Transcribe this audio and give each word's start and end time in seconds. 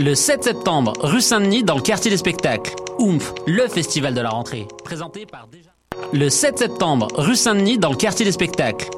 Le 0.00 0.14
7 0.14 0.42
septembre, 0.42 0.94
rue 1.02 1.20
Saint-Denis, 1.20 1.62
dans 1.62 1.74
le 1.74 1.82
quartier 1.82 2.10
des 2.10 2.16
spectacles. 2.16 2.74
Oomph, 2.98 3.34
le 3.46 3.68
festival 3.68 4.14
de 4.14 4.22
la 4.22 4.30
rentrée. 4.30 4.66
Présenté 4.82 5.26
par 5.26 5.46
déjà. 5.46 5.68
Le 6.14 6.30
7 6.30 6.58
septembre, 6.58 7.08
rue 7.16 7.36
Saint-Denis, 7.36 7.76
dans 7.76 7.90
le 7.90 7.96
quartier 7.96 8.24
des 8.24 8.32
spectacles. 8.32 8.88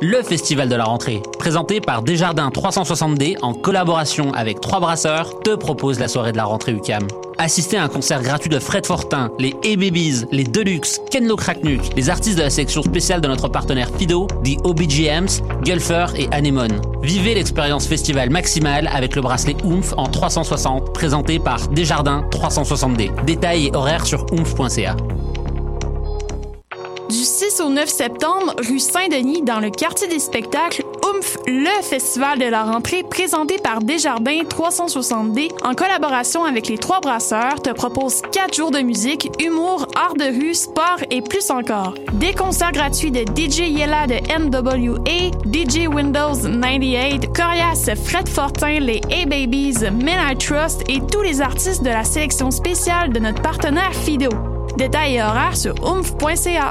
Le 0.00 0.22
festival 0.22 0.70
de 0.70 0.76
la 0.76 0.84
rentrée. 0.84 1.20
Présenté 1.38 1.82
par 1.82 2.00
Desjardins 2.00 2.48
360D 2.48 3.36
en 3.42 3.52
collaboration 3.52 4.32
avec 4.32 4.62
Trois 4.62 4.80
Brasseurs, 4.80 5.40
te 5.40 5.54
propose 5.54 6.00
la 6.00 6.08
soirée 6.08 6.32
de 6.32 6.38
la 6.38 6.46
rentrée 6.46 6.72
UCAM. 6.72 7.06
Assistez 7.42 7.78
à 7.78 7.84
un 7.84 7.88
concert 7.88 8.22
gratuit 8.22 8.50
de 8.50 8.58
Fred 8.58 8.84
Fortin, 8.84 9.30
les 9.38 9.54
A-Babies, 9.64 10.26
les 10.30 10.44
Deluxe, 10.44 11.00
Ken 11.10 11.26
Lo 11.26 11.36
Kraknuk, 11.36 11.80
les 11.96 12.10
artistes 12.10 12.36
de 12.36 12.42
la 12.42 12.50
section 12.50 12.82
spéciale 12.82 13.22
de 13.22 13.28
notre 13.28 13.48
partenaire 13.48 13.88
Fido, 13.96 14.26
The 14.44 14.58
OBGMs, 14.62 15.62
Gulfer 15.64 16.04
et 16.16 16.28
Anemone. 16.32 16.82
Vivez 17.02 17.32
l'expérience 17.32 17.86
festival 17.86 18.28
maximale 18.28 18.90
avec 18.92 19.16
le 19.16 19.22
bracelet 19.22 19.56
Oomph 19.64 19.94
en 19.96 20.04
360, 20.04 20.92
présenté 20.92 21.38
par 21.38 21.66
Desjardins 21.68 22.28
360D. 22.30 23.24
Détails 23.24 23.68
et 23.68 23.74
horaires 23.74 24.04
sur 24.04 24.26
oomph.ca. 24.34 24.94
Du 27.08 27.16
6 27.16 27.62
au 27.64 27.70
9 27.70 27.88
septembre, 27.88 28.54
rue 28.68 28.78
Saint-Denis, 28.78 29.42
dans 29.42 29.60
le 29.60 29.70
quartier 29.70 30.08
des 30.08 30.18
spectacles, 30.18 30.84
Oomph, 31.10 31.38
le 31.46 31.82
festival 31.82 32.38
de 32.38 32.44
la 32.44 32.64
rentrée 32.64 33.02
présenté 33.02 33.58
par 33.58 33.80
Desjardins 33.80 34.42
360D 34.42 35.50
en 35.62 35.74
collaboration 35.74 36.44
avec 36.44 36.68
les 36.68 36.78
Trois 36.78 37.00
Brasseurs 37.00 37.60
te 37.62 37.70
propose 37.70 38.22
4 38.32 38.54
jours 38.54 38.70
de 38.70 38.80
musique, 38.80 39.30
humour, 39.40 39.86
art 39.96 40.14
de 40.14 40.24
rue, 40.24 40.54
sport 40.54 40.98
et 41.10 41.22
plus 41.22 41.50
encore. 41.50 41.94
Des 42.14 42.34
concerts 42.34 42.72
gratuits 42.72 43.10
de 43.10 43.20
DJ 43.20 43.70
Yella 43.70 44.06
de 44.06 44.16
NWA, 44.38 45.30
DJ 45.52 45.86
Windows 45.88 46.34
98, 46.34 47.32
Corias, 47.34 47.90
Fred 48.04 48.28
Fortin, 48.28 48.80
les 48.80 49.00
A-Babies, 49.10 49.90
Men 49.90 50.18
I 50.32 50.36
Trust 50.36 50.82
et 50.88 51.00
tous 51.10 51.22
les 51.22 51.40
artistes 51.40 51.82
de 51.82 51.90
la 51.90 52.04
sélection 52.04 52.50
spéciale 52.50 53.12
de 53.12 53.20
notre 53.20 53.42
partenaire 53.42 53.94
Fido. 53.94 54.30
Détails 54.76 55.16
et 55.16 55.22
horaires 55.22 55.56
sur 55.56 55.74
oomph.ca. 55.82 56.70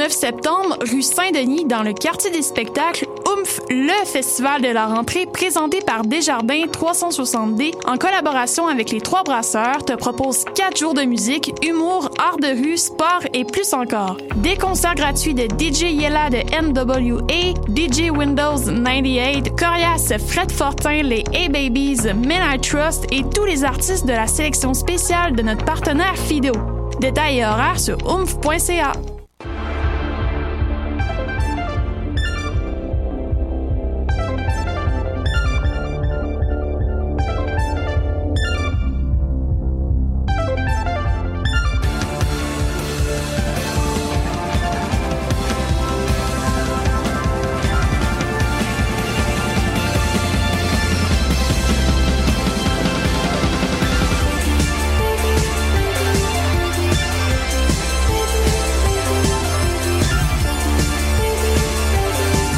9 0.00 0.12
septembre, 0.12 0.78
rue 0.90 1.02
Saint-Denis, 1.02 1.66
dans 1.66 1.82
le 1.82 1.92
quartier 1.92 2.30
des 2.30 2.40
spectacles, 2.40 3.06
Oomph, 3.26 3.60
le 3.68 4.06
festival 4.06 4.62
de 4.62 4.68
la 4.68 4.86
rentrée 4.86 5.26
présenté 5.26 5.80
par 5.82 6.06
Desjardins 6.06 6.64
360D 6.64 7.74
en 7.86 7.98
collaboration 7.98 8.66
avec 8.66 8.92
les 8.92 9.02
Trois 9.02 9.24
Brasseurs 9.24 9.84
te 9.84 9.92
propose 9.92 10.46
4 10.54 10.78
jours 10.78 10.94
de 10.94 11.02
musique, 11.02 11.52
humour, 11.62 12.08
art 12.18 12.38
de 12.38 12.46
rue, 12.46 12.78
sport 12.78 13.20
et 13.34 13.44
plus 13.44 13.74
encore. 13.74 14.16
Des 14.36 14.56
concerts 14.56 14.94
gratuits 14.94 15.34
de 15.34 15.42
DJ 15.42 15.92
Yella 15.92 16.30
de 16.30 16.38
NWA, 16.48 17.52
DJ 17.68 18.10
Windows 18.10 18.56
98, 18.56 19.50
Corias, 19.54 20.14
Fred 20.26 20.50
Fortin, 20.50 21.02
les 21.02 21.24
A-Babies, 21.34 22.06
Men 22.14 22.40
I 22.54 22.58
Trust 22.58 23.04
et 23.12 23.22
tous 23.34 23.44
les 23.44 23.64
artistes 23.64 24.06
de 24.06 24.12
la 24.12 24.26
sélection 24.26 24.72
spéciale 24.72 25.36
de 25.36 25.42
notre 25.42 25.66
partenaire 25.66 26.16
Fido. 26.16 26.52
Détails 27.00 27.40
et 27.40 27.44
horaires 27.44 27.78
sur 27.78 27.98
oomph.ca. 28.06 28.92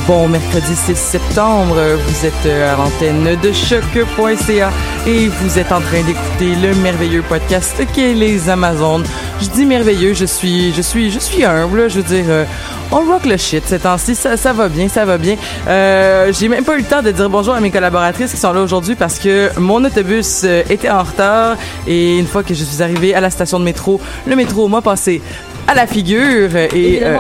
Bon 0.09 0.27
mercredi 0.27 0.75
6 0.75 0.97
septembre, 0.97 1.77
vous 1.97 2.27
êtes 2.27 2.47
euh, 2.47 2.75
à 2.75 2.77
l'antenne 2.77 3.39
de 3.41 3.53
choc.ca 3.53 4.71
et 5.07 5.29
vous 5.29 5.59
êtes 5.61 5.71
en 5.71 5.81
train 5.81 6.03
d'écouter 6.03 6.57
le 6.61 6.75
merveilleux 6.83 7.23
podcast 7.23 7.81
qu'est 7.95 8.12
les 8.12 8.51
Amazones. 8.51 9.05
Je 9.41 9.47
dis 9.47 9.65
merveilleux, 9.65 10.12
je 10.12 10.25
suis 10.25 10.73
je 10.73 10.83
suis 10.83 11.09
je 11.12 11.21
suis 11.21 11.45
humble, 11.45 11.89
je 11.89 12.01
veux 12.01 12.03
dire 12.03 12.25
euh, 12.29 12.45
on 12.91 13.05
rock 13.05 13.27
le 13.27 13.37
shit 13.37 13.62
ces 13.65 13.79
temps-ci, 13.79 14.17
ça, 14.17 14.37
ça 14.37 14.53
va 14.53 14.69
bien, 14.69 14.89
ça 14.89 15.05
va 15.05 15.19
bien. 15.19 15.37
Euh, 15.69 16.33
j'ai 16.33 16.49
même 16.49 16.65
pas 16.65 16.75
eu 16.75 16.81
le 16.81 16.85
temps 16.85 17.03
de 17.03 17.12
dire 17.12 17.31
bonjour 17.31 17.55
à 17.55 17.61
mes 17.61 17.71
collaboratrices 17.71 18.33
qui 18.33 18.39
sont 18.39 18.53
là 18.53 18.61
aujourd'hui 18.61 18.97
parce 18.97 19.21
que 19.21 19.57
mon 19.57 19.85
autobus 19.85 20.43
était 20.69 20.91
en 20.91 21.05
retard 21.05 21.57
et 21.87 22.19
une 22.19 22.27
fois 22.27 22.43
que 22.43 22.55
je 22.55 22.65
suis 22.65 22.83
arrivée 22.83 23.15
à 23.15 23.21
la 23.21 23.31
station 23.31 23.61
de 23.61 23.65
métro, 23.65 24.01
le 24.27 24.35
métro 24.35 24.67
m'a 24.67 24.81
passé 24.81 25.23
à 25.69 25.75
la 25.75 25.87
figure 25.87 26.57
et 26.57 27.01
euh. 27.05 27.19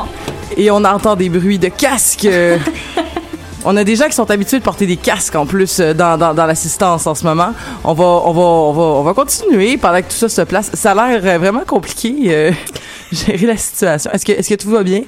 Et 0.56 0.70
on 0.70 0.84
entend 0.84 1.16
des 1.16 1.28
bruits 1.28 1.58
de 1.58 1.68
casques. 1.68 2.28
on 3.64 3.76
a 3.76 3.84
des 3.84 3.96
gens 3.96 4.06
qui 4.06 4.14
sont 4.14 4.30
habitués 4.30 4.58
de 4.58 4.64
porter 4.64 4.86
des 4.86 4.96
casques 4.96 5.34
en 5.36 5.46
plus 5.46 5.80
euh, 5.80 5.94
dans, 5.94 6.18
dans, 6.18 6.34
dans 6.34 6.46
l'assistance 6.46 7.06
en 7.06 7.14
ce 7.14 7.24
moment. 7.24 7.54
On 7.84 7.92
va, 7.92 8.04
on 8.04 8.32
va, 8.32 8.42
on 8.42 8.72
va, 8.72 8.82
on 8.82 9.02
va 9.02 9.14
continuer 9.14 9.76
pendant 9.76 10.00
que 10.00 10.08
tout 10.08 10.16
ça 10.16 10.28
se 10.28 10.42
place. 10.42 10.70
Ça 10.74 10.92
a 10.92 10.94
l'air 10.94 11.20
euh, 11.24 11.38
vraiment 11.38 11.64
compliqué 11.66 12.14
euh, 12.28 12.52
gérer 13.12 13.46
la 13.46 13.56
situation. 13.56 14.10
Est-ce 14.12 14.24
que, 14.24 14.32
est-ce 14.32 14.48
que 14.48 14.60
tout 14.60 14.70
va 14.70 14.82
bien? 14.82 15.02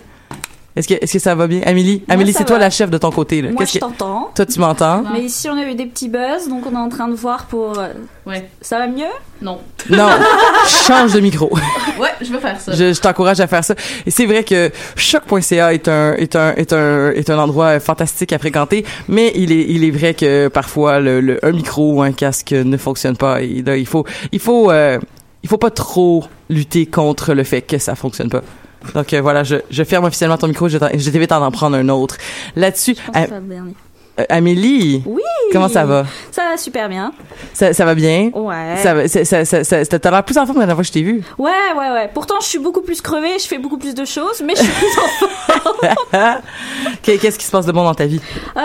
Est-ce 0.77 0.89
que, 0.89 0.95
est-ce 0.95 1.13
que 1.13 1.19
ça 1.21 1.37
va 1.37 1.47
bien? 1.47 1.61
Amélie, 1.65 2.03
Moi, 2.09 2.15
Amélie, 2.15 2.33
c'est 2.33 2.45
toi 2.45 2.59
la 2.59 2.69
chef 2.69 2.91
de 2.91 2.99
ton 2.99 3.11
côté. 3.13 3.41
Là. 3.43 3.51
Moi, 3.53 3.65
je 3.65 3.75
que- 3.75 3.79
t'entends. 3.79 4.31
Toi, 4.35 4.45
tu 4.45 4.59
m'entends? 4.59 5.05
Mais 5.13 5.21
ici, 5.21 5.49
on 5.49 5.57
a 5.57 5.63
eu 5.65 5.75
des 5.77 5.87
petits 5.87 6.09
buzz, 6.09 6.49
donc 6.49 6.65
on 6.67 6.73
est 6.73 6.77
en 6.77 6.89
train 6.89 7.07
de 7.07 7.15
voir 7.15 7.45
pour. 7.47 7.79
euh, 7.79 7.89
Ouais. 8.27 8.49
Ça 8.61 8.79
va 8.79 8.89
mieux? 8.89 9.05
Non. 9.41 9.61
Non, 9.91 10.09
change 10.67 11.13
de 11.13 11.21
micro. 11.21 11.51
Ouais, 12.01 12.09
je 12.21 12.33
vais 12.33 12.41
faire 12.41 12.61
ça. 12.61 12.73
Je, 12.73 12.93
je 12.93 13.01
t'encourage 13.01 13.39
à 13.39 13.47
faire 13.47 13.63
ça. 13.63 13.77
Et 14.05 14.11
c'est 14.11 14.27
vrai 14.27 14.43
que 14.43 14.73
choc.ca 14.97 15.73
est 15.75 15.87
un 15.87 16.15
est 16.15 16.35
un 16.35 16.53
est 16.55 16.73
un 16.73 17.13
est 17.13 17.31
un 17.31 17.39
endroit 17.39 17.79
fantastique 17.79 18.33
à 18.33 18.39
fréquenter, 18.39 18.85
mais 19.07 19.31
il 19.37 19.53
est 19.53 19.65
il 19.69 19.85
est 19.85 19.93
vrai 19.93 20.13
que 20.15 20.49
parfois 20.49 20.99
le, 20.99 21.21
le- 21.21 21.45
un 21.45 21.53
micro 21.53 21.93
ou 21.95 22.03
un 22.03 22.11
casque 22.11 22.51
ne 22.51 22.77
fonctionne 22.77 23.17
pas 23.17 23.43
et 23.43 23.63
là 23.65 23.77
il 23.77 23.87
faut 23.87 24.05
il 24.33 24.41
faut 24.41 24.73
euh, 24.73 24.99
il 25.45 25.49
faut 25.49 25.57
pas 25.59 25.71
trop 25.71 26.25
lutter 26.51 26.87
contre 26.87 27.33
le 27.33 27.45
fait 27.45 27.63
que 27.63 27.79
ça 27.79 27.95
fonctionne 27.95 28.29
pas. 28.29 28.43
Donc 28.95 29.13
euh, 29.13 29.21
voilà, 29.21 29.45
je, 29.45 29.57
je 29.71 29.83
ferme 29.85 30.05
officiellement 30.05 30.37
ton 30.39 30.49
micro, 30.49 30.69
je 30.69 30.79
t'invite 30.79 31.33
à 31.33 31.41
en 31.41 31.51
prendre 31.51 31.77
un 31.77 31.89
autre. 31.89 32.17
Là-dessus, 32.57 32.97
euh, 33.17 33.27
Amélie. 34.29 35.03
Oui. 35.07 35.21
Comment 35.53 35.69
ça 35.69 35.85
va? 35.85 36.07
Ça 36.31 36.43
va 36.51 36.57
super 36.57 36.89
bien. 36.89 37.13
Ça, 37.53 37.73
ça 37.73 37.85
va 37.85 37.97
bien? 37.97 38.31
Ouais. 38.33 38.77
Ça, 38.77 38.95
va- 38.95 39.09
ça, 39.09 39.45
ça, 39.45 39.85
t'as 39.85 40.11
l'air 40.11 40.23
plus 40.25 40.39
en 40.39 40.47
forme 40.47 40.55
que 40.55 40.61
la 40.61 40.67
dernière 40.67 40.77
fois 40.77 40.83
que 40.83 40.89
je 40.89 40.93
t'ai 40.93 41.03
vu. 41.03 41.23
Ouais, 41.37 41.51
ouais, 41.77 41.91
ouais. 41.91 42.09
Pourtant, 42.15 42.37
je 42.41 42.47
suis 42.47 42.61
beaucoup 42.61 42.83
plus 42.83 43.01
crevée, 43.01 43.39
je 43.41 43.47
fais 43.49 43.59
beaucoup 43.59 43.77
plus 43.79 43.95
de 43.95 44.05
choses, 44.05 44.41
mais 44.47 44.55
je 44.55 44.63
suis 44.63 44.71
plus 44.73 44.87
en 46.13 46.37
Qu'est- 47.03 47.19
Qu'est-ce 47.19 47.39
qui 47.39 47.45
se 47.45 47.51
passe 47.51 47.67
de 47.67 47.73
bon 47.73 47.83
dans 47.85 47.95
ta 47.95 48.07
vie? 48.07 48.21
Euh, 48.57 48.61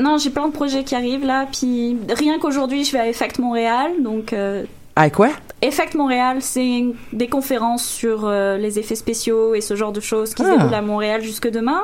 non, 0.00 0.18
j'ai 0.18 0.28
plein 0.30 0.46
de 0.48 0.52
projets 0.52 0.84
qui 0.84 0.94
arrivent 0.94 1.24
là, 1.24 1.46
puis 1.50 1.96
rien 2.14 2.38
qu'aujourd'hui, 2.38 2.84
je 2.84 2.92
vais 2.92 2.98
à 3.00 3.08
Effect 3.08 3.38
Montréal, 3.38 3.92
donc 4.02 4.32
euh, 4.34 4.64
Ah, 5.02 5.08
quoi? 5.08 5.30
Effect 5.62 5.94
Montréal, 5.94 6.38
c'est 6.40 6.84
des 7.14 7.26
conférences 7.28 7.84
sur 7.86 8.26
euh, 8.26 8.58
les 8.58 8.78
effets 8.78 8.94
spéciaux 8.94 9.54
et 9.54 9.62
ce 9.62 9.74
genre 9.74 9.92
de 9.92 10.00
choses 10.00 10.34
qui 10.34 10.42
se 10.42 10.48
Ah. 10.48 10.56
déroulent 10.58 10.74
à 10.74 10.82
Montréal 10.82 11.22
jusque 11.22 11.48
demain. 11.50 11.80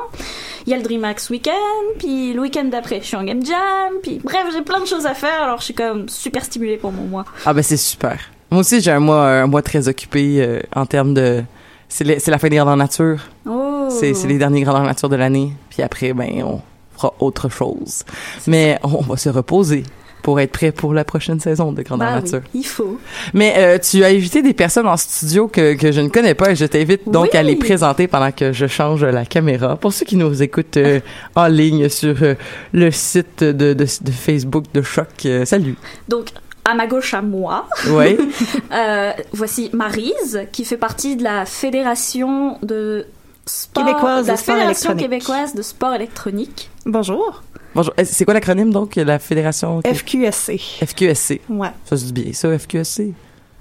Il 0.67 0.69
y 0.71 0.73
a 0.75 0.77
le 0.77 0.83
DreamHack 0.83 1.19
Weekend, 1.31 1.55
puis 1.97 2.33
le 2.33 2.41
week-end 2.41 2.65
d'après, 2.65 2.99
je 3.01 3.05
suis 3.07 3.15
en 3.15 3.23
Game 3.23 3.43
Jam, 3.43 3.93
puis 4.03 4.19
bref, 4.23 4.45
j'ai 4.53 4.61
plein 4.61 4.79
de 4.81 4.85
choses 4.85 5.07
à 5.07 5.15
faire, 5.15 5.41
alors 5.41 5.57
je 5.59 5.65
suis 5.65 5.73
comme 5.73 6.07
super 6.09 6.45
stimulée 6.45 6.77
pour 6.77 6.91
mon 6.91 7.05
mois. 7.05 7.25
Ah, 7.43 7.53
ben, 7.55 7.63
c'est 7.63 7.77
super. 7.77 8.19
Moi 8.51 8.61
aussi, 8.61 8.81
j'ai 8.81 8.91
un 8.91 8.99
mois, 8.99 9.25
un 9.27 9.47
mois 9.47 9.63
très 9.63 9.87
occupé 9.87 10.35
euh, 10.39 10.59
en 10.75 10.85
termes 10.85 11.13
de. 11.15 11.43
C'est 11.89 12.03
la 12.27 12.37
fin 12.37 12.49
des 12.49 12.57
grandeurs 12.57 12.77
nature. 12.77 13.19
Oh! 13.49 13.87
C'est 13.89 14.13
c'est 14.13 14.27
les 14.27 14.37
derniers 14.37 14.61
grandeurs 14.61 14.83
nature 14.83 15.09
de 15.09 15.15
l'année. 15.15 15.53
Puis 15.71 15.81
après, 15.81 16.13
ben, 16.13 16.43
on 16.43 16.61
fera 16.95 17.13
autre 17.19 17.49
chose. 17.49 18.03
Mais 18.45 18.77
on 18.83 19.01
va 19.01 19.17
se 19.17 19.29
reposer 19.29 19.83
pour 20.21 20.39
être 20.39 20.51
prêt 20.51 20.71
pour 20.71 20.93
la 20.93 21.03
prochaine 21.05 21.39
saison 21.39 21.71
de 21.71 21.81
grandeur 21.83 22.07
Bah 22.09 22.15
oui, 22.17 22.23
nature. 22.31 22.41
il 22.53 22.65
faut. 22.65 22.99
Mais 23.33 23.53
euh, 23.57 23.77
tu 23.79 24.03
as 24.03 24.07
invité 24.07 24.41
des 24.41 24.53
personnes 24.53 24.87
en 24.87 24.97
studio 24.97 25.47
que, 25.47 25.75
que 25.75 25.91
je 25.91 26.01
ne 26.01 26.09
connais 26.09 26.33
pas 26.33 26.51
et 26.51 26.55
je 26.55 26.65
t'invite 26.65 27.07
donc 27.09 27.29
Oui. 27.31 27.37
à 27.39 27.43
les 27.43 27.55
présenter 27.55 28.07
pendant 28.07 28.31
que 28.31 28.51
je 28.51 28.67
change 28.67 29.03
la 29.05 29.25
caméra. 29.25 29.75
Pour 29.77 29.93
ceux 29.93 30.05
qui 30.05 30.15
nous 30.17 30.41
écoutent 30.43 30.77
euh, 30.77 30.99
en 31.35 31.47
ligne 31.47 31.87
sur 31.89 32.15
euh, 32.23 32.35
le 32.73 32.91
site 32.91 33.43
de, 33.43 33.51
de, 33.73 33.73
de 33.73 34.11
Facebook 34.11 34.65
de 34.73 34.81
Choc, 34.81 35.07
euh, 35.25 35.45
salut. 35.45 35.75
Donc, 36.09 36.29
à 36.65 36.73
ma 36.75 36.85
gauche, 36.87 37.13
à 37.13 37.21
moi, 37.21 37.65
Oui. 37.91 38.17
euh, 38.73 39.11
voici 39.31 39.69
Marise, 39.71 40.41
qui 40.51 40.65
fait 40.65 40.75
partie 40.77 41.15
de 41.15 41.23
la 41.23 41.45
fédération 41.45 42.57
de 42.61 43.05
sport, 43.45 43.85
Québécoise 43.85 44.23
de 44.25 44.27
la 44.27 44.33
de 44.33 44.39
sport 44.39 44.55
fédération 44.55 44.95
québécoise 44.97 45.55
de 45.55 45.61
sport 45.61 45.93
électronique. 45.93 46.69
Bonjour. 46.85 47.43
Bonjour. 47.77 47.93
Eh, 47.95 48.05
C'est 48.05 48.25
quoi 48.25 48.33
l'acronyme 48.33 48.71
donc 48.71 48.95
la 48.95 49.19
fédération 49.19 49.83
FQSC. 49.85 50.57
FQSC. 50.83 51.41
Ouais. 51.47 51.67
Ça 51.85 51.95
se 51.95 52.05
dit 52.05 52.11
bien 52.11 52.33
ça 52.33 52.57
FQSC. 52.57 53.13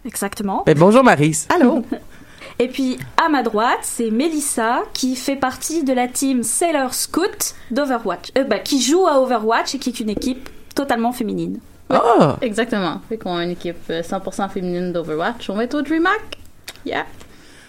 Exactement. 0.06 0.62
Ben, 0.64 0.74
bonjour 0.74 1.04
Marise. 1.04 1.46
Allô? 1.54 1.84
Et 2.58 2.68
puis 2.68 2.96
à 3.22 3.28
ma 3.28 3.42
droite, 3.42 3.80
c'est 3.82 4.10
Melissa 4.10 4.84
qui 4.94 5.16
fait 5.16 5.36
partie 5.36 5.84
de 5.84 5.92
la 5.92 6.08
team 6.08 6.42
Sailor 6.42 6.94
Scout 6.94 7.54
d'Overwatch, 7.70 8.30
euh, 8.38 8.44
bah, 8.44 8.58
qui 8.58 8.80
joue 8.80 9.06
à 9.06 9.20
Overwatch 9.20 9.74
et 9.74 9.78
qui 9.78 9.90
est 9.90 10.00
une 10.00 10.08
équipe 10.08 10.48
totalement 10.74 11.12
féminine. 11.12 11.58
Ah. 11.90 12.38
Exactement. 12.40 13.02
Fait 13.10 13.18
qu'on 13.18 13.36
a 13.36 13.44
une 13.44 13.50
équipe 13.50 13.76
euh, 13.90 14.00
100% 14.00 14.48
féminine 14.48 14.94
d'Overwatch. 14.94 15.50
On 15.50 15.56
va 15.56 15.64
être 15.64 15.74
au 15.74 15.82
DreamHack. 15.82 16.38
Yeah. 16.86 17.04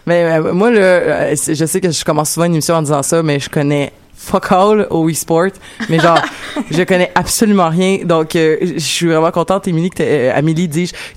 Mais 0.05 0.23
euh, 0.23 0.53
moi, 0.53 0.71
le, 0.71 0.79
euh, 0.79 1.35
je 1.35 1.65
sais 1.65 1.81
que 1.81 1.91
je 1.91 2.05
commence 2.05 2.31
souvent 2.31 2.45
une 2.45 2.53
émission 2.53 2.75
en 2.75 2.81
disant 2.81 3.03
ça, 3.03 3.21
mais 3.21 3.37
je 3.37 3.49
connais 3.49 3.91
fuck 4.17 4.51
all 4.51 4.87
au 4.89 5.09
e-sport. 5.09 5.51
Mais 5.89 5.99
genre, 5.99 6.19
je 6.71 6.83
connais 6.83 7.11
absolument 7.15 7.69
rien. 7.69 7.99
Donc, 8.03 8.35
euh, 8.35 8.57
je 8.61 8.79
suis 8.79 9.05
vraiment 9.07 9.31
contente, 9.31 9.67
Émilie, 9.67 9.89
que 9.91 10.03
euh, 10.03 10.31
Amélie, 10.35 10.67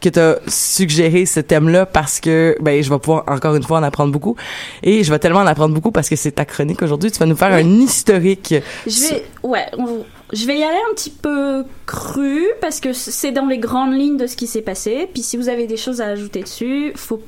que 0.00 0.08
tu 0.08 0.18
as 0.18 0.38
suggéré 0.46 1.26
ce 1.26 1.40
thème-là 1.40 1.86
parce 1.86 2.20
que 2.20 2.56
ben, 2.60 2.82
je 2.82 2.90
vais 2.90 2.98
pouvoir 2.98 3.24
encore 3.26 3.54
une 3.56 3.62
fois 3.62 3.78
en 3.78 3.82
apprendre 3.82 4.12
beaucoup. 4.12 4.36
Et 4.82 5.02
je 5.02 5.10
vais 5.10 5.18
tellement 5.18 5.40
en 5.40 5.46
apprendre 5.46 5.74
beaucoup 5.74 5.90
parce 5.90 6.08
que 6.08 6.16
c'est 6.16 6.32
ta 6.32 6.44
chronique 6.44 6.82
aujourd'hui. 6.82 7.10
Tu 7.10 7.18
vas 7.18 7.26
nous 7.26 7.36
faire 7.36 7.52
un 7.52 7.68
historique. 7.80 8.54
Je 8.86 9.00
vais, 9.00 9.24
ouais, 9.42 9.66
on- 9.78 10.04
je 10.32 10.46
vais 10.46 10.58
y 10.58 10.62
aller 10.62 10.78
un 10.90 10.94
petit 10.94 11.10
peu 11.10 11.64
cru 11.86 12.44
parce 12.60 12.78
que 12.78 12.92
c'est 12.92 13.32
dans 13.32 13.46
les 13.46 13.58
grandes 13.58 13.94
lignes 13.94 14.16
de 14.18 14.26
ce 14.28 14.36
qui 14.36 14.46
s'est 14.46 14.62
passé. 14.62 15.08
Puis 15.12 15.22
si 15.22 15.36
vous 15.36 15.48
avez 15.48 15.66
des 15.66 15.76
choses 15.76 16.00
à 16.00 16.06
ajouter 16.06 16.42
dessus, 16.42 16.92
faut 16.94 17.20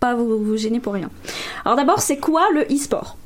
pas 0.00 0.14
vous, 0.14 0.42
vous 0.44 0.56
gêner 0.56 0.80
pour 0.80 0.92
rien. 0.94 1.08
Alors 1.64 1.76
d'abord, 1.76 2.00
c'est 2.00 2.18
quoi 2.18 2.42
le 2.52 2.62
e-sport? 2.64 3.16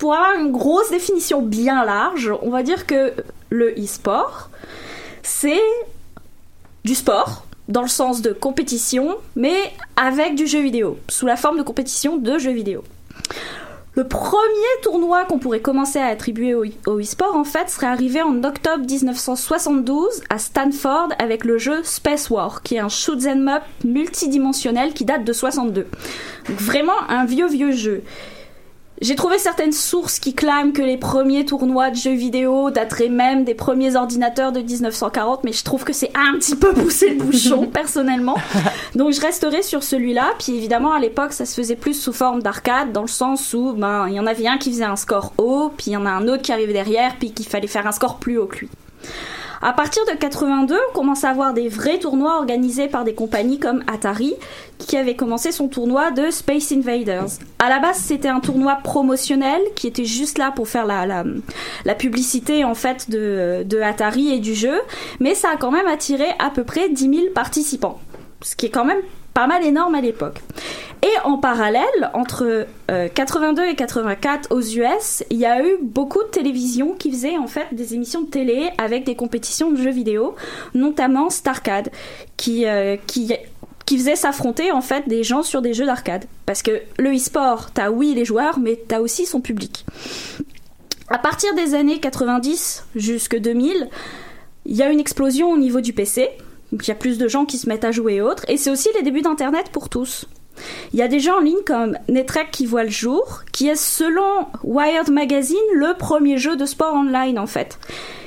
Pour 0.00 0.14
avoir 0.14 0.34
une 0.40 0.50
grosse 0.50 0.90
définition 0.90 1.42
bien 1.42 1.84
large, 1.84 2.32
on 2.40 2.48
va 2.48 2.62
dire 2.62 2.86
que 2.86 3.12
le 3.50 3.74
e-sport, 3.78 4.48
c'est 5.22 5.60
du 6.86 6.94
sport 6.94 7.44
dans 7.68 7.82
le 7.82 7.88
sens 7.88 8.22
de 8.22 8.32
compétition, 8.32 9.18
mais 9.36 9.54
avec 9.96 10.36
du 10.36 10.46
jeu 10.46 10.60
vidéo, 10.60 10.98
sous 11.10 11.26
la 11.26 11.36
forme 11.36 11.58
de 11.58 11.62
compétition 11.62 12.16
de 12.16 12.38
jeux 12.38 12.52
vidéo. 12.52 12.82
Le 13.94 14.08
premier 14.08 14.40
tournoi 14.82 15.26
qu'on 15.26 15.38
pourrait 15.38 15.60
commencer 15.60 15.98
à 15.98 16.06
attribuer 16.06 16.54
au, 16.54 16.64
e-sport, 16.98 17.36
en 17.36 17.44
fait, 17.44 17.68
serait 17.68 17.88
arrivé 17.88 18.22
en 18.22 18.42
octobre 18.42 18.86
1972 18.86 20.22
à 20.30 20.38
Stanford 20.38 21.08
avec 21.18 21.44
le 21.44 21.58
jeu 21.58 21.82
Space 21.84 22.30
War, 22.30 22.62
qui 22.62 22.76
est 22.76 22.78
un 22.78 22.88
shoot 22.88 23.26
'em 23.26 23.48
up 23.48 23.62
multidimensionnel 23.84 24.94
qui 24.94 25.04
date 25.04 25.24
de 25.24 25.32
62. 25.34 25.86
Donc 26.48 26.58
vraiment 26.58 26.98
un 27.10 27.26
vieux 27.26 27.48
vieux 27.48 27.72
jeu. 27.72 28.02
J'ai 29.00 29.14
trouvé 29.14 29.38
certaines 29.38 29.72
sources 29.72 30.18
qui 30.18 30.34
clament 30.34 30.72
que 30.72 30.82
les 30.82 30.98
premiers 30.98 31.46
tournois 31.46 31.88
de 31.88 31.96
jeux 31.96 32.12
vidéo 32.12 32.70
dateraient 32.70 33.08
même 33.08 33.44
des 33.44 33.54
premiers 33.54 33.96
ordinateurs 33.96 34.52
de 34.52 34.60
1940, 34.60 35.42
mais 35.42 35.52
je 35.52 35.64
trouve 35.64 35.84
que 35.84 35.94
c'est 35.94 36.12
un 36.14 36.36
petit 36.38 36.54
peu 36.54 36.74
pousser 36.74 37.14
le 37.14 37.14
bouchon, 37.14 37.66
personnellement. 37.72 38.36
Donc 38.94 39.14
je 39.14 39.20
resterai 39.22 39.62
sur 39.62 39.82
celui-là. 39.82 40.34
Puis 40.38 40.54
évidemment, 40.54 40.92
à 40.92 41.00
l'époque, 41.00 41.32
ça 41.32 41.46
se 41.46 41.54
faisait 41.54 41.76
plus 41.76 41.94
sous 41.94 42.12
forme 42.12 42.42
d'arcade, 42.42 42.92
dans 42.92 43.00
le 43.00 43.08
sens 43.08 43.54
où 43.54 43.72
ben 43.72 44.06
il 44.06 44.14
y 44.14 44.20
en 44.20 44.26
avait 44.26 44.46
un 44.46 44.58
qui 44.58 44.70
faisait 44.70 44.84
un 44.84 44.96
score 44.96 45.32
haut, 45.38 45.72
puis 45.74 45.86
il 45.88 45.92
y 45.94 45.96
en 45.96 46.04
a 46.04 46.10
un 46.10 46.28
autre 46.28 46.42
qui 46.42 46.52
arrivait 46.52 46.74
derrière, 46.74 47.16
puis 47.18 47.32
qu'il 47.32 47.46
fallait 47.46 47.68
faire 47.68 47.86
un 47.86 47.92
score 47.92 48.18
plus 48.18 48.36
haut 48.36 48.46
que 48.46 48.58
lui. 48.58 48.68
À 49.62 49.74
partir 49.74 50.02
de 50.06 50.16
82, 50.16 50.74
on 50.74 50.94
commence 50.94 51.22
à 51.22 51.28
avoir 51.28 51.52
des 51.52 51.68
vrais 51.68 51.98
tournois 51.98 52.38
organisés 52.38 52.88
par 52.88 53.04
des 53.04 53.12
compagnies 53.12 53.58
comme 53.58 53.84
Atari, 53.92 54.34
qui 54.78 54.96
avait 54.96 55.16
commencé 55.16 55.52
son 55.52 55.68
tournoi 55.68 56.12
de 56.12 56.30
Space 56.30 56.72
Invaders. 56.72 57.26
À 57.58 57.68
la 57.68 57.78
base, 57.78 57.98
c'était 57.98 58.28
un 58.28 58.40
tournoi 58.40 58.76
promotionnel 58.82 59.60
qui 59.76 59.86
était 59.86 60.06
juste 60.06 60.38
là 60.38 60.50
pour 60.50 60.66
faire 60.66 60.86
la, 60.86 61.94
publicité 61.94 62.64
en 62.64 62.74
fait 62.74 63.10
de, 63.10 63.62
de 63.66 63.80
Atari 63.80 64.32
et 64.32 64.38
du 64.38 64.54
jeu, 64.54 64.80
mais 65.20 65.34
ça 65.34 65.50
a 65.50 65.56
quand 65.56 65.70
même 65.70 65.86
attiré 65.86 66.26
à 66.38 66.48
peu 66.48 66.64
près 66.64 66.88
10 66.88 67.14
000 67.14 67.14
participants, 67.34 68.00
ce 68.40 68.56
qui 68.56 68.64
est 68.64 68.70
quand 68.70 68.86
même 68.86 69.00
pas 69.34 69.46
mal 69.46 69.62
énorme 69.62 69.94
à 69.94 70.00
l'époque. 70.00 70.40
Et 71.02 71.12
en 71.24 71.38
parallèle, 71.38 72.10
entre 72.12 72.66
euh, 72.90 73.08
82 73.08 73.66
et 73.66 73.74
84 73.74 74.54
aux 74.54 74.60
US, 74.60 75.24
il 75.30 75.38
y 75.38 75.46
a 75.46 75.64
eu 75.64 75.78
beaucoup 75.80 76.22
de 76.22 76.28
télévisions 76.28 76.94
qui 76.94 77.10
faisaient 77.10 77.38
en 77.38 77.46
fait 77.46 77.68
des 77.72 77.94
émissions 77.94 78.20
de 78.20 78.28
télé 78.28 78.70
avec 78.76 79.04
des 79.04 79.16
compétitions 79.16 79.70
de 79.70 79.76
jeux 79.76 79.90
vidéo, 79.90 80.34
notamment 80.74 81.30
Starcade, 81.30 81.90
qui, 82.36 82.66
euh, 82.66 82.96
qui 83.06 83.32
qui 83.90 83.98
faisait 83.98 84.14
s'affronter 84.14 84.70
en 84.70 84.82
fait 84.82 85.08
des 85.08 85.24
gens 85.24 85.42
sur 85.42 85.62
des 85.62 85.74
jeux 85.74 85.84
d'arcade. 85.84 86.26
Parce 86.46 86.62
que 86.62 86.80
le 86.96 87.12
e-sport, 87.12 87.72
t'as 87.72 87.90
oui 87.90 88.14
les 88.14 88.24
joueurs, 88.24 88.60
mais 88.60 88.76
t'as 88.86 89.00
aussi 89.00 89.26
son 89.26 89.40
public. 89.40 89.84
À 91.08 91.18
partir 91.18 91.52
des 91.56 91.74
années 91.74 91.98
90 91.98 92.84
jusque 92.94 93.36
2000, 93.36 93.88
il 94.66 94.76
y 94.76 94.84
a 94.84 94.90
une 94.92 95.00
explosion 95.00 95.50
au 95.50 95.56
niveau 95.56 95.80
du 95.80 95.92
PC. 95.92 96.28
Il 96.70 96.86
y 96.86 96.92
a 96.92 96.94
plus 96.94 97.18
de 97.18 97.26
gens 97.26 97.46
qui 97.46 97.58
se 97.58 97.68
mettent 97.68 97.82
à 97.84 97.90
jouer 97.90 98.14
et 98.14 98.22
autres. 98.22 98.44
Et 98.46 98.56
c'est 98.58 98.70
aussi 98.70 98.88
les 98.94 99.02
débuts 99.02 99.22
d'Internet 99.22 99.70
pour 99.72 99.88
tous. 99.88 100.28
Il 100.92 100.98
y 100.98 101.02
a 101.02 101.08
des 101.08 101.20
gens 101.20 101.38
en 101.38 101.40
ligne 101.40 101.62
comme 101.66 101.96
Netrek 102.08 102.50
qui 102.50 102.66
voit 102.66 102.84
le 102.84 102.90
jour, 102.90 103.42
qui 103.52 103.68
est 103.68 103.76
selon 103.76 104.46
Wired 104.62 105.10
Magazine 105.10 105.58
le 105.74 105.96
premier 105.96 106.38
jeu 106.38 106.56
de 106.56 106.66
sport 106.66 106.94
online 106.94 107.38
en 107.38 107.46
fait. 107.46 107.78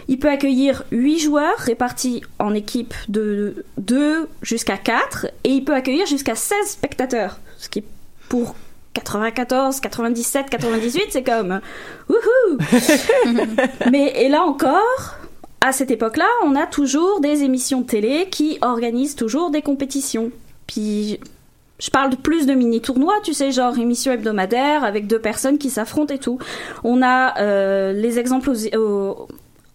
Il 0.08 0.20
peut 0.20 0.30
accueillir 0.30 0.84
8 0.92 1.20
joueurs 1.20 1.58
répartis 1.58 2.22
en 2.40 2.54
équipes 2.54 2.94
de 3.08 3.66
2 3.78 4.28
jusqu'à 4.42 4.78
4 4.78 5.28
et 5.44 5.50
il 5.50 5.63
peut 5.63 5.74
accueillir 5.74 6.06
jusqu'à 6.06 6.36
16 6.36 6.58
spectateurs, 6.66 7.40
ce 7.58 7.70
qui 7.70 7.84
pour 8.30 8.56
94, 8.94 9.80
97, 9.80 10.50
98, 10.50 11.04
c'est 11.10 11.24
comme 11.24 11.62
wouhou. 12.10 12.58
Mais 13.92 14.24
et 14.24 14.30
là 14.30 14.44
encore, 14.44 15.16
à 15.62 15.72
cette 15.72 15.92
époque-là, 15.92 16.28
on 16.44 16.56
a 16.56 16.68
toujours 16.68 17.20
des 17.20 17.44
émissions 17.44 17.82
de 17.82 17.88
télé 17.88 18.28
qui 18.30 18.58
organisent 18.62 19.16
toujours 19.16 19.50
des 19.50 19.62
compétitions. 19.62 20.32
Puis 20.68 21.20
je 21.80 21.89
parle 21.89 22.15
plus 22.15 22.46
de 22.46 22.53
mini-tournois, 22.53 23.15
tu 23.24 23.34
sais, 23.34 23.51
genre 23.51 23.77
émission 23.77 24.12
hebdomadaire 24.13 24.84
avec 24.84 25.08
deux 25.08 25.20
personnes 25.20 25.58
qui 25.58 25.70
s'affrontent 25.70 26.13
et 26.13 26.20
tout. 26.20 26.39
On 26.84 27.01
a 27.01 27.38
euh, 27.42 27.94
les 27.94 28.20
exemples 28.20 28.51
aux- 28.51 28.77
aux- 28.77 29.27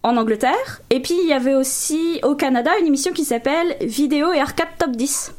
en 0.04 0.16
Angleterre. 0.16 0.80
Et 0.90 1.00
puis 1.00 1.14
il 1.22 1.28
y 1.28 1.32
avait 1.32 1.54
aussi 1.54 2.20
au 2.22 2.34
Canada 2.34 2.70
une 2.80 2.86
émission 2.86 3.12
qui 3.12 3.24
s'appelle 3.24 3.76
Vidéo 3.80 4.32
et 4.32 4.40
Arcade 4.40 4.68
Top 4.78 4.92
10 4.92 5.32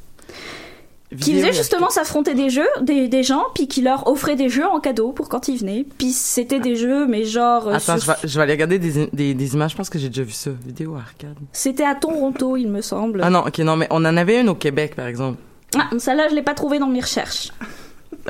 qui 1.21 1.33
faisait 1.33 1.53
justement 1.53 1.89
s'affronter 1.89 2.35
des 2.35 2.51
jeux, 2.51 2.67
des, 2.81 3.07
des 3.07 3.23
gens, 3.23 3.45
puis 3.55 3.67
qui 3.67 3.81
leur 3.81 4.05
offrait 4.05 4.35
des 4.35 4.47
jeux 4.47 4.67
en 4.67 4.79
cadeau 4.79 5.11
pour 5.11 5.27
quand 5.27 5.47
ils 5.47 5.57
venaient. 5.57 5.83
Puis 5.97 6.11
c'était 6.11 6.59
des 6.59 6.75
jeux, 6.75 7.07
mais 7.07 7.23
genre... 7.23 7.67
euh, 7.67 7.73
Attends, 7.73 7.97
sur- 7.97 8.13
je 8.15 8.21
vais, 8.21 8.27
je 8.27 8.35
vais 8.37 8.43
aller 8.43 8.53
regarder 8.53 8.77
des, 8.77 9.07
des, 9.11 9.33
des 9.33 9.53
images. 9.55 9.71
Je 9.71 9.77
pense 9.77 9.89
que 9.89 9.97
j'ai 9.97 10.09
déjà 10.09 10.21
vu 10.21 10.33
ça. 10.33 10.51
Vidéo 10.63 10.93
arcade. 10.95 11.33
C'était 11.51 11.83
à 11.85 11.95
Toronto, 11.95 12.57
il 12.57 12.67
me 12.67 12.81
semble. 12.81 13.21
Ah 13.23 13.31
non, 13.31 13.39
ok, 13.39 13.57
non, 13.59 13.75
mais 13.75 13.87
on 13.89 14.05
en 14.05 14.17
avait 14.17 14.39
une 14.39 14.49
au 14.49 14.55
Québec, 14.55 14.95
par 14.95 15.07
exemple. 15.07 15.39
Ah, 15.77 15.89
celle-là, 15.97 16.27
je 16.29 16.35
l'ai 16.35 16.41
pas 16.41 16.53
trouvée 16.53 16.79
dans 16.79 16.87
mes 16.87 17.01
recherches. 17.01 17.51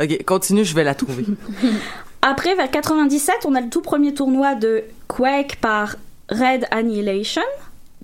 Ok, 0.01 0.23
continue, 0.25 0.65
je 0.65 0.75
vais 0.75 0.83
la 0.83 0.95
trouver. 0.95 1.25
Après, 2.21 2.53
vers 2.55 2.69
97, 2.69 3.35
on 3.45 3.55
a 3.55 3.61
le 3.61 3.69
tout 3.69 3.81
premier 3.81 4.13
tournoi 4.13 4.55
de 4.55 4.83
Quake 5.07 5.57
par 5.61 5.95
Red 6.29 6.65
Annihilation. 6.71 7.41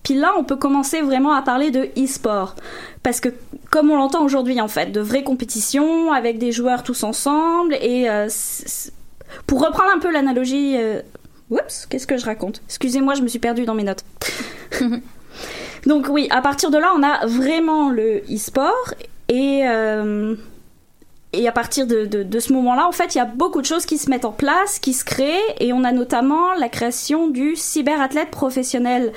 Puis 0.03 0.13
là, 0.13 0.33
on 0.37 0.43
peut 0.43 0.55
commencer 0.55 1.01
vraiment 1.01 1.33
à 1.33 1.41
parler 1.41 1.71
de 1.71 1.89
e-sport. 1.97 2.55
Parce 3.03 3.19
que, 3.19 3.29
comme 3.71 3.91
on 3.91 3.97
l'entend 3.97 4.23
aujourd'hui, 4.23 4.61
en 4.61 4.67
fait, 4.67 4.91
de 4.91 5.01
vraies 5.01 5.23
compétitions 5.23 6.11
avec 6.13 6.37
des 6.37 6.51
joueurs 6.51 6.83
tous 6.83 7.03
ensemble. 7.03 7.73
Et 7.81 8.09
euh, 8.09 8.27
pour 9.47 9.61
reprendre 9.65 9.91
un 9.93 9.99
peu 9.99 10.11
l'analogie. 10.11 10.75
euh, 10.77 11.01
Oups, 11.49 11.85
qu'est-ce 11.89 12.07
que 12.07 12.17
je 12.17 12.25
raconte? 12.25 12.61
Excusez-moi, 12.67 13.13
je 13.15 13.21
me 13.21 13.27
suis 13.27 13.39
perdue 13.39 13.65
dans 13.65 13.75
mes 13.75 13.83
notes. 13.83 14.03
Donc 15.85 16.07
oui, 16.09 16.27
à 16.31 16.41
partir 16.41 16.71
de 16.71 16.77
là, 16.77 16.91
on 16.97 17.03
a 17.03 17.25
vraiment 17.27 17.89
le 17.89 18.23
e-sport. 18.33 18.93
Et, 19.29 19.63
euh, 19.67 20.35
et 21.33 21.47
à 21.47 21.51
partir 21.51 21.87
de, 21.87 22.05
de, 22.05 22.39
ce 22.39 22.53
moment-là, 22.53 22.87
en 22.87 22.91
fait, 22.91 23.15
il 23.15 23.17
y 23.17 23.21
a 23.21 23.25
beaucoup 23.25 23.61
de 23.61 23.65
choses 23.65 23.85
qui 23.85 23.97
se 23.97 24.09
mettent 24.09 24.25
en 24.25 24.31
place, 24.31 24.79
qui 24.79 24.93
se 24.93 25.03
créent. 25.03 25.55
Et 25.59 25.73
on 25.73 25.83
a 25.83 25.91
notamment 25.91 26.53
la 26.53 26.69
création 26.69 27.27
du 27.27 27.55
Cyberathlète 27.55 28.31
Professionnel 28.31 29.11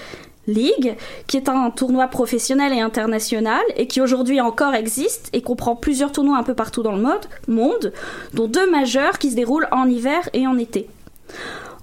League, 0.48 0.96
qui 1.26 1.36
est 1.36 1.48
un 1.48 1.70
tournoi 1.70 2.08
professionnel 2.08 2.72
et 2.72 2.80
international, 2.80 3.62
et 3.76 3.86
qui 3.86 4.00
aujourd'hui 4.00 4.40
encore 4.40 4.74
existe, 4.74 5.28
et 5.32 5.42
comprend 5.42 5.76
plusieurs 5.76 6.10
tournois 6.10 6.38
un 6.38 6.42
peu 6.42 6.54
partout 6.54 6.82
dans 6.82 6.96
le 6.96 7.02
monde, 7.46 7.92
dont 8.34 8.48
deux 8.48 8.68
majeurs 8.70 9.18
qui 9.18 9.30
se 9.30 9.36
déroulent 9.36 9.68
en 9.70 9.88
hiver 9.88 10.28
et 10.32 10.46
en 10.46 10.58
été. 10.58 10.88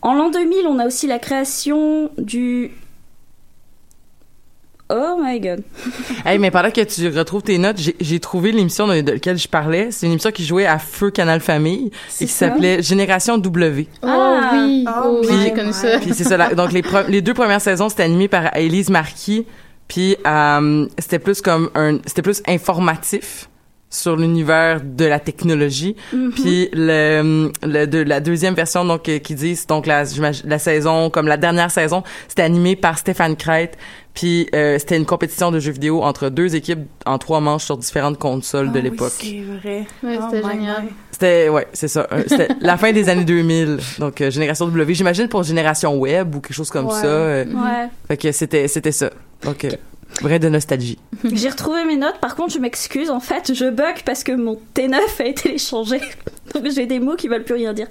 En 0.01 0.13
l'an 0.13 0.29
2000, 0.29 0.67
on 0.67 0.79
a 0.79 0.87
aussi 0.87 1.07
la 1.07 1.19
création 1.19 2.09
du... 2.17 2.71
Oh 4.89 5.19
my 5.19 5.39
god. 5.39 5.63
Hey, 6.25 6.37
mais 6.39 6.51
pendant 6.51 6.69
que 6.71 6.81
tu 6.81 7.07
retrouves 7.09 7.41
tes 7.43 7.57
notes, 7.57 7.77
j'ai- 7.99 8.19
trouvé 8.19 8.51
l'émission 8.51 8.87
de, 8.87 9.01
de 9.01 9.11
laquelle 9.13 9.37
je 9.37 9.47
parlais. 9.47 9.89
C'est 9.91 10.05
une 10.05 10.13
émission 10.13 10.31
qui 10.31 10.45
jouait 10.45 10.65
à 10.65 10.77
Feu 10.79 11.09
Canal 11.11 11.39
Famille 11.39 11.91
et 12.21 12.25
qui 12.25 12.27
s'appelait 12.27 12.81
Génération 12.81 13.37
W. 13.37 13.87
Ah. 14.03 14.51
oh 14.51 14.55
oui, 14.55 14.85
Oh 14.87 15.01
oh, 15.05 15.21
oui, 15.27 15.35
j'ai 15.43 15.53
connu 15.53 15.73
ça. 15.73 15.99
Puis 15.99 16.13
c'est 16.13 16.23
ça. 16.23 16.37
la- 16.37 16.53
donc 16.53 16.71
les, 16.71 17.21
deux 17.21 17.33
premières 17.33 17.61
saisons, 17.61 17.89
c'était 17.89 18.03
animé 18.03 18.27
par 18.27 18.55
Élise 18.55 18.89
Marquis. 18.89 19.45
Puis 19.87 20.17
euh, 20.25 20.87
c'était 20.97 21.19
plus 21.19 21.41
comme 21.41 21.69
un, 21.75 21.99
c'était 22.05 22.23
plus 22.23 22.41
informatif 22.47 23.49
sur 23.91 24.15
l'univers 24.17 24.81
de 24.83 25.05
la 25.05 25.19
technologie. 25.19 25.95
Mhm. 26.11 26.31
Puis 26.31 26.69
le, 26.73 27.51
le 27.63 27.85
de 27.85 27.99
la 27.99 28.19
deuxième 28.19 28.55
version 28.55 28.83
donc 28.83 29.07
euh, 29.09 29.19
qui 29.19 29.35
disent 29.35 29.67
donc 29.67 29.85
la 29.85 30.05
saison 30.59 31.09
comme 31.11 31.27
la 31.27 31.37
dernière 31.37 31.69
saison, 31.71 32.03
c'était 32.27 32.41
animé 32.41 32.75
par 32.75 32.97
Stéphane 32.97 33.35
Crête. 33.35 33.77
Puis 34.15 34.47
euh, 34.55 34.79
c'était 34.79 34.95
une 34.97 35.05
compétition 35.05 35.51
de 35.51 35.59
jeux 35.59 35.73
vidéo 35.73 36.01
entre 36.01 36.29
deux 36.29 36.55
équipes 36.55 36.79
en 37.05 37.17
trois 37.17 37.41
manches 37.41 37.65
sur 37.65 37.77
différentes 37.77 38.17
consoles 38.17 38.71
de 38.71 38.79
Ah 38.79 38.81
oui, 38.83 38.89
l'époque. 38.89 39.11
c'est 39.19 39.41
vrai. 39.41 39.85
Ouais, 40.03 40.17
Oh 40.19 40.27
c'était 40.31 40.47
génial. 40.49 40.83
C'était 41.11 41.49
ouais, 41.49 41.67
c'est 41.73 41.87
ça. 41.89 42.07
Euh, 42.11 42.23
C'était 42.27 42.47
la 42.61 42.77
fin 42.77 42.91
des 42.93 43.09
années 43.09 43.25
2000. 43.25 43.77
Donc 43.99 44.21
euh, 44.21 44.31
génération 44.31 44.65
W, 44.67 44.93
j'imagine 44.93 45.27
pour 45.27 45.43
génération 45.43 45.97
web 45.97 46.33
ou 46.33 46.39
quelque 46.39 46.55
chose 46.55 46.69
comme 46.69 46.87
Ouais. 46.87 46.93
ça. 46.93 47.05
euh, 47.07 47.45
Ouais. 47.45 47.89
fait 48.07 48.17
que 48.17 48.31
c'était 48.31 48.67
c'était 48.69 48.91
ça. 48.93 49.09
Donc 49.43 49.65
euh, 49.65 49.71
vrai 50.21 50.39
de 50.39 50.49
nostalgie. 50.49 50.97
J'ai 51.23 51.49
retrouvé 51.49 51.83
mes 51.85 51.97
notes, 51.97 52.19
par 52.19 52.35
contre 52.35 52.53
je 52.53 52.59
m'excuse, 52.59 53.09
en 53.09 53.19
fait 53.19 53.53
je 53.53 53.69
bug 53.69 54.03
parce 54.05 54.23
que 54.23 54.31
mon 54.31 54.59
T9 54.75 54.99
a 55.19 55.23
été 55.23 55.43
téléchargé. 55.43 55.99
Donc 56.53 56.69
j'ai 56.69 56.85
des 56.85 56.99
mots 56.99 57.15
qui 57.15 57.27
veulent 57.27 57.43
plus 57.43 57.55
rien 57.55 57.73
dire. 57.73 57.87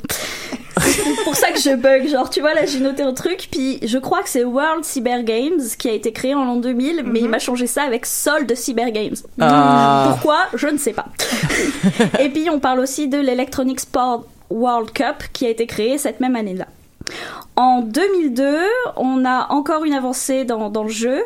C'est 0.81 1.25
pour 1.25 1.37
ça 1.37 1.51
que 1.51 1.61
je 1.61 1.77
bug, 1.77 2.09
genre 2.09 2.31
tu 2.31 2.41
vois 2.41 2.55
là 2.55 2.67
j'ai 2.67 2.81
noté 2.81 3.03
un 3.03 3.13
truc, 3.13 3.49
puis 3.51 3.79
je 3.83 3.99
crois 3.99 4.23
que 4.23 4.29
c'est 4.29 4.45
World 4.45 4.85
Cyber 4.85 5.23
Games 5.23 5.61
qui 5.79 5.89
a 5.89 5.93
été 5.93 6.13
créé 6.13 6.35
en 6.35 6.45
l'an 6.45 6.57
2000, 6.57 7.03
mais 7.05 7.21
il 7.21 7.29
m'a 7.29 7.39
changé 7.39 7.67
ça 7.67 7.83
avec 7.83 8.07
Solde 8.07 8.55
Cyber 8.55 8.91
Games. 8.91 9.17
Ah. 9.41 10.07
Pourquoi? 10.11 10.47
Je 10.55 10.69
ne 10.69 10.79
sais 10.79 10.93
pas. 10.93 11.07
Et 12.21 12.29
puis 12.31 12.49
on 12.51 12.59
parle 12.59 12.81
aussi 12.81 13.09
de 13.09 13.19
l'Electronic 13.19 13.81
Sport 13.81 14.25
World 14.51 14.93
Cup 14.93 15.25
qui 15.33 15.47
a 15.47 15.51
été 15.51 15.67
créé 15.67 15.99
cette 15.99 16.21
même 16.21 16.37
année-là. 16.37 16.67
En 17.57 17.83
2002, 17.83 18.59
on 18.97 19.25
a 19.25 19.47
encore 19.51 19.85
une 19.85 19.93
avancée 19.93 20.45
dans, 20.45 20.71
dans 20.71 20.85
le 20.85 20.91
jeu 20.91 21.23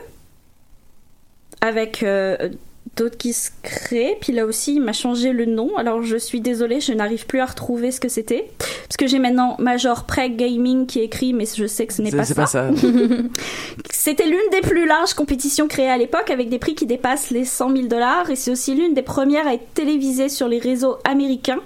avec 1.61 2.03
euh, 2.03 2.51
d'autres 2.97 3.17
qui 3.17 3.33
se 3.33 3.51
créent. 3.63 4.17
Puis 4.21 4.33
là 4.33 4.47
aussi, 4.47 4.75
il 4.75 4.81
m'a 4.81 4.93
changé 4.93 5.33
le 5.33 5.47
nom. 5.47 5.77
Alors 5.77 6.03
je 6.03 6.17
suis 6.17 6.41
désolée, 6.41 6.81
je 6.81 6.93
n'arrive 6.93 7.27
plus 7.27 7.41
à 7.41 7.47
retrouver 7.47 7.91
ce 7.91 8.01
que 8.01 8.09
c'était. 8.09 8.51
Parce 8.59 8.97
que 8.97 9.07
j'ai 9.07 9.19
maintenant 9.19 9.57
Major 9.59 10.05
Preg 10.05 10.37
Gaming 10.37 10.87
qui 10.87 11.01
écrit, 11.01 11.33
mais 11.33 11.45
je 11.47 11.67
sais 11.67 11.87
que 11.87 11.93
ce 11.95 12.03
n'est 12.03 12.11
pas 12.11 12.25
ça. 12.25 12.35
pas 12.35 12.47
ça. 12.47 12.71
C'était 13.91 14.27
l'une 14.27 14.51
des 14.53 14.61
plus 14.61 14.87
larges 14.87 15.15
compétitions 15.15 15.69
créées 15.69 15.91
à 15.91 15.99
l'époque 15.99 16.31
avec 16.31 16.49
des 16.49 16.59
prix 16.59 16.75
qui 16.75 16.87
dépassent 16.87 17.31
les 17.31 17.45
100 17.45 17.77
000 17.77 17.87
dollars 17.89 18.31
et 18.31 18.37
c'est 18.37 18.51
aussi 18.51 18.75
l'une 18.75 18.95
des 18.95 19.03
premières 19.03 19.47
à 19.47 19.55
être 19.55 19.75
télévisée 19.75 20.29
sur 20.29 20.49
les 20.49 20.59
réseaux 20.59 20.97
américains 21.05 21.61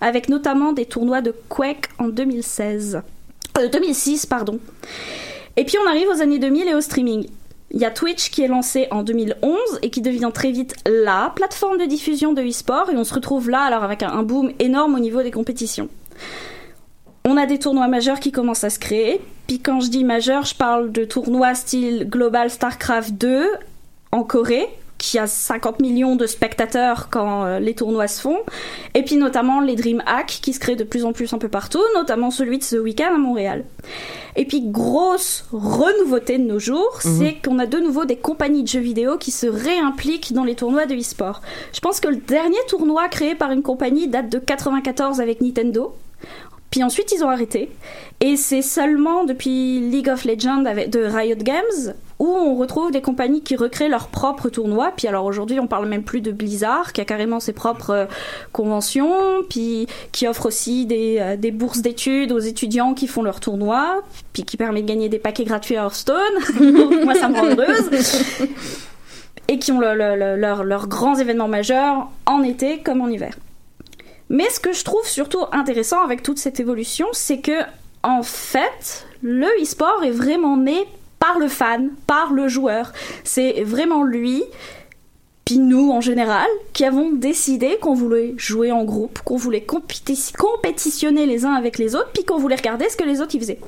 avec 0.00 0.28
notamment 0.28 0.72
des 0.72 0.84
tournois 0.84 1.22
de 1.22 1.34
Quake 1.48 1.88
en 1.98 2.08
2016. 2.08 3.00
Euh, 3.58 3.68
2006, 3.68 4.26
pardon. 4.26 4.58
Et 5.56 5.64
puis 5.64 5.76
on 5.82 5.88
arrive 5.88 6.08
aux 6.08 6.20
années 6.20 6.38
2000 6.38 6.68
et 6.68 6.74
au 6.74 6.80
streaming. 6.80 7.26
Il 7.72 7.80
y 7.80 7.84
a 7.84 7.90
Twitch 7.90 8.30
qui 8.30 8.42
est 8.42 8.48
lancé 8.48 8.86
en 8.90 9.02
2011 9.02 9.58
et 9.82 9.90
qui 9.90 10.00
devient 10.00 10.30
très 10.32 10.50
vite 10.50 10.76
la 10.86 11.32
plateforme 11.34 11.78
de 11.78 11.84
diffusion 11.84 12.32
de 12.32 12.42
e-sport 12.42 12.90
et 12.90 12.96
on 12.96 13.04
se 13.04 13.12
retrouve 13.12 13.50
là 13.50 13.62
alors 13.62 13.82
avec 13.82 14.02
un, 14.02 14.22
boom 14.22 14.52
énorme 14.58 14.94
au 14.94 14.98
niveau 15.00 15.22
des 15.22 15.32
compétitions. 15.32 15.88
On 17.24 17.36
a 17.36 17.46
des 17.46 17.58
tournois 17.58 17.88
majeurs 17.88 18.20
qui 18.20 18.30
commencent 18.30 18.64
à 18.64 18.70
se 18.70 18.78
créer. 18.78 19.20
Puis 19.48 19.58
quand 19.58 19.80
je 19.80 19.88
dis 19.88 20.04
majeur, 20.04 20.44
je 20.44 20.54
parle 20.54 20.92
de 20.92 21.04
tournois 21.04 21.54
style 21.54 22.08
Global 22.08 22.50
StarCraft 22.50 23.14
2 23.14 23.48
en 24.12 24.22
Corée, 24.22 24.68
qui 24.98 25.18
a 25.18 25.26
50 25.26 25.80
millions 25.80 26.16
de 26.16 26.26
spectateurs 26.26 27.08
quand 27.10 27.44
euh, 27.44 27.58
les 27.58 27.74
tournois 27.74 28.08
se 28.08 28.20
font. 28.20 28.38
Et 28.94 29.02
puis 29.02 29.16
notamment 29.16 29.60
les 29.60 29.76
DreamHack 29.76 30.38
qui 30.42 30.52
se 30.52 30.60
créent 30.60 30.76
de 30.76 30.84
plus 30.84 31.04
en 31.04 31.12
plus 31.12 31.32
un 31.32 31.38
peu 31.38 31.48
partout, 31.48 31.82
notamment 31.94 32.30
celui 32.30 32.58
de 32.58 32.64
ce 32.64 32.76
week-end 32.76 33.14
à 33.14 33.18
Montréal. 33.18 33.64
Et 34.36 34.44
puis 34.44 34.60
grosse 34.62 35.46
renouveauté 35.52 36.38
de 36.38 36.44
nos 36.44 36.58
jours, 36.58 36.98
c'est 37.00 37.36
qu'on 37.42 37.58
a 37.58 37.66
de 37.66 37.78
nouveau 37.78 38.04
des 38.04 38.16
compagnies 38.16 38.62
de 38.62 38.68
jeux 38.68 38.80
vidéo 38.80 39.16
qui 39.16 39.30
se 39.30 39.46
réimpliquent 39.46 40.32
dans 40.34 40.44
les 40.44 40.54
tournois 40.54 40.86
de 40.86 40.94
e-sport. 40.94 41.40
Je 41.72 41.80
pense 41.80 42.00
que 42.00 42.08
le 42.08 42.16
dernier 42.16 42.58
tournoi 42.68 43.08
créé 43.08 43.34
par 43.34 43.50
une 43.50 43.62
compagnie 43.62 44.08
date 44.08 44.28
de 44.28 44.38
94 44.38 45.20
avec 45.20 45.40
Nintendo. 45.40 45.94
Puis 46.70 46.82
ensuite, 46.82 47.12
ils 47.12 47.24
ont 47.24 47.30
arrêté. 47.30 47.70
Et 48.20 48.36
c'est 48.36 48.62
seulement 48.62 49.24
depuis 49.24 49.80
League 49.80 50.10
of 50.10 50.24
Legends 50.24 50.66
avec, 50.66 50.90
de 50.90 51.00
Riot 51.00 51.36
Games 51.36 51.94
on 52.34 52.54
retrouve 52.56 52.90
des 52.90 53.00
compagnies 53.02 53.42
qui 53.42 53.56
recréent 53.56 53.88
leurs 53.90 54.08
propres 54.08 54.48
tournois. 54.48 54.92
Puis 54.96 55.06
alors 55.08 55.24
aujourd'hui, 55.24 55.60
on 55.60 55.66
parle 55.66 55.86
même 55.86 56.02
plus 56.02 56.20
de 56.20 56.30
Blizzard, 56.32 56.92
qui 56.92 57.00
a 57.00 57.04
carrément 57.04 57.40
ses 57.40 57.52
propres 57.52 57.90
euh, 57.90 58.06
conventions, 58.52 59.12
puis 59.48 59.86
qui 60.12 60.26
offre 60.26 60.46
aussi 60.46 60.86
des, 60.86 61.18
euh, 61.20 61.36
des 61.36 61.50
bourses 61.50 61.80
d'études 61.82 62.32
aux 62.32 62.38
étudiants 62.38 62.94
qui 62.94 63.06
font 63.06 63.22
leurs 63.22 63.40
tournois, 63.40 64.02
puis 64.32 64.44
qui 64.44 64.56
permet 64.56 64.82
de 64.82 64.88
gagner 64.88 65.08
des 65.08 65.18
paquets 65.18 65.44
gratuits 65.44 65.76
à 65.76 65.82
Hearthstone. 65.82 66.16
Moi, 67.04 67.14
ça 67.14 67.28
me 67.28 67.34
rend 67.36 67.46
heureuse. 67.46 67.90
Et 69.48 69.58
qui 69.58 69.70
ont 69.72 69.78
le- 69.78 69.94
le- 69.94 70.16
le- 70.16 70.36
leurs 70.36 70.64
leurs 70.64 70.88
grands 70.88 71.14
événements 71.16 71.46
majeurs 71.48 72.08
en 72.26 72.42
été 72.42 72.78
comme 72.80 73.00
en 73.00 73.08
hiver. 73.08 73.34
Mais 74.28 74.50
ce 74.50 74.58
que 74.58 74.72
je 74.72 74.82
trouve 74.82 75.06
surtout 75.06 75.44
intéressant 75.52 76.02
avec 76.02 76.22
toute 76.24 76.38
cette 76.38 76.58
évolution, 76.58 77.06
c'est 77.12 77.38
que, 77.38 77.52
en 78.02 78.24
fait, 78.24 79.06
le 79.22 79.46
e-sport 79.62 80.02
est 80.02 80.10
vraiment 80.10 80.56
né 80.56 80.84
par 81.18 81.38
le 81.38 81.48
fan, 81.48 81.90
par 82.06 82.32
le 82.32 82.48
joueur. 82.48 82.92
C'est 83.24 83.62
vraiment 83.62 84.02
lui, 84.02 84.42
puis 85.44 85.58
nous 85.58 85.92
en 85.92 86.00
général, 86.00 86.46
qui 86.72 86.84
avons 86.84 87.12
décidé 87.12 87.78
qu'on 87.80 87.94
voulait 87.94 88.34
jouer 88.36 88.72
en 88.72 88.84
groupe, 88.84 89.20
qu'on 89.24 89.36
voulait 89.36 89.64
compéti- 89.66 90.32
compétitionner 90.36 91.24
les 91.26 91.44
uns 91.44 91.52
avec 91.54 91.78
les 91.78 91.94
autres, 91.94 92.10
puis 92.12 92.24
qu'on 92.24 92.38
voulait 92.38 92.56
regarder 92.56 92.88
ce 92.88 92.96
que 92.96 93.04
les 93.04 93.20
autres 93.20 93.34
y 93.36 93.38
faisaient. 93.38 93.60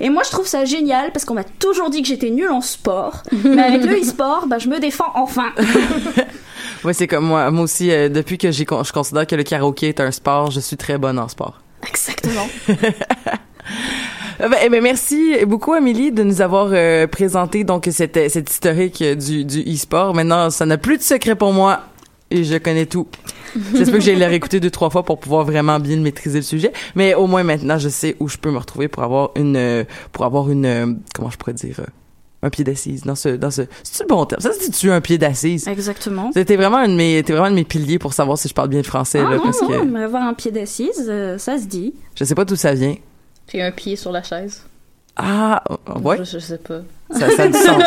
Et 0.00 0.10
moi, 0.10 0.22
je 0.24 0.30
trouve 0.30 0.46
ça 0.46 0.64
génial 0.64 1.10
parce 1.12 1.24
qu'on 1.24 1.34
m'a 1.34 1.44
toujours 1.44 1.90
dit 1.90 2.02
que 2.02 2.08
j'étais 2.08 2.30
nulle 2.30 2.50
en 2.50 2.60
sport, 2.60 3.22
mais 3.44 3.62
avec 3.62 3.84
le 3.84 4.00
e-sport, 4.00 4.46
bah, 4.46 4.58
je 4.58 4.68
me 4.68 4.78
défends 4.78 5.10
enfin. 5.14 5.52
Ouais, 6.84 6.92
c'est 6.92 7.06
comme 7.06 7.24
moi. 7.24 7.50
Moi 7.50 7.64
aussi, 7.64 7.90
euh, 7.90 8.10
depuis 8.10 8.36
que 8.36 8.50
j'ai, 8.50 8.66
je 8.68 8.92
considère 8.92 9.26
que 9.26 9.34
le 9.34 9.42
karaoké 9.42 9.88
est 9.88 10.00
un 10.00 10.10
sport, 10.10 10.50
je 10.50 10.60
suis 10.60 10.76
très 10.76 10.98
bonne 10.98 11.18
en 11.18 11.28
sport. 11.28 11.62
Exactement. 11.88 12.46
Euh, 14.40 14.48
Ben, 14.48 14.58
eh 14.64 14.68
ben, 14.68 14.82
merci 14.82 15.36
beaucoup, 15.46 15.72
Amélie, 15.72 16.12
de 16.12 16.22
nous 16.22 16.40
avoir 16.40 16.68
euh, 16.72 17.06
présenté 17.06 17.64
donc 17.64 17.88
cette, 17.90 18.30
cette 18.30 18.50
historique 18.50 19.00
euh, 19.02 19.14
du, 19.14 19.44
du 19.44 19.60
e-sport. 19.62 20.14
Maintenant, 20.14 20.50
ça 20.50 20.66
n'a 20.66 20.78
plus 20.78 20.98
de 20.98 21.02
secret 21.02 21.34
pour 21.34 21.52
moi 21.52 21.80
et 22.30 22.44
je 22.44 22.56
connais 22.56 22.86
tout. 22.86 23.06
J'espère 23.74 23.98
que 23.98 24.04
j'ai 24.04 24.16
le 24.16 24.26
réécouter 24.26 24.58
deux, 24.58 24.70
trois 24.70 24.90
fois 24.90 25.04
pour 25.04 25.20
pouvoir 25.20 25.44
vraiment 25.44 25.78
bien 25.78 25.96
maîtriser 25.98 26.38
le 26.38 26.44
sujet. 26.44 26.72
Mais 26.96 27.14
au 27.14 27.26
moins, 27.28 27.44
maintenant, 27.44 27.78
je 27.78 27.88
sais 27.88 28.16
où 28.18 28.28
je 28.28 28.36
peux 28.36 28.50
me 28.50 28.58
retrouver 28.58 28.88
pour 28.88 29.04
avoir 29.04 29.30
une, 29.36 29.84
pour 30.10 30.24
avoir 30.24 30.50
une, 30.50 30.98
comment 31.14 31.30
je 31.30 31.36
pourrais 31.36 31.52
dire, 31.52 31.80
un 32.42 32.50
pied 32.50 32.64
d'assise 32.64 33.02
dans 33.04 33.14
ce, 33.14 33.28
dans 33.28 33.52
ce, 33.52 33.62
c'est 33.84 34.02
le 34.02 34.08
bon 34.08 34.24
terme? 34.26 34.40
Ça, 34.42 34.50
c'est 34.58 34.70
tu 34.72 34.90
un 34.90 35.00
pied 35.00 35.18
d'assise? 35.18 35.68
Exactement. 35.68 36.30
T'es 36.32 36.56
vraiment 36.56 36.78
un 36.78 36.88
de 36.88 36.94
mes, 36.94 37.22
vraiment 37.22 37.44
un 37.44 37.50
de 37.50 37.54
mes 37.54 37.64
piliers 37.64 38.00
pour 38.00 38.12
savoir 38.12 38.36
si 38.38 38.48
je 38.48 38.54
parle 38.54 38.68
bien 38.68 38.80
le 38.80 38.84
français, 38.84 39.20
Ah 39.24 39.30
là, 39.30 39.36
non, 39.36 39.42
parce 39.44 39.62
non, 39.62 39.68
que 39.68 39.84
mais 39.84 40.02
avoir 40.02 40.24
un 40.24 40.34
pied 40.34 40.50
d'assise, 40.50 41.06
euh, 41.08 41.38
ça 41.38 41.56
se 41.56 41.66
dit. 41.66 41.94
je 42.16 42.24
sais 42.24 42.34
pas 42.34 42.44
d'où 42.44 42.56
ça 42.56 42.74
vient. 42.74 42.96
J'ai 43.52 43.62
un 43.62 43.70
pied 43.70 43.96
sur 43.96 44.10
la 44.12 44.22
chaise. 44.22 44.62
Ah, 45.16 45.62
ouais. 46.02 46.16
Je, 46.18 46.24
je 46.24 46.38
sais 46.40 46.58
pas. 46.58 46.80
Ça, 47.10 47.30
ça 47.30 47.42
a 47.44 47.46
du 47.48 47.56
sens. 47.58 47.82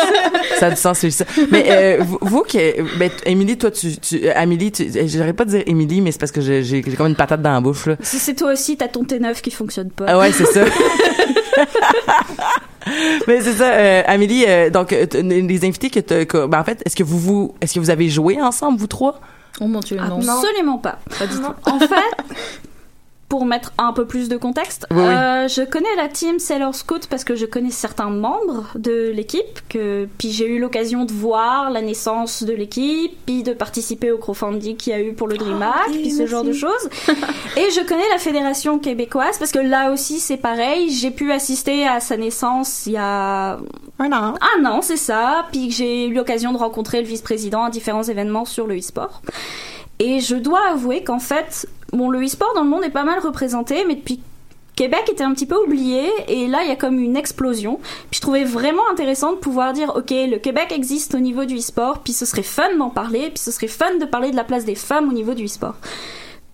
ça 0.58 0.66
a 0.68 0.70
du 0.70 0.76
sens, 0.76 0.98
c'est 0.98 1.10
ça. 1.10 1.26
Mais 1.50 1.66
euh, 1.68 1.98
vous, 2.02 2.16
vous 2.22 2.40
que, 2.42 2.96
ben, 2.98 3.10
Émilie, 3.26 3.58
toi, 3.58 3.70
tu, 3.70 3.98
tu, 3.98 4.26
euh, 4.26 4.32
Amélie, 4.34 4.72
tu, 4.72 4.84
euh, 4.96 5.02
j'arrête 5.06 5.36
pas 5.36 5.44
de 5.44 5.50
dire 5.50 5.62
Émilie, 5.66 6.00
mais 6.00 6.10
c'est 6.10 6.18
parce 6.20 6.32
que 6.32 6.40
j'ai, 6.40 6.62
j'ai 6.64 6.80
comme 6.82 7.08
une 7.08 7.16
patate 7.16 7.42
dans 7.42 7.52
la 7.52 7.60
bouche 7.60 7.84
là. 7.86 7.96
Si 8.00 8.18
c'est 8.18 8.34
toi 8.34 8.52
aussi, 8.52 8.78
t'as 8.78 8.88
ton 8.88 9.02
T9 9.02 9.42
qui 9.42 9.50
fonctionne 9.50 9.90
pas. 9.90 10.06
Ah 10.08 10.18
ouais, 10.18 10.32
c'est 10.32 10.46
ça. 10.46 10.64
Mais 13.26 13.40
c'est 13.42 13.52
ça, 13.52 13.70
euh, 13.72 14.02
Amélie. 14.06 14.44
euh, 14.48 14.70
donc, 14.70 14.92
les 14.92 15.64
invités 15.66 15.90
que, 15.90 16.00
t'as- 16.00 16.24
que 16.24 16.46
ben, 16.46 16.58
en 16.60 16.64
fait, 16.64 16.80
est-ce 16.86 16.96
que 16.96 17.02
vous 17.04 17.18
vous, 17.18 17.54
est-ce 17.60 17.74
que 17.74 17.80
vous 17.80 17.90
avez 17.90 18.08
joué 18.08 18.40
ensemble, 18.40 18.78
vous 18.78 18.86
trois? 18.86 19.20
Oh 19.60 19.66
mon 19.66 19.80
dieu, 19.80 19.96
non. 19.98 20.16
Absolument 20.20 20.78
pas. 20.78 20.98
Pas 21.18 21.26
du 21.26 21.34
tout. 21.34 21.42
En 21.70 21.78
fait, 21.78 21.86
pour 23.28 23.44
mettre 23.44 23.72
un 23.76 23.92
peu 23.92 24.06
plus 24.06 24.30
de 24.30 24.36
contexte, 24.38 24.86
Oui, 24.90 24.96
oui. 25.00 25.04
euh, 25.04 25.48
je 25.48 25.62
connais 25.62 25.94
la 25.96 26.08
team 26.08 26.38
Sailor 26.38 26.74
Scout 26.74 27.06
parce 27.08 27.24
que 27.24 27.34
je 27.36 27.44
connais 27.44 27.70
certains 27.70 28.08
membres 28.08 28.68
de 28.74 29.10
l'équipe, 29.10 29.60
que 29.68 30.08
puis 30.16 30.30
j'ai 30.32 30.46
eu 30.46 30.58
l'occasion 30.58 31.04
de 31.04 31.12
voir 31.12 31.70
la 31.70 31.82
naissance 31.82 32.42
de 32.42 32.54
l'équipe, 32.54 33.12
puis 33.26 33.42
de 33.42 33.52
participer 33.52 34.12
au 34.12 34.16
crowdfunding 34.18 34.76
qu'il 34.76 34.92
y 34.94 34.96
a 34.96 35.00
eu 35.00 35.12
pour 35.12 35.28
le 35.28 35.36
DreamHack, 35.36 35.90
puis 35.92 36.10
ce 36.10 36.26
genre 36.26 36.42
de 36.42 36.52
choses. 36.54 36.88
Et 37.58 37.70
je 37.70 37.86
connais 37.86 38.08
la 38.10 38.18
fédération 38.18 38.78
québécoise 38.78 39.36
parce 39.38 39.52
que 39.52 39.58
là 39.58 39.90
aussi 39.92 40.20
c'est 40.20 40.38
pareil, 40.38 40.88
j'ai 40.90 41.10
pu 41.10 41.30
assister 41.30 41.86
à 41.86 42.00
sa 42.00 42.16
naissance 42.16 42.86
il 42.86 42.92
y 42.92 42.96
a 42.96 43.58
Un 43.98 44.12
an. 44.12 44.34
un 44.58 44.64
an, 44.64 44.80
c'est 44.80 44.96
ça. 44.96 45.44
Puis 45.52 45.70
j'ai 45.70 46.06
eu 46.06 46.14
l'occasion 46.14 46.52
de 46.52 46.58
rencontrer 46.58 47.02
le 47.02 47.06
vice-président 47.06 47.64
à 47.64 47.70
différents 47.70 48.04
événements 48.04 48.46
sur 48.46 48.66
le 48.66 48.78
e-sport. 48.78 49.20
Et 49.98 50.20
je 50.20 50.36
dois 50.36 50.60
avouer 50.70 51.02
qu'en 51.02 51.18
fait, 51.18 51.66
bon, 51.92 52.10
le 52.10 52.24
e-sport 52.24 52.52
dans 52.54 52.62
le 52.62 52.68
monde 52.68 52.84
est 52.84 52.90
pas 52.90 53.04
mal 53.04 53.18
représenté, 53.20 53.84
mais 53.86 53.94
depuis 53.96 54.20
Québec 54.78 55.08
était 55.10 55.24
un 55.24 55.34
petit 55.34 55.46
peu 55.46 55.56
oublié 55.56 56.08
et 56.28 56.46
là 56.46 56.60
il 56.62 56.68
y 56.68 56.72
a 56.72 56.76
comme 56.76 57.00
une 57.00 57.16
explosion. 57.16 57.80
Puis 58.10 58.18
je 58.18 58.20
trouvais 58.20 58.44
vraiment 58.44 58.88
intéressant 58.92 59.32
de 59.32 59.38
pouvoir 59.38 59.72
dire 59.72 59.92
ok 59.96 60.10
le 60.10 60.38
Québec 60.38 60.70
existe 60.70 61.16
au 61.16 61.18
niveau 61.18 61.44
du 61.44 61.56
e-sport, 61.56 61.98
puis 61.98 62.12
ce 62.12 62.24
serait 62.24 62.44
fun 62.44 62.76
d'en 62.76 62.90
parler, 62.90 63.30
puis 63.30 63.38
ce 63.38 63.50
serait 63.50 63.66
fun 63.66 63.96
de 63.98 64.04
parler 64.04 64.30
de 64.30 64.36
la 64.36 64.44
place 64.44 64.64
des 64.64 64.76
femmes 64.76 65.08
au 65.08 65.12
niveau 65.12 65.34
du 65.34 65.46
e-sport. 65.46 65.74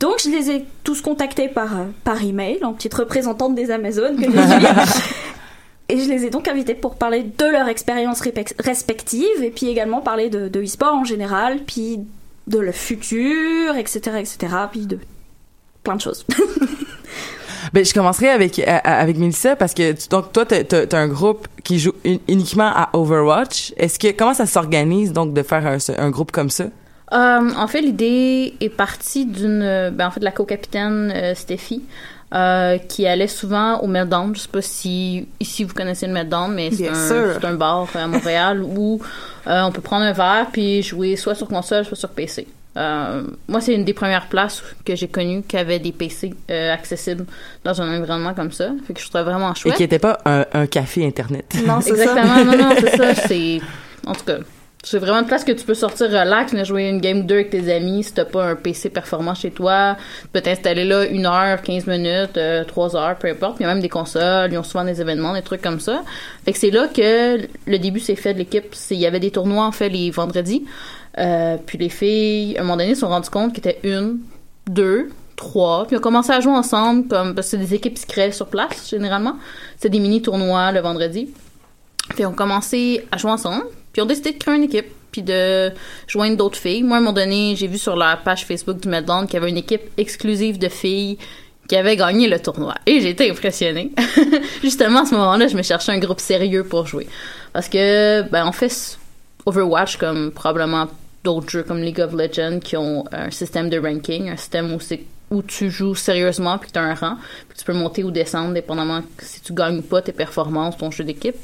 Donc 0.00 0.14
je 0.25 0.31
les 0.31 0.50
ai 0.50 0.64
tous 0.85 1.03
contactés 1.03 1.49
par 1.49 1.76
euh, 1.76 1.85
par 2.03 2.23
email 2.23 2.64
en 2.64 2.73
petite 2.73 2.95
représentante 2.95 3.55
des 3.55 3.71
Amazones 3.71 4.17
que 4.17 4.25
je 4.25 4.31
suis. 4.31 4.67
Et 5.91 5.99
je 5.99 6.09
les 6.09 6.25
ai 6.25 6.31
donc 6.31 6.49
invités 6.49 6.75
pour 6.75 6.95
parler 6.95 7.25
de 7.25 7.45
leur 7.45 7.69
expérience 7.69 8.23
respective 8.59 9.43
et 9.43 9.50
puis 9.50 9.69
également 9.69 10.00
parler 10.00 10.31
de, 10.31 10.49
de 10.49 10.62
e-sport 10.62 10.95
en 10.95 11.05
général, 11.05 11.61
puis 11.67 12.00
de 12.47 12.59
le 12.59 12.73
futur, 12.73 13.76
etc., 13.76 14.17
etc., 14.19 14.55
puis 14.73 14.87
de 14.87 14.99
plein 15.85 15.97
de 15.97 16.00
choses. 16.00 16.25
Ben, 17.73 17.85
je 17.85 17.93
commencerai 17.93 18.29
avec 18.29 18.59
à- 18.61 18.76
à- 18.76 19.00
avec 19.00 19.17
Mélissa 19.17 19.57
parce 19.57 19.75
que 19.75 19.93
tu- 19.93 20.09
donc 20.09 20.33
toi 20.33 20.45
t'as 20.47 20.62
t'as 20.62 20.99
un 20.99 21.09
groupe 21.09 21.49
qui 21.64 21.81
joue 21.81 21.93
un- 22.07 22.19
uniquement 22.29 22.71
à 22.73 22.91
Overwatch. 22.93 23.73
Est-ce 23.76 23.99
que 23.99 24.12
comment 24.12 24.35
ça 24.35 24.47
s'organise 24.47 25.12
donc 25.12 25.33
de 25.35 25.43
faire 25.43 25.67
un, 25.67 25.79
un 25.99 26.11
groupe 26.11 26.31
comme 26.31 26.50
ça? 26.50 26.64
Euh, 27.12 27.50
en 27.57 27.67
fait, 27.67 27.81
l'idée 27.81 28.55
est 28.61 28.69
partie 28.69 29.25
d'une, 29.26 29.62
euh, 29.62 29.91
ben, 29.91 30.07
en 30.07 30.11
fait, 30.12 30.21
de 30.21 30.25
la 30.25 30.31
co-capitaine 30.31 31.12
euh, 31.14 31.35
Steffi, 31.35 31.83
euh, 32.35 32.79
qui 32.79 33.07
allait 33.09 33.26
souvent 33.29 33.79
au 33.81 33.87
Meltdown. 33.88 34.37
Je 34.37 34.43
sais 34.43 34.49
pas 34.49 34.62
si 34.62 35.26
ici 35.41 35.64
vous 35.64 35.75
connaissez 35.75 36.07
le 36.07 36.12
Meltdown, 36.12 36.53
mais 36.55 36.71
c'est 36.71 36.88
un, 36.88 37.43
un 37.43 37.55
bar 37.55 37.88
à 37.95 38.07
Montréal 38.07 38.62
où 38.62 39.00
euh, 39.49 39.62
on 39.62 39.73
peut 39.73 39.81
prendre 39.83 40.05
un 40.05 40.12
verre 40.12 40.47
puis 40.53 40.83
jouer 40.83 41.17
soit 41.17 41.35
sur 41.35 41.49
console, 41.49 41.85
soit 41.85 41.97
sur 41.97 42.11
PC. 42.11 42.47
Euh, 42.76 43.23
moi, 43.49 43.61
c'est 43.61 43.75
une 43.75 43.85
des 43.85 43.95
premières 43.95 44.26
places 44.26 44.62
que 44.85 44.97
j'ai 44.97 45.09
connues 45.09 45.43
qui 45.43 45.57
avait 45.57 45.78
des 45.78 45.93
PC 45.93 46.35
euh, 46.50 46.73
accessibles 46.73 47.25
dans 47.62 47.81
un 47.81 47.99
environnement 47.99 48.35
comme 48.35 48.52
ça. 48.52 48.71
Fait 48.87 48.95
que 48.95 49.00
je 49.00 49.09
trouvais 49.09 49.25
vraiment 49.25 49.52
et 49.52 49.54
chouette. 49.57 49.75
qui 49.76 49.83
était 49.85 49.99
pas 49.99 50.19
un, 50.25 50.45
un 50.52 50.66
café 50.66 51.07
internet 51.07 51.54
Non, 51.66 51.81
c'est 51.81 51.97
ça. 51.97 52.02
Exactement, 52.02 52.45
non, 52.45 52.59
non, 52.59 52.75
c'est 52.78 52.97
ça. 52.97 53.14
C'est. 53.28 53.61
En 54.07 54.12
tout 54.12 54.25
cas, 54.25 54.38
c'est 54.85 54.99
vraiment 54.99 55.21
une 55.21 55.26
place 55.26 55.45
que 55.45 55.52
tu 55.52 55.64
peux 55.64 55.75
sortir 55.75 56.09
relax, 56.09 56.54
jouer 56.64 56.90
une 56.90 57.00
game 57.00 57.21
ou 57.21 57.23
deux 57.23 57.37
avec 57.37 57.50
tes 57.50 57.73
amis. 57.73 58.04
Si 58.04 58.12
t'as 58.12 58.26
pas 58.26 58.45
un 58.45 58.54
PC 58.54 58.90
performant 58.90 59.35
chez 59.35 59.50
toi, 59.50 59.97
tu 60.23 60.28
peux 60.28 60.43
t'installer 60.43 60.85
là 60.85 61.07
une 61.07 61.25
heure, 61.25 61.62
15 61.62 61.87
minutes, 61.87 62.37
euh, 62.37 62.64
trois 62.64 62.95
heures, 62.95 63.16
peu 63.16 63.28
importe. 63.28 63.57
Il 63.61 63.62
y 63.62 63.66
a 63.66 63.69
même 63.69 63.81
des 63.81 63.88
consoles, 63.88 64.52
ils 64.52 64.59
ont 64.59 64.62
souvent 64.62 64.85
des 64.85 65.00
événements, 65.00 65.33
des 65.33 65.43
trucs 65.43 65.62
comme 65.62 65.81
ça. 65.81 66.02
Fait 66.45 66.52
que 66.52 66.59
c'est 66.59 66.71
là 66.71 66.88
que 66.88 67.49
le 67.66 67.78
début 67.78 68.00
s'est 68.00 68.14
fait 68.14 68.35
de 68.35 68.38
l'équipe. 68.38 68.75
Il 68.90 68.99
y 68.99 69.07
avait 69.07 69.21
des 69.21 69.31
tournois, 69.31 69.64
en 69.64 69.73
fait, 69.73 69.88
les 69.88 70.11
vendredis. 70.11 70.64
Euh, 71.18 71.56
puis 71.64 71.78
les 71.78 71.88
filles, 71.88 72.56
à 72.56 72.61
un 72.61 72.64
moment 72.64 72.76
donné, 72.76 72.94
se 72.94 73.00
sont 73.00 73.09
rendues 73.09 73.30
compte 73.30 73.52
qu'il 73.52 73.66
était 73.66 73.80
une, 73.85 74.18
deux, 74.68 75.11
trois, 75.36 75.86
puis 75.86 75.97
on 75.97 76.00
commencé 76.00 76.32
à 76.32 76.41
jouer 76.41 76.52
ensemble, 76.52 77.08
comme, 77.08 77.34
parce 77.34 77.49
que 77.49 77.50
c'est 77.52 77.58
des 77.58 77.75
équipes 77.75 77.95
qui 77.95 78.02
se 78.02 78.06
créent 78.06 78.32
sur 78.32 78.49
place, 78.49 78.89
généralement. 78.91 79.36
C'est 79.76 79.89
des 79.89 80.00
mini-tournois 80.00 80.73
le 80.73 80.80
vendredi. 80.80 81.30
Puis 82.10 82.26
on 82.26 82.32
commencé 82.32 83.06
à 83.10 83.17
jouer 83.17 83.30
ensemble, 83.30 83.65
puis 83.93 84.02
on 84.02 84.04
a 84.04 84.08
décidé 84.08 84.32
de 84.32 84.39
créer 84.39 84.56
une 84.56 84.65
équipe, 84.65 84.86
puis 85.10 85.23
de 85.23 85.71
joindre 86.06 86.36
d'autres 86.36 86.58
filles. 86.58 86.82
Moi, 86.82 86.97
à 86.97 86.99
un 86.99 87.02
moment 87.02 87.12
donné, 87.12 87.54
j'ai 87.56 87.69
vu 87.69 87.78
sur 87.78 87.97
la 87.97 88.17
page 88.17 88.45
Facebook 88.45 88.80
du 88.80 88.89
Meltdown 88.89 89.26
qu'il 89.26 89.34
y 89.34 89.36
avait 89.36 89.49
une 89.49 89.56
équipe 89.56 89.82
exclusive 89.97 90.58
de 90.58 90.69
filles 90.69 91.19
qui 91.69 91.76
avait 91.76 91.97
gagné 91.97 92.28
le 92.28 92.39
tournoi. 92.41 92.75
Et 92.84 93.00
j'ai 93.00 93.10
été 93.10 93.30
impressionnée. 93.30 93.93
Justement, 94.62 95.02
à 95.02 95.06
ce 95.06 95.15
moment-là, 95.15 95.47
je 95.47 95.56
me 95.56 95.62
cherchais 95.62 95.93
un 95.93 95.99
groupe 95.99 96.21
sérieux 96.21 96.65
pour 96.65 96.86
jouer. 96.86 97.06
Parce 97.52 97.69
que, 97.69 98.23
ben, 98.28 98.47
on 98.47 98.52
fait 98.52 98.99
Overwatch 99.47 99.97
comme 99.97 100.30
probablement 100.30 100.89
d'autres 101.25 101.49
jeux 101.49 101.63
comme 101.63 101.80
League 101.80 102.00
of 102.00 102.13
Legends 102.13 102.60
qui 102.60 102.76
ont 102.76 103.04
un 103.10 103.30
système 103.30 103.71
de 103.71 103.78
ranking, 103.78 104.30
un 104.30 104.37
système 104.37 104.73
où 104.73 104.80
c'est 104.80 105.00
où 105.30 105.43
tu 105.43 105.71
joues 105.71 105.95
sérieusement 105.95 106.58
puis 106.58 106.71
tu 106.71 106.78
as 106.78 106.82
un 106.82 106.95
rang, 106.95 107.17
puis 107.49 107.58
tu 107.58 107.65
peux 107.65 107.73
monter 107.73 108.04
ou 108.04 108.10
descendre 108.10 108.52
dépendamment 108.52 109.00
si 109.19 109.41
tu 109.41 109.52
gagnes 109.54 109.78
ou 109.78 109.82
pas 109.82 110.02
tes 110.02 110.13
performances, 110.13 110.76
ton 110.76 110.91
jeu 110.91 111.02
d'équipe. 111.02 111.37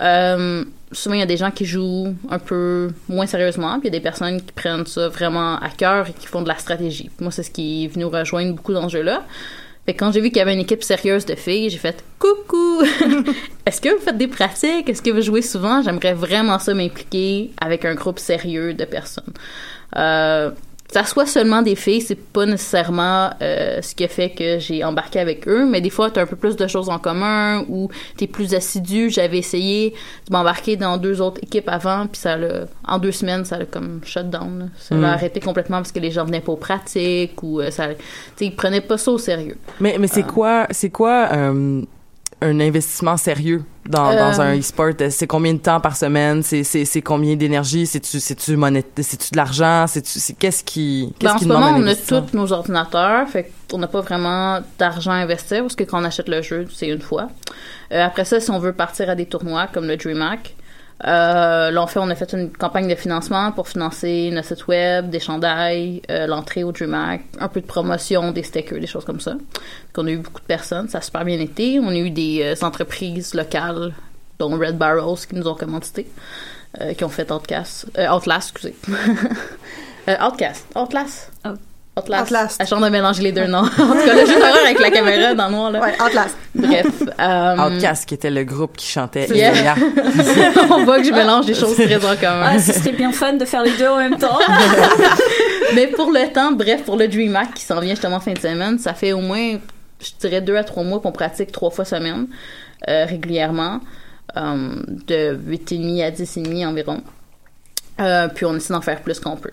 Euh, 0.00 0.64
souvent, 0.92 1.14
il 1.14 1.18
y 1.18 1.22
a 1.22 1.26
des 1.26 1.36
gens 1.36 1.50
qui 1.50 1.66
jouent 1.66 2.14
un 2.30 2.38
peu 2.38 2.90
moins 3.08 3.26
sérieusement, 3.26 3.78
puis 3.78 3.88
il 3.88 3.92
y 3.92 3.96
a 3.96 3.98
des 3.98 4.02
personnes 4.02 4.40
qui 4.40 4.52
prennent 4.52 4.86
ça 4.86 5.08
vraiment 5.08 5.58
à 5.58 5.68
cœur 5.68 6.08
et 6.08 6.12
qui 6.12 6.26
font 6.26 6.40
de 6.42 6.48
la 6.48 6.56
stratégie. 6.56 7.10
Moi, 7.20 7.30
c'est 7.30 7.42
ce 7.42 7.50
qui 7.50 7.84
est 7.84 7.88
venu 7.88 8.06
rejoindre 8.06 8.54
beaucoup 8.54 8.72
dans 8.72 8.88
ce 8.88 8.96
jeu-là. 8.96 9.24
Quand 9.94 10.12
j'ai 10.12 10.20
vu 10.20 10.28
qu'il 10.28 10.38
y 10.38 10.40
avait 10.40 10.54
une 10.54 10.60
équipe 10.60 10.82
sérieuse 10.82 11.26
de 11.26 11.34
filles, 11.34 11.70
j'ai 11.70 11.78
fait 11.78 12.04
coucou. 12.18 12.82
Est-ce 13.66 13.80
que 13.80 13.94
vous 13.94 14.02
faites 14.02 14.18
des 14.18 14.28
pratiques? 14.28 14.88
Est-ce 14.88 15.02
que 15.02 15.10
vous 15.10 15.22
jouez 15.22 15.42
souvent? 15.42 15.82
J'aimerais 15.82 16.14
vraiment 16.14 16.58
ça 16.58 16.74
m'impliquer 16.74 17.50
avec 17.60 17.84
un 17.84 17.94
groupe 17.94 18.18
sérieux 18.18 18.74
de 18.74 18.84
personnes. 18.84 19.32
Euh, 19.96 20.50
ça 20.92 21.04
soit 21.04 21.26
seulement 21.26 21.62
des 21.62 21.76
filles, 21.76 22.00
c'est 22.00 22.14
pas 22.18 22.46
nécessairement 22.46 23.30
euh, 23.42 23.80
ce 23.82 23.94
qui 23.94 24.04
a 24.04 24.08
fait 24.08 24.30
que 24.30 24.58
j'ai 24.58 24.82
embarqué 24.84 25.20
avec 25.20 25.46
eux, 25.48 25.64
mais 25.66 25.80
des 25.80 25.90
fois 25.90 26.10
t'as 26.10 26.22
un 26.22 26.26
peu 26.26 26.36
plus 26.36 26.56
de 26.56 26.66
choses 26.66 26.88
en 26.88 26.98
commun 26.98 27.64
ou 27.68 27.88
t'es 28.16 28.26
plus 28.26 28.54
assidu. 28.54 29.08
J'avais 29.10 29.38
essayé 29.38 29.90
de 30.28 30.32
m'embarquer 30.32 30.76
dans 30.76 30.96
deux 30.96 31.20
autres 31.20 31.40
équipes 31.42 31.68
avant, 31.68 32.06
puis 32.06 32.20
ça 32.20 32.36
l'a, 32.36 32.66
en 32.86 32.98
deux 32.98 33.12
semaines, 33.12 33.44
ça 33.44 33.58
l'a 33.58 33.66
comme 33.66 34.00
shut 34.04 34.28
down. 34.28 34.58
là. 34.58 34.64
Ça 34.78 34.94
Mm. 34.94 35.00
l'a 35.02 35.12
arrêté 35.12 35.40
complètement 35.40 35.76
parce 35.78 35.92
que 35.92 36.00
les 36.00 36.10
gens 36.10 36.24
venaient 36.24 36.40
pas 36.40 36.52
aux 36.52 36.56
pratiques 36.56 37.42
ou 37.42 37.60
euh, 37.60 37.70
ça, 37.70 37.88
ils 38.40 38.54
prenaient 38.56 38.80
pas 38.80 38.98
ça 38.98 39.10
au 39.12 39.18
sérieux. 39.18 39.56
Mais 39.80 39.96
mais 39.98 40.06
c'est 40.08 40.22
quoi 40.24 40.66
c'est 40.70 40.90
quoi 40.90 41.28
euh, 41.32 41.82
un 42.42 42.60
investissement 42.60 43.16
sérieux 43.16 43.62
dans, 43.88 44.10
Euh, 44.10 44.18
dans 44.18 44.40
un 44.40 44.58
e-sport. 44.58 44.92
C'est 45.10 45.26
combien 45.26 45.52
de 45.54 45.58
temps 45.58 45.80
par 45.80 45.96
semaine? 45.96 46.42
C'est 46.42 47.02
combien 47.02 47.36
d'énergie 47.36 47.86
C'est 47.86 48.00
tu 48.00 48.20
c'est 48.20 48.34
tu 48.34 48.56
monet 48.56 48.84
c'est 49.00 49.16
tu 49.16 49.30
de 49.32 49.36
l'argent? 49.36 49.86
Qu'est-ce 50.38 50.64
qui 50.64 51.06
Ben, 51.06 51.14
qu'est-ce 51.18 51.32
en 51.32 51.36
qui 51.36 51.44
ce 51.44 51.48
demande 51.48 51.72
moment, 51.72 51.84
on 51.84 51.86
a 52.16 52.20
tous 52.22 52.36
nos 52.36 52.52
ordinateurs, 52.52 53.28
fait 53.28 53.52
qu'on 53.70 53.78
n'a 53.78 53.88
pas 53.88 54.00
vraiment 54.00 54.60
d'argent 54.78 55.12
à 55.12 55.16
investir. 55.16 55.62
Parce 55.62 55.76
que 55.76 55.84
quand 55.84 56.00
on 56.00 56.04
achète 56.04 56.28
le 56.28 56.42
jeu, 56.42 56.66
c'est 56.72 56.88
une 56.88 57.00
fois. 57.00 57.28
Euh, 57.92 58.04
après 58.04 58.24
ça, 58.24 58.40
si 58.40 58.50
on 58.50 58.58
veut 58.58 58.72
partir 58.72 59.10
à 59.10 59.14
des 59.14 59.26
tournois 59.26 59.66
comme 59.72 59.86
le 59.86 59.96
DreamHack, 59.96 60.54
euh, 61.06 61.86
on 61.96 62.10
a 62.10 62.14
fait 62.14 62.32
une 62.32 62.50
campagne 62.50 62.88
de 62.88 62.94
financement 62.94 63.52
pour 63.52 63.68
financer 63.68 64.30
notre 64.32 64.48
site 64.48 64.66
web, 64.66 65.10
des 65.10 65.20
chandails, 65.20 66.02
euh, 66.10 66.26
l'entrée 66.26 66.62
au 66.62 66.72
DreamHack, 66.72 67.22
un 67.38 67.48
peu 67.48 67.60
de 67.60 67.66
promotion, 67.66 68.32
des 68.32 68.42
stickers, 68.42 68.80
des 68.80 68.86
choses 68.86 69.04
comme 69.04 69.20
ça. 69.20 69.32
Donc, 69.32 69.40
on 69.96 70.06
a 70.06 70.10
eu 70.10 70.18
beaucoup 70.18 70.40
de 70.40 70.46
personnes, 70.46 70.88
ça 70.88 70.98
a 70.98 71.00
super 71.00 71.24
bien 71.24 71.40
été. 71.40 71.80
On 71.80 71.88
a 71.88 71.96
eu 71.96 72.10
des 72.10 72.42
euh, 72.42 72.66
entreprises 72.66 73.34
locales, 73.34 73.94
dont 74.38 74.50
Red 74.58 74.76
Barrels, 74.76 75.26
qui 75.28 75.34
nous 75.36 75.46
ont 75.46 75.54
commandité, 75.54 76.06
euh, 76.80 76.92
qui 76.94 77.04
ont 77.04 77.08
fait 77.08 77.30
Outlast, 77.30 77.86
euh, 77.98 78.08
Outlast, 78.08 78.50
excusez. 78.50 78.74
Outcast. 80.20 80.66
Outlast. 80.74 81.30
Outlast. 82.00 82.22
Outlast. 82.24 82.56
Elle 82.60 82.66
chante 82.66 82.82
de 82.84 82.88
mélanger 82.88 83.22
les 83.22 83.32
deux 83.32 83.46
noms. 83.46 83.58
en 83.64 83.66
tout 83.66 83.76
cas, 83.76 84.14
le 84.14 84.26
jeu 84.26 84.34
d'horreur 84.38 84.64
avec 84.64 84.80
la 84.80 84.90
caméra 84.90 85.34
dans 85.34 85.46
le 85.46 85.52
noir, 85.52 85.70
là. 85.70 85.80
Ouais, 85.80 85.94
Outlast. 86.00 86.36
Bref. 86.54 86.86
euh, 87.20 87.56
Outcast 87.56 88.06
qui 88.06 88.14
était 88.14 88.30
le 88.30 88.44
groupe 88.44 88.76
qui 88.76 88.86
chantait 88.86 89.26
Yeah. 89.28 89.74
On 90.70 90.84
voit 90.84 90.98
que 90.98 91.04
je 91.06 91.12
mélange 91.12 91.46
des 91.46 91.54
choses 91.54 91.76
très 91.76 91.96
en 91.96 92.16
commun. 92.16 92.50
Ah, 92.54 92.58
ce 92.58 92.72
serait 92.72 92.92
bien 92.92 93.12
fun 93.12 93.34
de 93.34 93.44
faire 93.44 93.62
les 93.62 93.76
deux 93.76 93.88
en 93.88 93.98
même 93.98 94.16
temps. 94.18 94.38
Mais 95.74 95.86
pour 95.86 96.10
le 96.10 96.32
temps, 96.32 96.52
bref, 96.52 96.82
pour 96.84 96.96
le 96.96 97.06
DreamHack 97.08 97.54
qui 97.54 97.62
s'en 97.62 97.80
vient 97.80 97.90
justement 97.90 98.20
fin 98.20 98.32
de 98.32 98.38
semaine, 98.38 98.78
ça 98.78 98.94
fait 98.94 99.12
au 99.12 99.20
moins, 99.20 99.58
je 100.00 100.10
dirais, 100.20 100.40
deux 100.40 100.56
à 100.56 100.64
trois 100.64 100.82
mois 100.82 101.00
qu'on 101.00 101.12
pratique 101.12 101.52
trois 101.52 101.70
fois 101.70 101.84
semaine, 101.84 102.26
euh, 102.88 103.04
régulièrement, 103.04 103.80
euh, 104.36 104.82
de 105.06 105.38
8h30 105.48 106.02
à 106.02 106.10
10h30 106.10 106.66
environ. 106.66 107.02
Euh, 108.00 108.28
puis 108.28 108.46
on 108.46 108.56
essaie 108.56 108.72
d'en 108.72 108.80
faire 108.80 109.02
plus 109.02 109.20
qu'on 109.20 109.36
peut. 109.36 109.50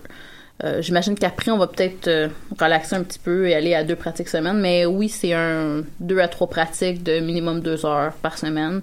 Euh, 0.64 0.82
J'imagine 0.82 1.14
qu'après, 1.14 1.50
on 1.52 1.58
va 1.58 1.68
peut-être 1.68 2.08
euh, 2.08 2.28
relaxer 2.60 2.96
un 2.96 3.02
petit 3.04 3.18
peu 3.20 3.48
et 3.48 3.54
aller 3.54 3.74
à 3.74 3.84
deux 3.84 3.94
pratiques 3.96 4.28
semaine. 4.28 4.58
Mais 4.60 4.86
oui, 4.86 5.08
c'est 5.08 5.32
un 5.32 5.82
deux 6.00 6.18
à 6.18 6.26
trois 6.28 6.48
pratiques 6.48 7.02
de 7.04 7.20
minimum 7.20 7.60
deux 7.60 7.86
heures 7.86 8.12
par 8.22 8.36
semaine 8.38 8.80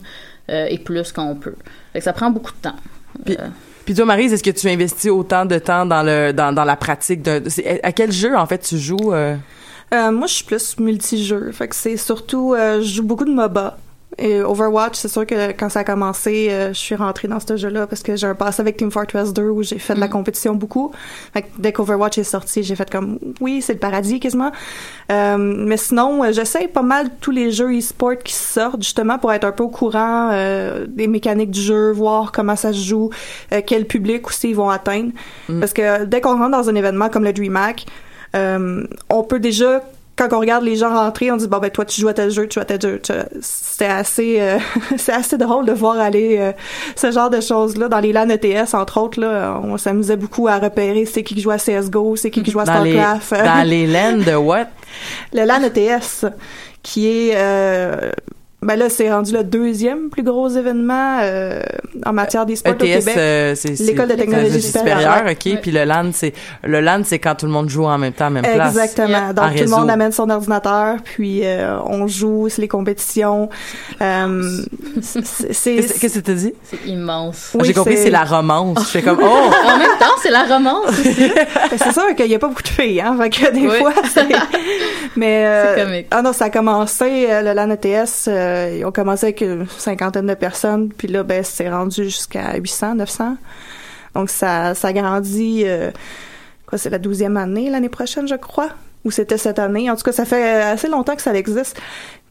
euh, 0.49 0.67
et 0.69 0.77
plus 0.77 1.11
quand 1.11 1.25
on 1.25 1.35
peut. 1.35 1.55
Fait 1.91 1.99
que 1.99 2.05
ça 2.05 2.13
prend 2.13 2.29
beaucoup 2.31 2.51
de 2.51 2.57
temps. 2.61 2.75
Puis- 3.25 3.35
Euh, 3.39 3.47
Puis 3.83 3.93
toi, 3.93 4.05
Maryse, 4.05 4.31
est-ce 4.33 4.41
que 4.43 4.51
tu 4.51 4.67
investis 4.69 5.11
autant 5.11 5.45
de 5.45 5.59
temps 5.59 5.85
dans 5.85 6.01
le 6.01 6.31
dans, 6.31 6.51
dans 6.53 6.63
la 6.63 6.75
pratique 6.77 7.21
de, 7.21 7.43
c'est- 7.49 7.79
à 7.83 7.91
quel 7.91 8.11
jeu 8.11 8.35
en 8.37 8.45
fait 8.45 8.59
tu 8.59 8.77
joues 8.77 9.13
euh? 9.13 9.35
Euh, 9.93 10.11
moi, 10.11 10.25
je 10.27 10.33
suis 10.33 10.43
plus 10.45 10.79
multijeu. 10.79 11.51
Fait 11.51 11.67
que 11.67 11.75
c'est 11.75 11.95
surtout, 11.97 12.53
euh, 12.55 12.81
je 12.81 12.95
joue 12.95 13.03
beaucoup 13.03 13.25
de 13.25 13.31
MOBA. 13.31 13.77
Et 14.17 14.41
Overwatch, 14.41 14.95
c'est 14.95 15.07
sûr 15.07 15.25
que 15.25 15.51
quand 15.51 15.69
ça 15.69 15.81
a 15.81 15.83
commencé, 15.83 16.47
euh, 16.49 16.69
je 16.69 16.79
suis 16.79 16.95
rentrée 16.95 17.27
dans 17.27 17.39
ce 17.39 17.57
jeu-là 17.57 17.85
parce 17.85 18.01
que 18.01 18.15
j'ai 18.15 18.27
un 18.27 18.35
passé 18.35 18.61
avec 18.61 18.77
Team 18.77 18.89
Fortress 18.89 19.33
2 19.33 19.43
où 19.49 19.61
j'ai 19.61 19.77
fait 19.77 19.93
de 19.93 19.99
la 19.99 20.07
compétition 20.07 20.53
beaucoup. 20.55 20.93
Fait 21.33 21.41
que 21.41 21.47
dès 21.59 21.73
qu'Overwatch 21.73 22.17
est 22.17 22.23
sorti, 22.23 22.63
j'ai 22.63 22.75
fait 22.75 22.89
comme 22.89 23.19
oui, 23.41 23.61
c'est 23.61 23.73
le 23.73 23.79
paradis 23.79 24.19
quasiment. 24.19 24.51
Euh, 25.11 25.37
mais 25.37 25.77
sinon, 25.77 26.23
euh, 26.23 26.31
j'essaye 26.31 26.67
pas 26.69 26.81
mal 26.81 27.09
tous 27.19 27.31
les 27.31 27.51
jeux 27.51 27.77
e-sport 27.77 28.17
qui 28.23 28.33
sortent 28.33 28.81
justement 28.81 29.19
pour 29.19 29.33
être 29.33 29.43
un 29.43 29.51
peu 29.51 29.63
au 29.63 29.69
courant 29.69 30.29
euh, 30.31 30.85
des 30.87 31.07
mécaniques 31.07 31.51
du 31.51 31.61
jeu, 31.61 31.91
voir 31.91 32.31
comment 32.31 32.55
ça 32.55 32.71
se 32.71 32.79
joue, 32.79 33.09
euh, 33.51 33.61
quel 33.65 33.85
public 33.85 34.27
aussi 34.27 34.49
ils 34.49 34.55
vont 34.55 34.69
atteindre. 34.69 35.11
Parce 35.59 35.73
que 35.73 36.05
dès 36.05 36.21
qu'on 36.21 36.37
rentre 36.37 36.51
dans 36.51 36.69
un 36.69 36.75
événement 36.75 37.09
comme 37.09 37.23
le 37.23 37.33
DreamHack, 37.33 37.85
euh, 38.35 38.85
on 39.09 39.23
peut 39.23 39.39
déjà 39.39 39.81
quand 40.15 40.29
on 40.31 40.39
regarde 40.39 40.63
les 40.63 40.75
gens 40.75 40.89
rentrer, 40.89 41.31
on 41.31 41.37
dit 41.37 41.47
bon 41.47 41.57
ben 41.57 41.69
toi 41.69 41.83
tu 41.85 41.99
joues 41.99 42.07
à 42.07 42.13
tel 42.13 42.31
jeu, 42.31 42.47
tu 42.47 42.55
joues 42.55 42.61
à 42.61 42.65
tel 42.65 42.81
jeu. 42.81 43.01
C'était 43.41 43.85
assez, 43.85 44.39
euh, 44.39 44.57
c'est 44.97 45.11
assez 45.11 45.37
drôle 45.37 45.65
de 45.65 45.73
voir 45.73 45.99
aller 45.99 46.37
euh, 46.39 46.51
ce 46.95 47.11
genre 47.11 47.29
de 47.29 47.41
choses 47.41 47.77
là 47.77 47.89
dans 47.89 47.99
les 47.99 48.13
LAN 48.13 48.29
ETS 48.29 48.73
entre 48.73 48.99
autres 48.99 49.19
là, 49.19 49.59
on 49.63 49.77
s'amusait 49.77 50.15
beaucoup 50.15 50.47
à 50.47 50.57
repérer 50.57 51.05
c'est 51.05 51.23
qui 51.23 51.35
qui 51.35 51.41
joue 51.41 51.51
à 51.51 51.57
CS:GO, 51.57 52.15
c'est 52.15 52.31
qui 52.31 52.43
qui 52.43 52.51
joue 52.51 52.59
à 52.59 52.65
Dans 52.65 52.83
les, 52.83 52.93
Starcraft. 52.93 53.45
dans 53.45 53.63
les 53.67 53.87
laines 53.87 54.23
de 54.23 54.35
what? 54.35 54.67
Le 55.33 55.43
LAN 55.43 55.63
ETS 55.63 56.25
qui 56.81 57.07
est 57.07 57.33
euh, 57.35 58.11
ben 58.61 58.77
là 58.77 58.89
c'est 58.89 59.11
rendu 59.11 59.33
le 59.33 59.43
deuxième 59.43 60.09
plus 60.09 60.23
gros 60.23 60.47
événement 60.47 61.19
euh, 61.21 61.61
en 62.05 62.13
matière 62.13 62.45
d'e-sport 62.45 62.73
au 62.73 62.83
ETS, 62.83 62.99
Québec. 62.99 63.15
euh, 63.17 63.55
c'est 63.55 63.75
c'est- 63.75 63.83
L'école 63.83 64.07
de 64.09 64.13
technologie 64.15 64.61
supérieure, 64.61 65.23
ok. 65.29 65.59
Puis 65.61 65.71
le 65.71 65.83
LAN, 65.83 66.11
c'est 66.13 66.33
le 66.63 66.79
LAN, 66.81 67.01
c'est 67.03 67.19
quand 67.19 67.35
tout 67.35 67.45
le 67.47 67.51
monde 67.51 67.69
joue 67.69 67.85
en 67.85 67.97
même 67.97 68.13
temps, 68.13 68.27
à 68.27 68.29
même 68.29 68.43
place. 68.43 68.69
Exactement. 68.75 69.17
En 69.29 69.33
Donc 69.33 69.55
tout 69.55 69.63
le 69.63 69.69
monde 69.69 69.89
amène 69.89 70.11
son 70.11 70.29
ordinateur, 70.29 70.97
puis 71.03 71.41
euh, 71.43 71.77
on 71.85 72.07
joue, 72.07 72.47
c'est 72.49 72.61
les 72.61 72.67
compétitions. 72.67 73.49
Euh, 74.01 74.59
c'est- 75.01 75.75
Qu'est-ce 75.99 76.19
que 76.19 76.25
tu 76.25 76.35
dit? 76.35 76.53
C'est 76.63 76.85
immense. 76.89 77.51
Oui, 77.55 77.61
J'ai 77.65 77.73
compris, 77.73 77.97
c'est- 77.97 78.09
la 78.09 78.23
romance. 78.23 78.79
Je 78.81 78.85
fais 78.85 79.01
comme, 79.01 79.19
oh! 79.23 79.49
En 79.65 79.77
même 79.77 79.87
temps, 79.99 80.05
c'est 80.21 80.31
la 80.31 80.43
romance. 80.43 80.91
c'est 81.77 81.91
sûr 81.93 82.15
qu'il 82.15 82.27
y 82.27 82.35
a 82.35 82.39
pas 82.39 82.47
beaucoup 82.47 82.61
de 82.63 82.67
filles, 82.67 83.01
hein. 83.01 83.15
Fait 83.19 83.29
que 83.29 83.51
des 83.53 83.67
Oui. 83.67 83.77
fois, 83.79 83.93
c'est. 84.13 84.27
Mais 85.15 85.45
euh, 85.45 85.75
C'est 85.75 85.83
comique. 85.83 86.07
ah 86.11 86.21
non, 86.21 86.33
ça 86.33 86.45
a 86.45 86.49
commencé 86.49 87.27
euh, 87.29 87.41
le 87.41 87.53
LAN 87.53 87.69
ETS. 87.71 88.25
euh, 88.27 88.75
ils 88.79 88.85
ont 88.85 88.91
commencé 88.91 89.27
avec 89.27 89.41
une 89.41 89.65
cinquantaine 89.77 90.27
de 90.27 90.33
personnes, 90.33 90.89
puis 90.95 91.07
là, 91.07 91.23
ben 91.23 91.43
c'est 91.43 91.69
rendu 91.69 91.94
jusqu'à 92.03 92.55
800, 92.57 92.95
900. 92.95 93.37
Donc 94.13 94.29
ça, 94.29 94.73
ça 94.75 94.93
grandit. 94.93 95.63
euh, 95.65 95.91
quoi, 96.65 96.77
c'est 96.77 96.89
la 96.89 96.99
douzième 96.99 97.37
année 97.37 97.69
l'année 97.69 97.89
prochaine, 97.89 98.27
je 98.27 98.35
crois, 98.35 98.69
ou 99.03 99.11
c'était 99.11 99.37
cette 99.37 99.59
année. 99.59 99.89
En 99.89 99.95
tout 99.95 100.03
cas, 100.03 100.11
ça 100.11 100.25
fait 100.25 100.61
assez 100.61 100.87
longtemps 100.87 101.15
que 101.15 101.21
ça 101.21 101.33
existe. 101.33 101.79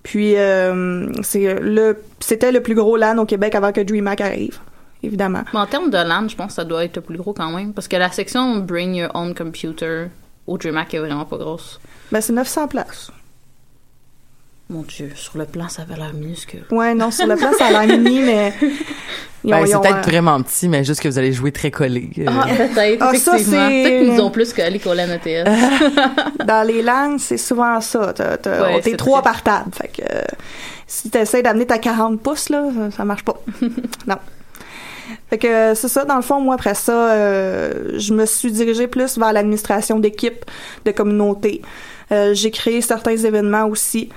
Puis 0.03 0.37
euh, 0.37 1.07
c'est 1.23 1.55
le, 1.61 1.99
c'était 2.21 2.53
le 2.53 2.63
plus 2.63 2.75
gros 2.75 2.97
LAN 2.97 3.17
au 3.19 3.25
Québec 3.27 3.55
avant 3.55 3.73
que 3.73 3.81
DreamHack 3.81 4.21
arrive, 4.21 4.59
évidemment. 5.03 5.45
Mais 5.55 5.61
en 5.61 5.67
termes 5.67 5.91
de 5.91 5.97
LAN, 5.97 6.29
je 6.29 6.37
pense 6.37 6.49
que 6.49 6.53
ça 6.55 6.65
doit 6.65 6.85
être 6.85 6.97
le 6.97 7.03
plus 7.03 7.17
gros 7.17 7.33
quand 7.33 7.51
même. 7.51 7.73
Parce 7.73 7.89
que 7.89 7.97
la 7.97 8.11
section 8.11 8.57
Bring 8.59 8.95
Your 8.95 9.11
Own 9.15 9.35
Computer 9.35 10.07
au 10.47 10.59
DreamHack 10.59 10.93
est 10.95 10.99
vraiment 10.99 11.25
pas 11.25 11.39
grosse. 11.39 11.81
Ben 12.13 12.21
c'est 12.21 12.35
900 12.35 12.69
places. 12.69 13.11
Mon 14.71 14.81
Dieu, 14.83 15.11
sur 15.15 15.37
le 15.37 15.45
plan, 15.45 15.69
ça 15.69 15.83
avait 15.83 15.97
l'air 15.97 16.15
minuscule. 16.15 16.65
Ouais, 16.71 16.95
non, 16.95 17.11
sur 17.11 17.27
le 17.27 17.37
plan, 17.37 17.51
ça 17.59 17.67
a 17.67 17.85
l'air 17.85 17.99
mini, 17.99 18.21
mais. 18.25 18.53
Ben, 19.45 19.67
c'est 19.67 19.79
peut-être 19.79 19.97
euh, 19.99 20.11
vraiment 20.11 20.43
petit, 20.43 20.69
mais 20.69 20.85
juste 20.85 21.01
que 21.03 21.09
vous 21.09 21.19
allez 21.19 21.35
jouer 21.35 21.53
très 21.53 21.71
collé. 21.71 22.09
Euh, 22.19 22.25
Ah, 22.29 22.47
peut-être, 22.47 22.99
Ah, 23.03 23.15
ça, 23.15 23.33
effectivement. 23.35 23.69
c'est- 23.69 23.83
Peut-être 23.83 23.99
qu'ils 24.05 24.15
nous 24.15 24.21
ont 24.23 24.31
plus 24.31 24.53
collé 24.55 24.79
ETS. 24.79 25.45
Dans 26.47 26.67
les 26.67 26.81
langues, 26.81 27.19
c'est 27.19 27.37
souvent 27.37 27.79
ça. 27.83 28.15
Ouais, 28.47 28.81
t'es 28.81 28.97
trois 28.97 29.21
par 29.21 29.43
table. 29.43 29.71
Fait 29.75 29.89
que 29.89 30.03
euh, 30.03 30.23
si 30.87 31.11
t'essaies 31.11 31.43
d'amener 31.43 31.67
ta 31.67 31.77
40 31.77 32.23
pouces, 32.23 32.49
là, 32.49 32.65
ça, 32.97 33.05
marche 33.05 33.23
pas. 33.25 33.37
non. 34.07 34.17
Fait 35.29 35.37
que 35.37 35.47
euh, 35.47 35.75
c'est 35.75 35.89
ça, 35.89 36.07
dans 36.07 36.17
le 36.17 36.23
fond, 36.23 36.41
moi, 36.41 36.55
après 36.55 36.75
ça, 36.75 37.11
euh, 37.13 37.99
je 37.99 38.15
me 38.15 38.25
suis 38.25 38.51
dirigée 38.51 38.87
plus 38.87 39.19
vers 39.19 39.35
l'administration 39.35 39.99
d'équipe, 39.99 40.47
de 40.87 40.91
communauté. 40.91 41.61
Euh, 42.13 42.33
j'ai 42.35 42.51
créé 42.51 42.81
certains 42.81 43.17
événements 43.17 43.67
aussi. 43.67 44.09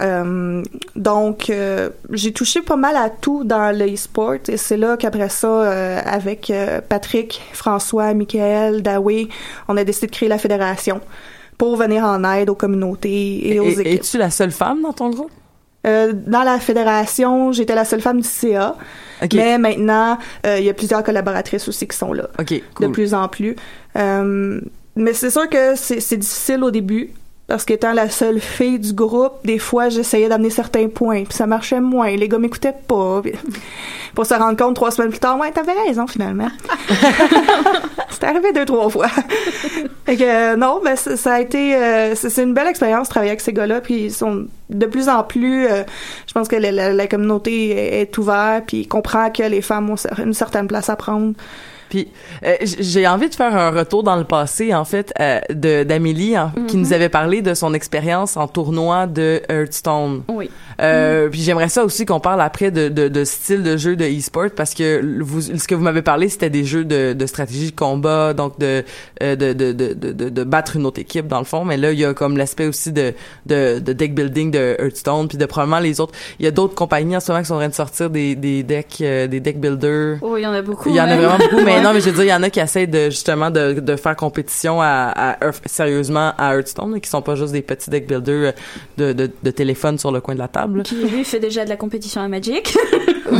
Euh, 0.00 0.62
donc, 0.96 1.50
euh, 1.50 1.90
j'ai 2.10 2.32
touché 2.32 2.62
pas 2.62 2.76
mal 2.76 2.96
à 2.96 3.10
tout 3.10 3.44
dans 3.44 3.76
le 3.76 3.92
e-sport 3.92 4.36
et 4.48 4.56
c'est 4.56 4.76
là 4.76 4.96
qu'après 4.96 5.28
ça, 5.28 5.48
euh, 5.48 6.00
avec 6.04 6.52
Patrick, 6.88 7.42
François, 7.52 8.14
Michael, 8.14 8.82
Dawei, 8.82 9.28
on 9.68 9.76
a 9.76 9.84
décidé 9.84 10.06
de 10.06 10.12
créer 10.12 10.28
la 10.28 10.38
fédération 10.38 11.00
pour 11.58 11.76
venir 11.76 12.04
en 12.04 12.24
aide 12.32 12.48
aux 12.48 12.54
communautés 12.54 13.52
et 13.52 13.60
aux 13.60 13.64
et- 13.68 13.80
équipes. 13.80 14.00
Es-tu 14.00 14.18
la 14.18 14.30
seule 14.30 14.50
femme 14.50 14.82
dans 14.82 14.92
ton 14.92 15.10
groupe? 15.10 15.30
Dans 15.84 16.44
la 16.44 16.60
fédération, 16.60 17.50
j'étais 17.50 17.74
la 17.74 17.84
seule 17.84 18.00
femme 18.00 18.20
du 18.20 18.28
CA, 18.28 18.76
mais 19.34 19.58
maintenant, 19.58 20.16
il 20.44 20.62
y 20.62 20.70
a 20.70 20.74
plusieurs 20.74 21.02
collaboratrices 21.02 21.66
aussi 21.66 21.88
qui 21.88 21.96
sont 21.96 22.12
là, 22.12 22.28
cool. 22.38 22.60
de 22.80 22.86
plus 22.86 23.14
en 23.14 23.28
plus. 23.28 23.56
Mais 23.94 25.14
c'est 25.14 25.30
sûr 25.30 25.48
que 25.48 25.74
c'est 25.74 26.16
difficile 26.16 26.62
au 26.62 26.70
début. 26.70 27.10
Parce 27.52 27.66
qu'étant 27.66 27.92
la 27.92 28.08
seule 28.08 28.40
fille 28.40 28.78
du 28.78 28.94
groupe, 28.94 29.34
des 29.44 29.58
fois, 29.58 29.90
j'essayais 29.90 30.30
d'amener 30.30 30.48
certains 30.48 30.88
points, 30.88 31.24
puis 31.24 31.34
ça 31.34 31.46
marchait 31.46 31.82
moins. 31.82 32.16
Les 32.16 32.26
gars 32.26 32.38
m'écoutaient 32.38 32.74
pas. 32.88 33.20
puis- 33.22 33.34
Pour 34.14 34.24
se 34.24 34.32
rendre 34.32 34.56
compte 34.56 34.74
trois 34.74 34.90
semaines 34.90 35.10
plus 35.10 35.18
tard, 35.18 35.38
ouais, 35.38 35.50
t'avais 35.52 35.74
raison 35.86 36.06
finalement. 36.06 36.48
C'est 38.08 38.24
arrivé 38.24 38.52
deux, 38.54 38.64
trois 38.64 38.88
fois. 38.88 39.08
fait 40.06 40.16
que, 40.16 40.22
euh, 40.22 40.56
non, 40.56 40.80
ben, 40.82 40.96
ça, 40.96 41.34
a 41.34 41.40
été, 41.40 41.74
euh, 41.76 42.14
c'est 42.14 42.42
une 42.42 42.54
belle 42.54 42.68
expérience 42.68 43.08
de 43.08 43.10
travailler 43.10 43.32
avec 43.32 43.40
ces 43.42 43.52
gars-là, 43.52 43.80
puis 43.82 44.04
ils 44.04 44.12
sont 44.12 44.46
de 44.70 44.86
plus 44.86 45.08
en 45.10 45.22
plus, 45.22 45.66
euh, 45.66 45.82
je 46.26 46.32
pense 46.32 46.48
que 46.48 46.56
la, 46.56 46.72
la- 46.72 46.92
la 46.94 47.06
communauté 47.06 47.70
est, 47.70 48.00
est 48.02 48.18
ouverte, 48.18 48.64
puis 48.68 48.86
comprend 48.86 49.30
que 49.30 49.42
les 49.42 49.60
femmes 49.60 49.90
ont 49.90 49.96
une 50.24 50.34
certaine 50.34 50.68
place 50.68 50.88
à 50.88 50.96
prendre. 50.96 51.34
Puis 51.92 52.08
euh, 52.42 52.56
j'ai 52.62 53.06
envie 53.06 53.28
de 53.28 53.34
faire 53.34 53.54
un 53.54 53.70
retour 53.70 54.02
dans 54.02 54.16
le 54.16 54.24
passé 54.24 54.72
en 54.72 54.86
fait 54.86 55.12
euh, 55.20 55.40
de 55.50 55.84
d'Amélie 55.84 56.34
hein, 56.36 56.50
qui 56.66 56.78
nous 56.78 56.94
avait 56.94 57.10
parlé 57.10 57.42
de 57.42 57.52
son 57.52 57.74
expérience 57.74 58.38
en 58.38 58.48
tournoi 58.48 59.06
de 59.06 59.42
Hearthstone. 59.50 60.22
Oui. 60.28 60.48
Euh, 60.80 61.28
Puis 61.28 61.40
j'aimerais 61.42 61.68
ça 61.68 61.84
aussi 61.84 62.06
qu'on 62.06 62.20
parle 62.20 62.40
après 62.40 62.70
de, 62.70 62.88
de, 62.88 63.08
de 63.08 63.24
style 63.24 63.62
de 63.62 63.76
jeu 63.76 63.96
de 63.96 64.04
e-sport 64.04 64.50
parce 64.56 64.74
que 64.74 65.02
vous, 65.22 65.40
ce 65.40 65.66
que 65.68 65.74
vous 65.74 65.82
m'avez 65.82 66.02
parlé 66.02 66.28
c'était 66.28 66.50
des 66.50 66.64
jeux 66.64 66.84
de, 66.84 67.12
de 67.12 67.26
stratégie 67.26 67.70
de 67.70 67.76
combat 67.76 68.32
donc 68.34 68.58
de, 68.58 68.84
euh, 69.22 69.36
de, 69.36 69.52
de, 69.52 69.72
de, 69.72 69.92
de, 69.94 70.28
de, 70.28 70.44
battre 70.44 70.76
une 70.76 70.86
autre 70.86 71.00
équipe 71.00 71.26
dans 71.28 71.38
le 71.38 71.44
fond 71.44 71.64
mais 71.64 71.76
là 71.76 71.92
il 71.92 71.98
y 71.98 72.04
a 72.04 72.14
comme 72.14 72.36
l'aspect 72.36 72.66
aussi 72.66 72.92
de, 72.92 73.12
de, 73.46 73.78
de 73.80 73.92
deck 73.92 74.14
building 74.14 74.50
de 74.50 74.76
Hearthstone 74.78 75.28
puis 75.28 75.38
de 75.38 75.46
probablement 75.46 75.80
les 75.80 76.00
autres 76.00 76.14
il 76.38 76.44
y 76.44 76.48
a 76.48 76.50
d'autres 76.50 76.74
compagnies 76.74 77.16
en 77.16 77.20
ce 77.20 77.30
moment 77.32 77.42
qui 77.42 77.48
sont 77.48 77.54
en 77.54 77.58
train 77.58 77.68
de 77.68 77.74
sortir 77.74 78.10
des, 78.10 78.34
des 78.34 78.62
decks 78.62 78.98
euh, 79.02 79.26
des 79.26 79.40
deck 79.40 79.60
builders 79.60 80.18
Oh, 80.22 80.36
il 80.36 80.42
y 80.42 80.46
en 80.46 80.52
a 80.52 80.62
beaucoup. 80.62 80.88
il 80.88 80.94
y 80.94 81.00
en 81.00 81.04
a 81.08 81.16
vraiment 81.16 81.38
beaucoup, 81.38 81.62
mais 81.64 81.80
non, 81.82 81.92
mais 81.92 82.00
je 82.00 82.06
veux 82.10 82.12
dire, 82.12 82.24
il 82.24 82.28
y 82.28 82.34
en 82.34 82.42
a 82.42 82.50
qui 82.50 82.60
essaient 82.60 82.86
de 82.86 83.04
justement 83.10 83.50
de, 83.50 83.80
de 83.80 83.96
faire 83.96 84.14
compétition 84.16 84.80
à, 84.80 85.12
à 85.14 85.32
Hearth- 85.44 85.62
sérieusement 85.66 86.32
à 86.38 86.54
Hearthstone, 86.54 87.00
qui 87.00 87.08
sont 87.08 87.22
pas 87.22 87.34
juste 87.34 87.52
des 87.52 87.62
petits 87.62 87.90
deck 87.90 88.06
builders 88.06 88.52
de, 88.98 89.12
de, 89.12 89.30
de 89.42 89.50
téléphone 89.50 89.98
sur 89.98 90.12
le 90.12 90.20
coin 90.20 90.34
de 90.34 90.38
la 90.40 90.48
table. 90.48 90.71
Qui, 90.82 90.94
lui, 90.96 91.24
fait 91.24 91.40
déjà 91.40 91.64
de 91.64 91.68
la 91.68 91.76
compétition 91.76 92.20
à 92.20 92.28
Magic. 92.28 92.76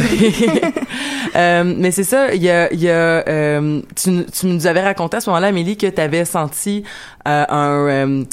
Euh, 1.34 1.64
mais 1.64 1.92
c'est 1.92 2.04
ça, 2.04 2.34
il 2.34 2.42
y 2.42 2.50
a, 2.50 2.70
y 2.74 2.90
a 2.90 3.26
euh, 3.26 3.80
tu, 3.96 4.26
tu 4.26 4.46
nous 4.46 4.66
avais 4.66 4.82
raconté 4.82 5.16
à 5.16 5.20
ce 5.20 5.30
moment-là, 5.30 5.46
Amélie, 5.46 5.78
que 5.78 5.86
tu 5.86 5.98
avais 5.98 6.26
senti 6.26 6.84
euh, 7.26 7.44
un 7.48 7.88
euh, 7.88 8.24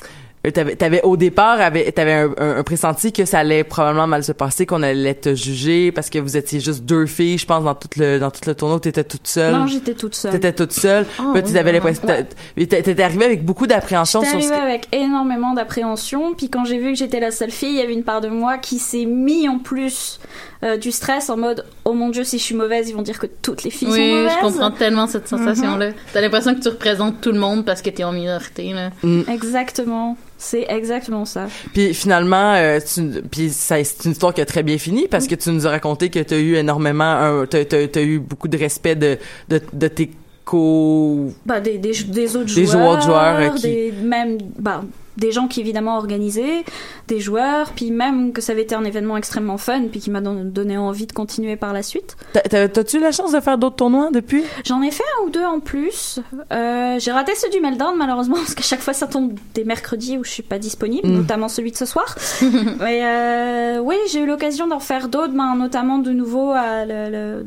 T'avais, 0.53 0.77
t'avais 0.77 1.01
au 1.01 1.17
départ, 1.17 1.57
t'avais 1.57 2.13
un, 2.13 2.29
un, 2.37 2.57
un 2.59 2.63
pressenti 2.63 3.11
que 3.11 3.25
ça 3.25 3.39
allait 3.39 3.65
probablement 3.65 4.07
mal 4.07 4.23
se 4.23 4.31
passer, 4.31 4.65
qu'on 4.65 4.81
allait 4.83 5.13
te 5.13 5.35
juger 5.35 5.91
parce 5.91 6.09
que 6.09 6.17
vous 6.17 6.37
étiez 6.37 6.61
juste 6.61 6.85
deux 6.85 7.05
filles, 7.07 7.37
je 7.37 7.45
pense 7.45 7.65
dans 7.65 7.75
tout 7.75 7.89
le 7.97 8.19
dans 8.19 8.31
tout 8.31 8.39
le 8.47 8.55
tournoi, 8.55 8.79
t'étais 8.79 9.03
toute 9.03 9.27
seule. 9.27 9.53
non, 9.53 9.67
j'étais 9.67 9.93
toute 9.95 10.15
seule. 10.15 10.31
T'étais 10.31 10.53
toute 10.53 10.71
seule. 10.71 11.05
Oh, 11.19 11.31
Puis 11.33 11.41
oui, 11.43 11.51
tu 11.51 11.57
avais 11.57 11.81
t'as- 11.81 12.23
t'étais 12.55 13.03
arrivée 13.03 13.25
avec 13.25 13.43
beaucoup 13.43 13.67
d'appréhension 13.67 14.21
J'étais 14.23 14.39
sur 14.39 14.49
ce 14.49 14.53
arrivée 14.53 14.65
avec 14.71 14.87
énormément 14.93 15.53
d'appréhension, 15.53 16.33
puis 16.35 16.49
quand 16.49 16.63
j'ai 16.63 16.77
vu 16.77 16.93
que 16.93 16.97
j'étais 16.97 17.19
la 17.19 17.31
seule 17.31 17.51
fille, 17.51 17.71
il 17.71 17.75
y 17.77 17.81
avait 17.81 17.93
une 17.93 18.05
part 18.05 18.21
de 18.21 18.29
moi 18.29 18.57
qui 18.57 18.79
s'est 18.79 19.05
mis 19.05 19.49
en 19.49 19.59
plus 19.59 20.21
euh, 20.63 20.75
du 20.77 20.91
stress 20.91 21.29
en 21.29 21.37
mode 21.37 21.63
oh 21.85 21.93
mon 21.93 22.09
dieu 22.09 22.23
si 22.25 22.37
je 22.37 22.43
suis 22.43 22.55
mauvaise 22.55 22.89
ils 22.89 22.93
vont 22.95 23.01
dire 23.01 23.17
que 23.17 23.27
toutes 23.27 23.63
les 23.63 23.69
filles 23.69 23.87
sont 23.87 23.93
Oui, 23.93 24.11
mauvaises. 24.11 24.31
je 24.37 24.45
comprends 24.45 24.71
tellement 24.71 25.07
cette 25.07 25.27
sensation-là. 25.27 25.91
T'as 26.13 26.21
l'impression 26.21 26.53
que 26.55 26.59
tu 26.59 26.67
représentes 26.67 27.21
tout 27.21 27.31
le 27.31 27.39
monde 27.39 27.63
parce 27.65 27.81
que 27.81 27.89
t'es 27.89 28.03
en 28.03 28.11
minorité, 28.11 28.73
là. 28.73 28.89
Exactement, 29.31 30.17
c'est 30.37 30.65
exactement 30.69 31.23
ça. 31.25 31.47
Puis 31.73 31.93
finalement, 31.93 32.53
euh, 32.55 32.79
tu, 32.81 33.21
puis 33.31 33.49
ça, 33.51 33.81
c'est 33.83 34.05
une 34.05 34.11
histoire 34.11 34.33
qui 34.33 34.41
a 34.41 34.45
très 34.45 34.63
bien 34.63 34.77
fini 34.77 35.07
parce 35.07 35.27
que 35.27 35.35
tu 35.35 35.49
nous 35.49 35.65
as 35.65 35.69
raconté 35.69 36.09
que 36.09 36.19
t'as 36.19 36.37
eu 36.37 36.55
énormément, 36.55 37.03
un, 37.05 37.45
t'as, 37.45 37.63
t'as, 37.65 37.87
t'as 37.87 38.01
eu 38.01 38.19
beaucoup 38.19 38.47
de 38.49 38.57
respect 38.57 38.95
de, 38.95 39.17
de, 39.47 39.61
de 39.71 39.87
tes 39.87 40.11
co... 40.45 41.31
Bah 41.45 41.59
des, 41.59 41.77
des, 41.77 41.93
des 42.07 42.35
autres 42.35 42.53
Des 42.53 42.65
joueurs, 42.65 42.89
autres 42.93 43.03
joueurs, 43.03 43.39
euh, 43.39 43.49
qui- 43.55 43.61
des 43.61 43.93
même 44.03 44.37
bah 44.57 44.81
des 45.19 45.31
gens 45.31 45.47
qui 45.47 45.59
évidemment 45.59 45.97
organisaient, 45.97 46.63
des 47.07 47.19
joueurs, 47.19 47.71
puis 47.75 47.91
même 47.91 48.31
que 48.33 48.41
ça 48.41 48.53
avait 48.53 48.61
été 48.63 48.75
un 48.75 48.83
événement 48.83 49.17
extrêmement 49.17 49.57
fun, 49.57 49.83
puis 49.91 49.99
qui 49.99 50.09
m'a 50.09 50.21
don- 50.21 50.43
donné 50.45 50.77
envie 50.77 51.05
de 51.07 51.11
continuer 51.13 51.55
par 51.55 51.73
la 51.73 51.83
suite. 51.83 52.15
T'as- 52.33 52.41
t'as- 52.41 52.67
T'as-tu 52.69 52.97
eu 52.97 52.99
la 53.01 53.11
chance 53.11 53.31
de 53.31 53.39
faire 53.39 53.57
d'autres 53.57 53.75
tournois 53.77 54.09
depuis? 54.11 54.43
J'en 54.65 54.81
ai 54.81 54.91
fait 54.91 55.03
un 55.21 55.25
ou 55.25 55.29
deux 55.29 55.43
en 55.45 55.59
plus. 55.59 56.19
Euh, 56.53 56.97
j'ai 56.99 57.11
raté 57.11 57.33
ceux 57.35 57.49
du 57.49 57.59
Meltdown 57.59 57.95
malheureusement 57.97 58.35
parce 58.37 58.55
qu'à 58.55 58.63
chaque 58.63 58.81
fois 58.81 58.93
ça 58.93 59.07
tombe 59.07 59.33
des 59.53 59.63
mercredis 59.63 60.17
où 60.17 60.23
je 60.23 60.29
suis 60.31 60.43
pas 60.43 60.59
disponible, 60.59 61.07
Mm. 61.07 61.13
notamment 61.15 61.47
celui 61.49 61.71
de 61.71 61.77
ce 61.77 61.85
soir. 61.85 62.15
Mais 62.79 63.01
euh, 63.03 63.79
oui, 63.79 63.95
j'ai 64.11 64.21
eu 64.21 64.25
l'occasion 64.25 64.67
d'en 64.67 64.79
faire 64.79 65.09
d'autres, 65.09 65.33
ben, 65.33 65.55
notamment 65.55 65.97
de 65.99 66.11
nouveau 66.11 66.51
à 66.51 66.85
le- 66.85 67.09
le- 67.09 67.45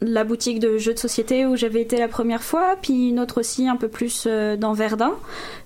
la 0.00 0.22
boutique 0.24 0.60
de 0.60 0.78
jeux 0.78 0.94
de 0.94 0.98
société 0.98 1.44
où 1.46 1.56
j'avais 1.56 1.80
été 1.82 1.96
la 1.96 2.08
première 2.08 2.42
fois, 2.42 2.76
puis 2.80 3.08
une 3.08 3.18
autre 3.20 3.40
aussi 3.40 3.68
un 3.68 3.76
peu 3.76 3.88
plus 3.88 4.24
euh, 4.26 4.56
dans 4.56 4.72
Verdun. 4.72 5.14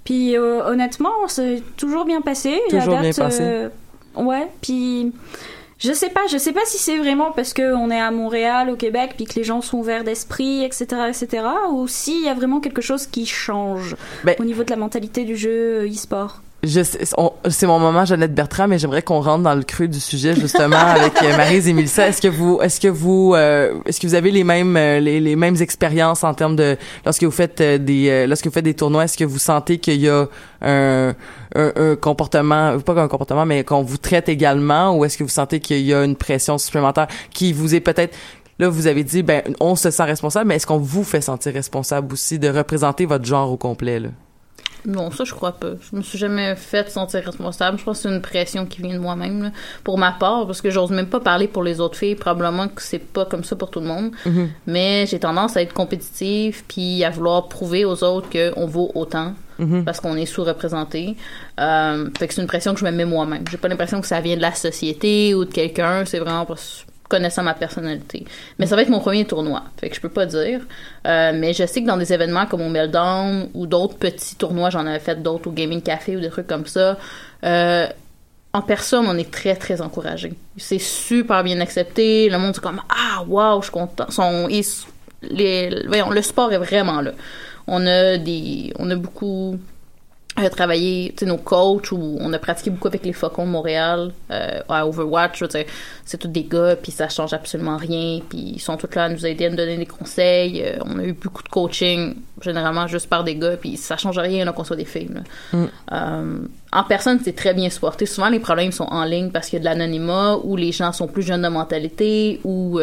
Puis 0.04 0.36
euh, 0.36 0.64
honnêtement, 0.64 1.12
c'est 1.28 1.62
toujours 1.76 2.04
bien 2.04 2.20
passé. 2.22 2.60
Toujours 2.70 2.94
À 2.96 3.00
bien 3.00 3.10
date, 3.10 3.18
passé. 3.18 3.42
euh, 3.42 3.68
ouais, 4.16 4.48
puis 4.62 5.12
je 5.78 5.92
sais 5.92 6.08
pas, 6.10 6.20
je 6.30 6.38
sais 6.38 6.52
pas 6.52 6.60
si 6.64 6.78
c'est 6.78 6.96
vraiment 6.96 7.32
parce 7.32 7.52
que 7.52 7.74
on 7.74 7.90
est 7.90 8.00
à 8.00 8.10
Montréal, 8.10 8.70
au 8.70 8.76
Québec, 8.76 9.14
puis 9.16 9.26
que 9.26 9.34
les 9.34 9.44
gens 9.44 9.60
sont 9.60 9.78
ouverts 9.78 10.04
d'esprit, 10.04 10.64
etc., 10.64 10.86
etc., 11.08 11.44
ou 11.72 11.86
s'il 11.88 12.24
y 12.24 12.28
a 12.28 12.34
vraiment 12.34 12.60
quelque 12.60 12.80
chose 12.82 13.06
qui 13.06 13.26
change 13.26 13.96
Ben- 14.24 14.36
au 14.38 14.44
niveau 14.44 14.62
de 14.64 14.70
la 14.70 14.76
mentalité 14.76 15.24
du 15.24 15.36
jeu 15.36 15.86
e-sport. 15.88 16.40
C'est 16.64 17.66
mon 17.66 17.80
moment 17.80 18.04
Jeannette 18.04 18.36
Bertrand, 18.36 18.68
mais 18.68 18.78
j'aimerais 18.78 19.02
qu'on 19.02 19.20
rentre 19.20 19.42
dans 19.42 19.56
le 19.56 19.64
creux 19.64 19.88
du 19.88 19.98
sujet 19.98 20.36
justement 20.36 20.76
avec 20.76 21.20
euh, 21.20 21.36
Maryse 21.36 21.66
et. 21.66 21.72
Est-ce 21.72 22.22
que 22.22 22.28
vous, 22.28 22.60
est-ce 22.62 22.78
que 22.78 22.86
vous, 22.86 23.34
euh, 23.34 23.80
est-ce 23.84 23.98
que 23.98 24.06
vous 24.06 24.14
avez 24.14 24.30
les 24.30 24.44
mêmes, 24.44 24.76
euh, 24.76 25.00
les, 25.00 25.34
mêmes 25.34 25.56
expériences 25.60 26.22
en 26.22 26.34
termes 26.34 26.54
de 26.54 26.76
lorsque 27.04 27.24
vous 27.24 27.32
faites 27.32 27.60
euh, 27.60 27.78
des, 27.78 28.28
lorsque 28.28 28.46
vous 28.46 28.52
faites 28.52 28.64
des 28.64 28.74
tournois, 28.74 29.04
est-ce 29.04 29.18
que 29.18 29.24
vous 29.24 29.40
sentez 29.40 29.78
qu'il 29.78 30.00
y 30.00 30.08
a 30.08 30.28
un, 30.60 31.14
un, 31.56 31.72
un 31.74 31.96
comportement, 31.96 32.78
pas 32.78 32.92
un 32.92 33.08
comportement, 33.08 33.44
mais 33.44 33.64
qu'on 33.64 33.82
vous 33.82 33.98
traite 33.98 34.28
également, 34.28 34.96
ou 34.96 35.04
est-ce 35.04 35.18
que 35.18 35.24
vous 35.24 35.30
sentez 35.30 35.58
qu'il 35.58 35.80
y 35.80 35.92
a 35.92 36.04
une 36.04 36.14
pression 36.14 36.58
supplémentaire 36.58 37.08
qui 37.32 37.52
vous 37.52 37.74
est 37.74 37.80
peut-être 37.80 38.16
Là, 38.60 38.68
vous 38.68 38.86
avez 38.86 39.02
dit, 39.02 39.24
ben, 39.24 39.42
on 39.58 39.74
se 39.74 39.90
sent 39.90 40.04
responsable, 40.04 40.46
mais 40.46 40.56
est-ce 40.56 40.68
qu'on 40.68 40.78
vous 40.78 41.02
fait 41.02 41.22
sentir 41.22 41.54
responsable 41.54 42.12
aussi 42.12 42.38
de 42.38 42.48
représenter 42.48 43.04
votre 43.04 43.24
genre 43.24 43.50
au 43.50 43.56
complet, 43.56 43.98
là? 43.98 44.10
Non, 44.84 45.10
ça, 45.12 45.24
je 45.24 45.32
crois 45.32 45.52
pas. 45.52 45.72
Je 45.90 45.96
me 45.96 46.02
suis 46.02 46.18
jamais 46.18 46.56
fait 46.56 46.90
sentir 46.90 47.22
responsable. 47.24 47.78
Je 47.78 47.84
pense 47.84 47.98
que 47.98 48.08
c'est 48.08 48.14
une 48.14 48.20
pression 48.22 48.66
qui 48.66 48.82
vient 48.82 48.94
de 48.94 48.98
moi-même, 48.98 49.52
pour 49.84 49.96
ma 49.98 50.10
part, 50.12 50.46
parce 50.46 50.60
que 50.60 50.70
j'ose 50.70 50.90
même 50.90 51.06
pas 51.06 51.20
parler 51.20 51.46
pour 51.46 51.62
les 51.62 51.78
autres 51.80 51.96
filles. 51.96 52.16
Probablement 52.16 52.66
que 52.68 52.82
c'est 52.82 52.98
pas 52.98 53.24
comme 53.24 53.44
ça 53.44 53.54
pour 53.54 53.70
tout 53.70 53.80
le 53.80 53.86
monde. 53.86 54.10
Mhm. 54.26 54.50
Mais 54.66 55.06
j'ai 55.06 55.18
tendance 55.20 55.56
à 55.56 55.62
être 55.62 55.72
compétitive, 55.72 56.64
puis 56.66 57.04
à 57.04 57.10
vouloir 57.10 57.48
prouver 57.48 57.84
aux 57.84 58.02
autres 58.02 58.28
qu'on 58.30 58.66
vaut 58.66 58.90
autant, 58.94 59.34
Mhm. 59.58 59.84
parce 59.84 60.00
qu'on 60.00 60.16
est 60.16 60.26
sous-représenté. 60.26 61.16
Euh, 61.60 62.08
fait 62.18 62.26
que 62.26 62.34
c'est 62.34 62.40
une 62.42 62.48
pression 62.48 62.74
que 62.74 62.80
je 62.80 62.84
me 62.84 62.90
mets 62.90 63.04
moi-même. 63.04 63.44
J'ai 63.50 63.58
pas 63.58 63.68
l'impression 63.68 64.00
que 64.00 64.06
ça 64.06 64.20
vient 64.20 64.36
de 64.36 64.42
la 64.42 64.54
société 64.54 65.34
ou 65.34 65.44
de 65.44 65.52
quelqu'un. 65.52 66.04
C'est 66.06 66.18
vraiment 66.18 66.44
parce 66.46 66.84
connaissant 67.14 67.42
ma 67.42 67.54
personnalité. 67.54 68.24
Mais 68.58 68.66
ça 68.66 68.74
va 68.76 68.82
être 68.82 68.88
mon 68.96 69.00
premier 69.00 69.24
tournoi, 69.24 69.62
fait 69.78 69.88
que 69.90 69.96
je 69.96 70.00
peux 70.00 70.08
pas 70.20 70.26
dire. 70.26 70.60
Euh, 71.06 71.32
mais 71.34 71.52
je 71.52 71.64
sais 71.66 71.82
que 71.82 71.86
dans 71.86 71.96
des 72.04 72.12
événements 72.12 72.46
comme 72.46 72.62
au 72.62 72.68
Meltdown 72.70 73.48
ou 73.54 73.66
d'autres 73.66 73.96
petits 73.96 74.36
tournois, 74.36 74.70
j'en 74.70 74.86
avais 74.86 74.98
fait 75.08 75.22
d'autres 75.22 75.48
au 75.48 75.52
Gaming 75.52 75.82
Café 75.82 76.16
ou 76.16 76.20
des 76.20 76.30
trucs 76.30 76.46
comme 76.46 76.66
ça, 76.66 76.96
euh, 77.44 77.86
en 78.54 78.62
personne, 78.62 79.06
on 79.08 79.16
est 79.16 79.30
très, 79.30 79.54
très 79.56 79.80
encouragé. 79.80 80.32
C'est 80.56 80.78
super 80.78 81.42
bien 81.44 81.58
accepté. 81.60 82.28
Le 82.28 82.38
monde 82.38 82.54
est 82.56 82.60
comme 82.60 82.80
Ah, 82.88 83.22
wow, 83.26 83.60
je 83.60 83.66
suis 83.66 83.72
content. 83.72 84.06
Ils- 84.50 85.84
voyons, 85.88 86.10
le 86.10 86.22
sport 86.22 86.52
est 86.52 86.58
vraiment 86.58 87.00
là. 87.00 87.12
On 87.66 87.86
a 87.86 88.18
des, 88.18 88.72
on 88.78 88.90
a 88.90 88.96
beaucoup 88.96 89.58
euh, 90.38 90.48
travaillé, 90.48 91.12
tu 91.14 91.24
sais, 91.24 91.26
nos 91.26 91.36
coachs, 91.36 91.92
ou 91.92 92.16
on 92.20 92.32
a 92.32 92.38
pratiqué 92.38 92.70
beaucoup 92.70 92.88
avec 92.88 93.04
les 93.04 93.12
Faucons 93.12 93.44
de 93.44 93.50
Montréal, 93.50 94.12
euh, 94.30 94.60
à 94.68 94.86
Overwatch, 94.86 95.38
je 95.38 95.44
veux 95.44 95.48
dire, 95.48 95.64
c'est 96.06 96.16
tous 96.16 96.28
des 96.28 96.44
gars, 96.44 96.74
puis 96.74 96.90
ça 96.90 97.08
change 97.10 97.34
absolument 97.34 97.76
rien, 97.76 98.20
puis 98.28 98.52
ils 98.56 98.58
sont 98.60 98.78
tous 98.78 98.88
là 98.96 99.04
à 99.04 99.08
nous 99.10 99.26
aider, 99.26 99.44
à 99.46 99.50
nous 99.50 99.56
donner 99.56 99.76
des 99.76 99.84
conseils. 99.86 100.62
Euh, 100.64 100.78
on 100.86 100.98
a 100.98 101.02
eu 101.04 101.12
beaucoup 101.12 101.42
de 101.42 101.50
coaching, 101.50 102.14
généralement 102.40 102.86
juste 102.86 103.10
par 103.10 103.24
des 103.24 103.34
gars, 103.34 103.58
puis 103.58 103.76
ça 103.76 103.98
change 103.98 104.18
rien 104.18 104.46
là, 104.46 104.52
qu'on 104.52 104.64
soit 104.64 104.76
des 104.76 104.86
filles. 104.86 105.10
Mm. 105.52 105.64
Euh, 105.92 106.38
en 106.72 106.84
personne, 106.84 107.20
c'est 107.22 107.36
très 107.36 107.52
bien 107.52 107.68
supporté. 107.68 108.06
Souvent, 108.06 108.30
les 108.30 108.40
problèmes 108.40 108.72
sont 108.72 108.84
en 108.88 109.04
ligne 109.04 109.30
parce 109.30 109.48
qu'il 109.50 109.58
y 109.58 109.60
a 109.60 109.60
de 109.60 109.78
l'anonymat, 109.78 110.38
ou 110.42 110.56
les 110.56 110.72
gens 110.72 110.92
sont 110.92 111.08
plus 111.08 111.22
jeunes 111.22 111.42
de 111.42 111.48
mentalité, 111.48 112.40
ou... 112.44 112.80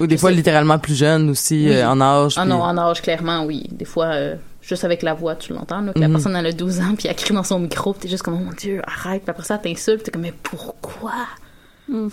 Ou 0.00 0.06
des 0.06 0.18
fois 0.18 0.28
sais- 0.28 0.36
littéralement 0.36 0.78
plus 0.78 0.96
jeune 0.96 1.30
aussi 1.30 1.66
Oui. 1.70 1.82
en 1.82 1.98
âge. 2.02 2.34
ah 2.36 2.42
puis- 2.42 2.50
non, 2.50 2.60
en 2.62 2.76
âge, 2.76 3.00
clairement, 3.00 3.44
oui. 3.44 3.64
Des 3.72 3.86
fois, 3.86 4.12
juste 4.70 4.84
avec 4.84 5.02
la 5.02 5.12
voix, 5.14 5.34
tu 5.36 5.52
l'entends, 5.52 5.80
là, 5.82 5.92
que 5.92 5.98
la 5.98 6.08
Mhm. 6.08 6.14
personne 6.14 6.36
elle 6.36 6.46
a 6.46 6.52
12 6.52 6.80
ans, 6.80 6.94
puis 6.96 7.08
elle 7.08 7.14
crie 7.16 7.34
dans 7.34 7.42
son 7.44 7.58
micro, 7.58 7.92
puis 7.92 8.02
t'es 8.02 8.08
juste 8.08 8.22
comme, 8.22 8.34
oh 8.34 8.38
mon 8.44 8.52
Dieu, 8.52 8.80
arrête. 8.86 9.22
Puis 9.22 9.30
après 9.30 9.44
ça, 9.44 9.58
t'insulte, 9.58 10.04
t'es 10.04 10.10
comme, 10.10 10.22
mais 10.22 10.32
pourquoi? 10.42 11.12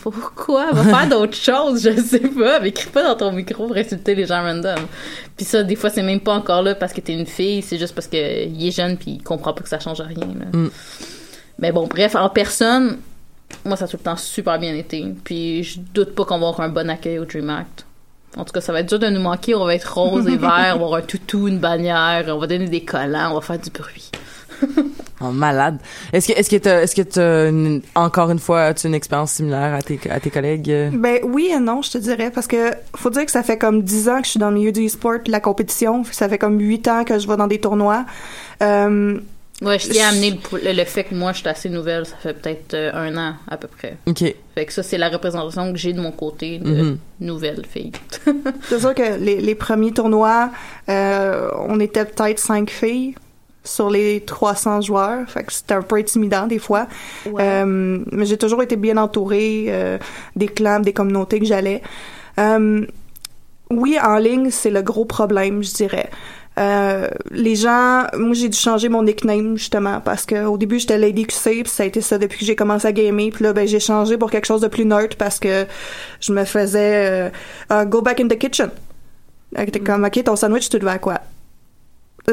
Pourquoi? 0.01 0.71
Va 0.71 0.83
faire 0.83 1.07
d'autres 1.07 1.35
choses, 1.35 1.83
je 1.83 2.01
sais 2.01 2.19
pas. 2.19 2.59
Mais 2.59 2.71
crie 2.71 2.89
pas 2.89 3.03
dans 3.03 3.15
ton 3.15 3.31
micro 3.31 3.67
pour 3.67 3.77
insulter 3.77 4.15
les 4.15 4.25
gens 4.25 4.41
random. 4.41 4.79
Puis 5.35 5.45
ça, 5.45 5.61
des 5.63 5.75
fois, 5.75 5.91
c'est 5.91 6.01
même 6.01 6.19
pas 6.19 6.33
encore 6.33 6.63
là 6.63 6.73
parce 6.73 6.93
que 6.93 7.01
t'es 7.01 7.13
une 7.13 7.27
fille, 7.27 7.61
c'est 7.61 7.77
juste 7.77 7.93
parce 7.93 8.07
que 8.07 8.45
il 8.47 8.67
est 8.67 8.71
jeune 8.71 8.97
puis 8.97 9.11
il 9.19 9.23
comprend 9.23 9.53
pas 9.53 9.61
que 9.61 9.69
ça 9.69 9.79
change 9.79 10.01
rien. 10.01 10.17
là. 10.39 10.45
Mm. 10.57 10.69
Mais 11.59 11.71
bon, 11.71 11.85
bref, 11.87 12.15
en 12.15 12.29
personne, 12.29 12.97
moi, 13.65 13.77
ça 13.77 13.85
a 13.85 13.87
tout 13.87 13.97
le 13.97 14.03
temps 14.03 14.15
super 14.17 14.57
bien 14.57 14.73
été. 14.73 15.13
Puis 15.23 15.63
je 15.63 15.79
doute 15.93 16.15
pas 16.15 16.25
qu'on 16.25 16.39
va 16.39 16.47
avoir 16.47 16.61
un 16.61 16.69
bon 16.69 16.89
accueil 16.89 17.19
au 17.19 17.25
Dream 17.25 17.49
Act. 17.51 17.85
En 18.37 18.45
tout 18.45 18.53
cas, 18.53 18.61
ça 18.61 18.71
va 18.71 18.81
être 18.81 18.89
dur 18.89 18.99
de 18.99 19.07
nous 19.07 19.19
manquer. 19.21 19.55
On 19.55 19.65
va 19.65 19.75
être 19.75 19.93
rose 19.97 20.27
et 20.27 20.37
vert, 20.37 20.49
on 20.75 20.79
va 20.79 20.85
avoir 20.85 20.93
un 20.95 21.01
toutou, 21.01 21.47
une 21.47 21.59
bannière, 21.59 22.25
on 22.29 22.37
va 22.37 22.47
donner 22.47 22.67
des 22.67 22.83
collants, 22.85 23.31
on 23.31 23.35
va 23.35 23.41
faire 23.41 23.59
du 23.59 23.69
bruit. 23.69 24.11
Oh, 25.19 25.31
malade. 25.31 25.79
Est-ce 26.13 26.27
que 26.27 26.33
est-ce 26.37 26.47
que 26.47 26.57
t'as 26.57 26.83
est-ce 26.83 26.95
que 26.95 27.01
t'as 27.01 27.49
une- 27.49 27.81
encore 27.95 28.29
une 28.29 28.37
fois 28.37 28.65
as-tu 28.65 28.85
une 28.85 28.93
expérience 28.93 29.31
similaire 29.31 29.73
à 29.73 29.81
tes 29.81 29.99
à 30.11 30.19
tes 30.19 30.29
collègues? 30.29 30.91
Ben 30.93 31.21
oui 31.23 31.49
et 31.51 31.59
non, 31.59 31.81
je 31.81 31.89
te 31.89 31.97
dirais, 31.97 32.29
parce 32.29 32.45
que 32.45 32.71
faut 32.95 33.09
dire 33.09 33.25
que 33.25 33.31
ça 33.31 33.41
fait 33.41 33.57
comme 33.57 33.81
10 33.81 34.09
ans 34.09 34.19
que 34.19 34.25
je 34.25 34.29
suis 34.31 34.39
dans 34.39 34.49
le 34.51 34.57
milieu 34.57 34.71
du 34.71 34.85
e-sport, 34.85 35.23
de 35.25 35.31
la 35.31 35.39
compétition. 35.39 36.03
Ça 36.11 36.29
fait 36.29 36.37
comme 36.37 36.59
8 36.59 36.87
ans 36.87 37.03
que 37.03 37.17
je 37.17 37.27
vais 37.27 37.35
dans 37.35 37.47
des 37.47 37.59
tournois. 37.59 38.05
Euh, 38.61 39.17
Ouais, 39.61 39.79
je 39.79 39.89
tiens 39.89 40.05
à 40.05 40.09
amener 40.09 40.37
le, 40.51 40.71
le- 40.73 40.83
fait 40.85 41.03
que 41.05 41.15
moi, 41.15 41.31
je 41.33 41.39
suis 41.39 41.47
assez 41.47 41.67
nouvelle. 41.69 42.05
Ça 42.05 42.15
fait 42.21 42.33
peut-être 42.35 42.73
euh, 42.75 42.91
un 42.93 43.17
an, 43.17 43.33
à 43.47 43.57
peu 43.57 43.67
près. 43.67 43.97
Ok. 44.05 44.23
Fait 44.53 44.65
que 44.65 44.71
ça, 44.73 44.83
c'est 44.83 44.99
la 44.99 45.09
représentation 45.09 45.71
que 45.71 45.79
j'ai 45.79 45.93
de 45.93 45.99
mon 46.01 46.11
côté 46.11 46.59
de 46.59 46.69
Mhm. 46.83 46.97
nouvelle 47.21 47.65
fille. 47.65 47.91
c'est 48.69 48.79
sûr 48.79 48.93
que 48.93 49.17
les, 49.17 49.41
les 49.41 49.55
premiers 49.55 49.91
tournois, 49.91 50.51
euh, 50.89 51.49
on 51.67 51.79
était 51.79 52.05
peut-être 52.05 52.37
5 52.39 52.69
filles 52.69 53.15
sur 53.63 53.89
les 53.89 54.21
300 54.21 54.81
joueurs. 54.81 55.27
Fait 55.27 55.43
que 55.43 55.51
c'était 55.51 55.73
un 55.73 55.81
peu 55.81 55.95
intimidant 55.95 56.45
des 56.45 56.59
fois. 56.59 56.85
Euh, 57.39 57.99
mais 58.11 58.25
j'ai 58.27 58.37
toujours 58.37 58.61
été 58.61 58.75
bien 58.75 58.97
entourée 58.97 59.65
euh, 59.69 59.97
des 60.35 60.47
clans, 60.49 60.79
des 60.81 60.93
communautés 60.93 61.39
que 61.39 61.45
j'allais. 61.45 61.81
Euh, 62.39 62.85
oui, 63.71 63.97
en 64.01 64.17
ligne, 64.17 64.49
c'est 64.51 64.69
le 64.69 64.81
gros 64.83 65.03
problème, 65.03 65.61
je 65.63 65.73
dirais. 65.73 66.09
Euh, 66.57 67.07
les 67.29 67.55
gens, 67.55 68.05
moi 68.17 68.33
j'ai 68.33 68.49
dû 68.49 68.57
changer 68.57 68.89
mon 68.89 69.03
nickname 69.03 69.57
justement 69.57 70.01
parce 70.01 70.25
que 70.25 70.45
au 70.45 70.57
début 70.57 70.79
j'étais 70.79 70.97
Lady 70.97 71.25
QC 71.27 71.61
puis 71.63 71.67
ça 71.67 71.83
a 71.83 71.85
été 71.85 72.01
ça 72.01 72.17
depuis 72.17 72.39
que 72.39 72.45
j'ai 72.45 72.55
commencé 72.55 72.87
à 72.87 72.91
gamer 72.91 73.29
puis 73.31 73.43
là 73.43 73.53
ben 73.53 73.67
j'ai 73.67 73.79
changé 73.79 74.17
pour 74.17 74.31
quelque 74.31 74.45
chose 74.45 74.61
de 74.61 74.67
plus 74.67 74.83
neutre 74.85 75.17
parce 75.17 75.37
que 75.39 75.67
je 76.19 76.33
me 76.33 76.45
faisais 76.45 77.27
euh, 77.27 77.29
Ah, 77.69 77.85
go 77.85 78.01
back 78.01 78.19
in 78.21 78.27
the 78.27 78.37
kitchen. 78.39 78.71
Euh, 79.57 79.65
T'es 79.71 79.79
comme 79.79 80.03
ok 80.03 80.23
ton 80.23 80.35
sandwich 80.35 80.67
tu 80.69 80.79
veux 80.79 80.87
à 80.87 80.97
quoi? 80.97 81.19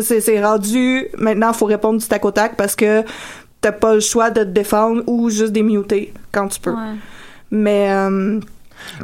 C'est 0.01 0.21
c'est 0.21 0.43
rendu 0.43 1.07
maintenant 1.19 1.53
faut 1.53 1.67
répondre 1.67 2.01
du 2.01 2.07
tac 2.07 2.25
au 2.25 2.31
tac 2.31 2.57
parce 2.57 2.75
que 2.77 3.03
t'as 3.61 3.73
pas 3.73 3.95
le 3.95 4.01
choix 4.01 4.31
de 4.31 4.41
te 4.41 4.49
défendre 4.49 5.03
ou 5.07 5.29
juste 5.29 5.53
démuter 5.53 6.15
quand 6.33 6.49
tu 6.49 6.61
peux. 6.61 6.73
Ouais. 6.73 6.97
Mais 7.51 7.91
euh, 7.91 8.41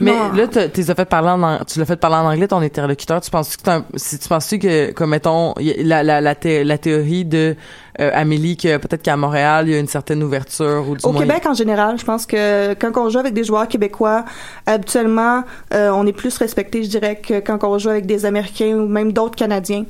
Mais 0.00 0.12
non. 0.12 0.32
là, 0.32 0.46
t'as- 0.46 0.68
t'es 0.68 0.82
fait 0.82 1.04
parler 1.04 1.28
en, 1.30 1.64
tu 1.64 1.78
l'as 1.78 1.84
fait 1.84 1.96
parler 1.96 2.16
en 2.16 2.26
anglais, 2.30 2.46
ton 2.48 2.58
interlocuteur. 2.60 3.20
Tu 3.20 3.30
penses 3.30 3.56
que 3.56 3.70
un- 3.70 3.84
si 3.96 4.18
tu 4.18 4.28
penses 4.28 4.48
que, 4.50 4.92
comme 4.92 5.10
mettons, 5.10 5.54
la, 5.78 6.02
la, 6.02 6.20
la, 6.20 6.34
thé- 6.34 6.64
la 6.64 6.78
théorie 6.78 7.24
de 7.24 7.56
euh, 8.00 8.10
Amélie, 8.14 8.56
que 8.56 8.76
peut-être 8.76 9.02
qu'à 9.02 9.16
Montréal, 9.16 9.68
il 9.68 9.72
y 9.72 9.76
a 9.76 9.78
une 9.78 9.88
certaine 9.88 10.22
ouverture 10.22 10.84
ou 10.88 10.96
du 10.96 11.04
Au 11.04 11.12
moins. 11.12 11.22
Québec, 11.22 11.44
en 11.46 11.54
général, 11.54 11.98
je 11.98 12.04
pense 12.04 12.24
que 12.26 12.74
quand 12.74 12.96
on 12.96 13.08
joue 13.10 13.18
avec 13.18 13.34
des 13.34 13.44
joueurs 13.44 13.68
québécois, 13.68 14.24
habituellement, 14.66 15.42
euh, 15.74 15.90
on 15.90 16.06
est 16.06 16.12
plus 16.12 16.36
respecté, 16.38 16.84
je 16.84 16.88
dirais, 16.88 17.16
que 17.16 17.40
quand 17.40 17.62
on 17.64 17.78
joue 17.78 17.88
avec 17.90 18.06
des 18.06 18.24
Américains 18.26 18.74
ou 18.76 18.86
même 18.86 19.12
d'autres 19.12 19.36
Canadiens. 19.36 19.84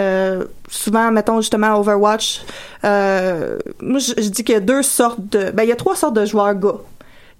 Euh, 0.00 0.44
souvent, 0.68 1.12
mettons 1.12 1.40
justement 1.40 1.76
Overwatch, 1.78 2.42
moi 2.82 3.98
je, 3.98 4.12
je 4.16 4.28
dis 4.30 4.42
qu'il 4.42 4.54
y 4.54 4.58
a 4.58 4.60
deux 4.60 4.82
sortes 4.82 5.20
de, 5.30 5.50
ben 5.50 5.62
il 5.64 5.68
y 5.68 5.72
a 5.72 5.76
trois 5.76 5.94
sortes 5.96 6.14
de 6.14 6.24
joueurs 6.24 6.54
gars. 6.54 6.76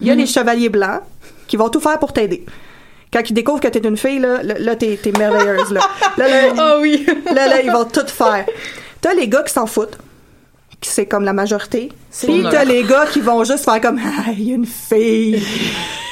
Il 0.00 0.06
y 0.06 0.10
a 0.10 0.14
les 0.14 0.26
chevaliers 0.26 0.68
blancs 0.68 1.00
qui 1.46 1.56
vont 1.56 1.68
tout 1.68 1.80
faire 1.80 1.98
pour 1.98 2.12
t'aider. 2.12 2.44
Quand 3.12 3.20
ils 3.28 3.34
découvrent 3.34 3.60
que 3.60 3.68
t'es 3.68 3.86
une 3.86 3.96
fille, 3.98 4.20
là, 4.20 4.42
là, 4.42 4.74
t'es, 4.74 4.98
t'es 5.00 5.12
merveilleuse, 5.12 5.70
là. 5.70 5.80
Là, 6.16 6.28
là, 6.28 6.54
Ah 6.58 6.78
oui! 6.80 7.06
là, 7.26 7.46
là, 7.46 7.60
ils 7.60 7.70
vont 7.70 7.84
tout 7.84 8.06
faire. 8.06 8.46
T'as 9.00 9.14
les 9.14 9.28
gars 9.28 9.42
qui 9.42 9.52
s'en 9.52 9.66
foutent, 9.66 9.98
qui 10.80 10.88
c'est 10.88 11.06
comme 11.06 11.24
la 11.24 11.32
majorité. 11.32 11.90
Puis 12.22 12.44
t'as 12.50 12.64
les 12.64 12.84
gars 12.84 13.06
qui 13.06 13.20
vont 13.20 13.44
juste 13.44 13.64
faire 13.64 13.80
comme 13.80 14.00
ah, 14.02 14.30
il 14.32 14.48
y 14.48 14.52
a 14.52 14.54
une 14.54 14.66
fille. 14.66 15.42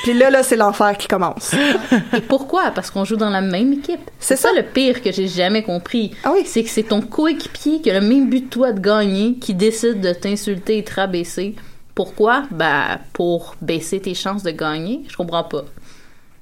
Puis 0.02 0.14
là, 0.14 0.30
là, 0.30 0.42
c'est 0.42 0.56
l'enfer 0.56 0.96
qui 0.96 1.08
commence. 1.08 1.52
Et 2.16 2.20
pourquoi? 2.20 2.70
Parce 2.70 2.90
qu'on 2.90 3.04
joue 3.04 3.16
dans 3.16 3.30
la 3.30 3.42
même 3.42 3.74
équipe. 3.74 4.00
C'est 4.18 4.36
ça 4.36 4.48
le 4.54 4.62
pire 4.62 5.02
que 5.02 5.12
j'ai 5.12 5.28
jamais 5.28 5.62
compris. 5.62 6.12
Ah 6.24 6.32
oui. 6.32 6.42
C'est 6.46 6.62
que 6.64 6.70
c'est 6.70 6.84
ton 6.84 7.02
coéquipier 7.02 7.80
qui 7.80 7.90
a 7.90 8.00
le 8.00 8.06
même 8.06 8.28
but 8.30 8.48
que 8.48 8.50
toi 8.50 8.72
de 8.72 8.80
gagner 8.80 9.34
qui 9.34 9.54
décide 9.54 10.00
de 10.00 10.12
t'insulter 10.12 10.78
et 10.78 10.84
te 10.84 10.94
rabaisser. 10.94 11.54
Pourquoi? 11.94 12.44
Ben, 12.50 12.98
pour 13.12 13.54
baisser 13.60 14.00
tes 14.00 14.14
chances 14.14 14.42
de 14.42 14.50
gagner. 14.50 15.02
Je 15.08 15.16
comprends 15.16 15.44
pas. 15.44 15.64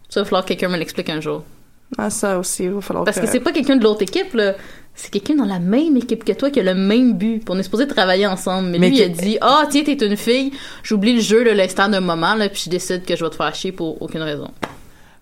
Ça, 0.09 0.21
il 0.21 0.23
va 0.23 0.25
falloir 0.25 0.43
que 0.45 0.49
quelqu'un 0.49 0.69
me 0.69 0.77
l'explique 0.77 1.09
un 1.11 1.21
jour. 1.21 1.43
Ah, 1.97 2.11
ça 2.11 2.39
aussi, 2.39 2.65
il 2.65 2.71
va 2.71 2.81
falloir 2.81 3.05
Parce 3.05 3.19
que 3.19 3.27
c'est 3.27 3.41
pas 3.41 3.53
quelqu'un 3.53 3.77
de 3.77 3.85
l'autre 3.85 4.03
équipe, 4.03 4.35
là. 4.35 4.55
C'est 4.95 5.11
quelqu'un 5.11 5.37
dans 5.37 5.45
la 5.45 5.59
même 5.61 5.97
équipe 5.97 6.25
que 6.25 6.33
toi 6.33 6.51
qui 6.51 6.59
a 6.61 6.63
le 6.63 6.75
même 6.75 7.15
but. 7.15 7.43
On 7.49 7.59
est 7.59 7.63
supposé 7.63 7.87
travailler 7.87 8.27
ensemble. 8.27 8.69
Mais, 8.69 8.79
Mais 8.79 8.89
lui, 8.91 8.97
que- 8.99 9.03
il 9.03 9.05
a 9.05 9.09
dit 9.09 9.39
Ah, 9.41 9.65
tiens, 9.71 9.85
t'es 9.85 9.95
une 9.95 10.17
fille. 10.17 10.51
J'oublie 10.83 11.15
le 11.15 11.21
jeu, 11.21 11.45
là, 11.45 11.55
l'instant 11.55 11.89
d'un 11.89 12.01
moment, 12.01 12.35
là, 12.35 12.49
puis 12.49 12.63
je 12.67 12.71
décide 12.71 13.05
que 13.05 13.15
je 13.17 13.25
vais 13.25 13.31
te 13.31 13.37
faire 13.37 13.55
chier 13.55 13.73
pour 13.73 14.03
aucune 14.03 14.23
raison. 14.23 14.51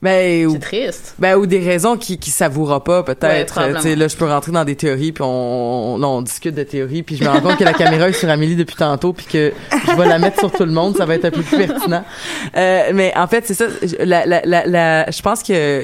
Ben, 0.02 0.46
ou, 0.46 0.52
C'est 0.52 0.59
triste. 0.59 1.14
ben, 1.18 1.37
ou 1.37 1.46
des 1.46 1.59
raisons 1.59 1.96
qui, 1.96 2.18
qui 2.18 2.30
savourera 2.30 2.85
pas, 2.85 2.98
Ouais, 3.00 3.14
peut-être. 3.14 3.59
tu 3.76 3.80
sais, 3.80 3.96
là, 3.96 4.09
je 4.09 4.16
peux 4.16 4.26
rentrer 4.26 4.52
dans 4.52 4.64
des 4.64 4.76
théories, 4.76 5.12
puis 5.12 5.22
on, 5.24 5.94
on, 5.96 6.02
on 6.02 6.22
discute 6.22 6.54
de 6.54 6.62
théories, 6.64 7.02
puis 7.02 7.16
je 7.16 7.24
me 7.24 7.28
rends 7.30 7.40
compte 7.40 7.56
que 7.59 7.64
la 7.64 7.72
caméra 7.72 8.09
est 8.09 8.12
sur 8.12 8.28
Amélie 8.28 8.56
depuis 8.56 8.76
tantôt, 8.76 9.12
puis 9.14 9.26
que 9.26 9.52
je 9.88 9.92
vais 9.96 10.06
la 10.06 10.18
mettre 10.18 10.38
sur 10.38 10.52
tout 10.52 10.64
le 10.66 10.72
monde, 10.72 10.96
ça 10.96 11.06
va 11.06 11.14
être 11.14 11.24
un 11.24 11.30
peu 11.30 11.42
plus 11.42 11.56
pertinent. 11.66 12.04
Euh, 12.56 12.90
mais 12.94 13.12
en 13.16 13.26
fait, 13.26 13.46
c'est 13.46 13.54
ça. 13.54 13.66
je- 13.82 13.96
La, 14.04 14.26
la, 14.26 14.42
la, 14.44 14.66
la- 14.66 15.11
je 15.11 15.22
pense 15.22 15.42
que 15.42 15.82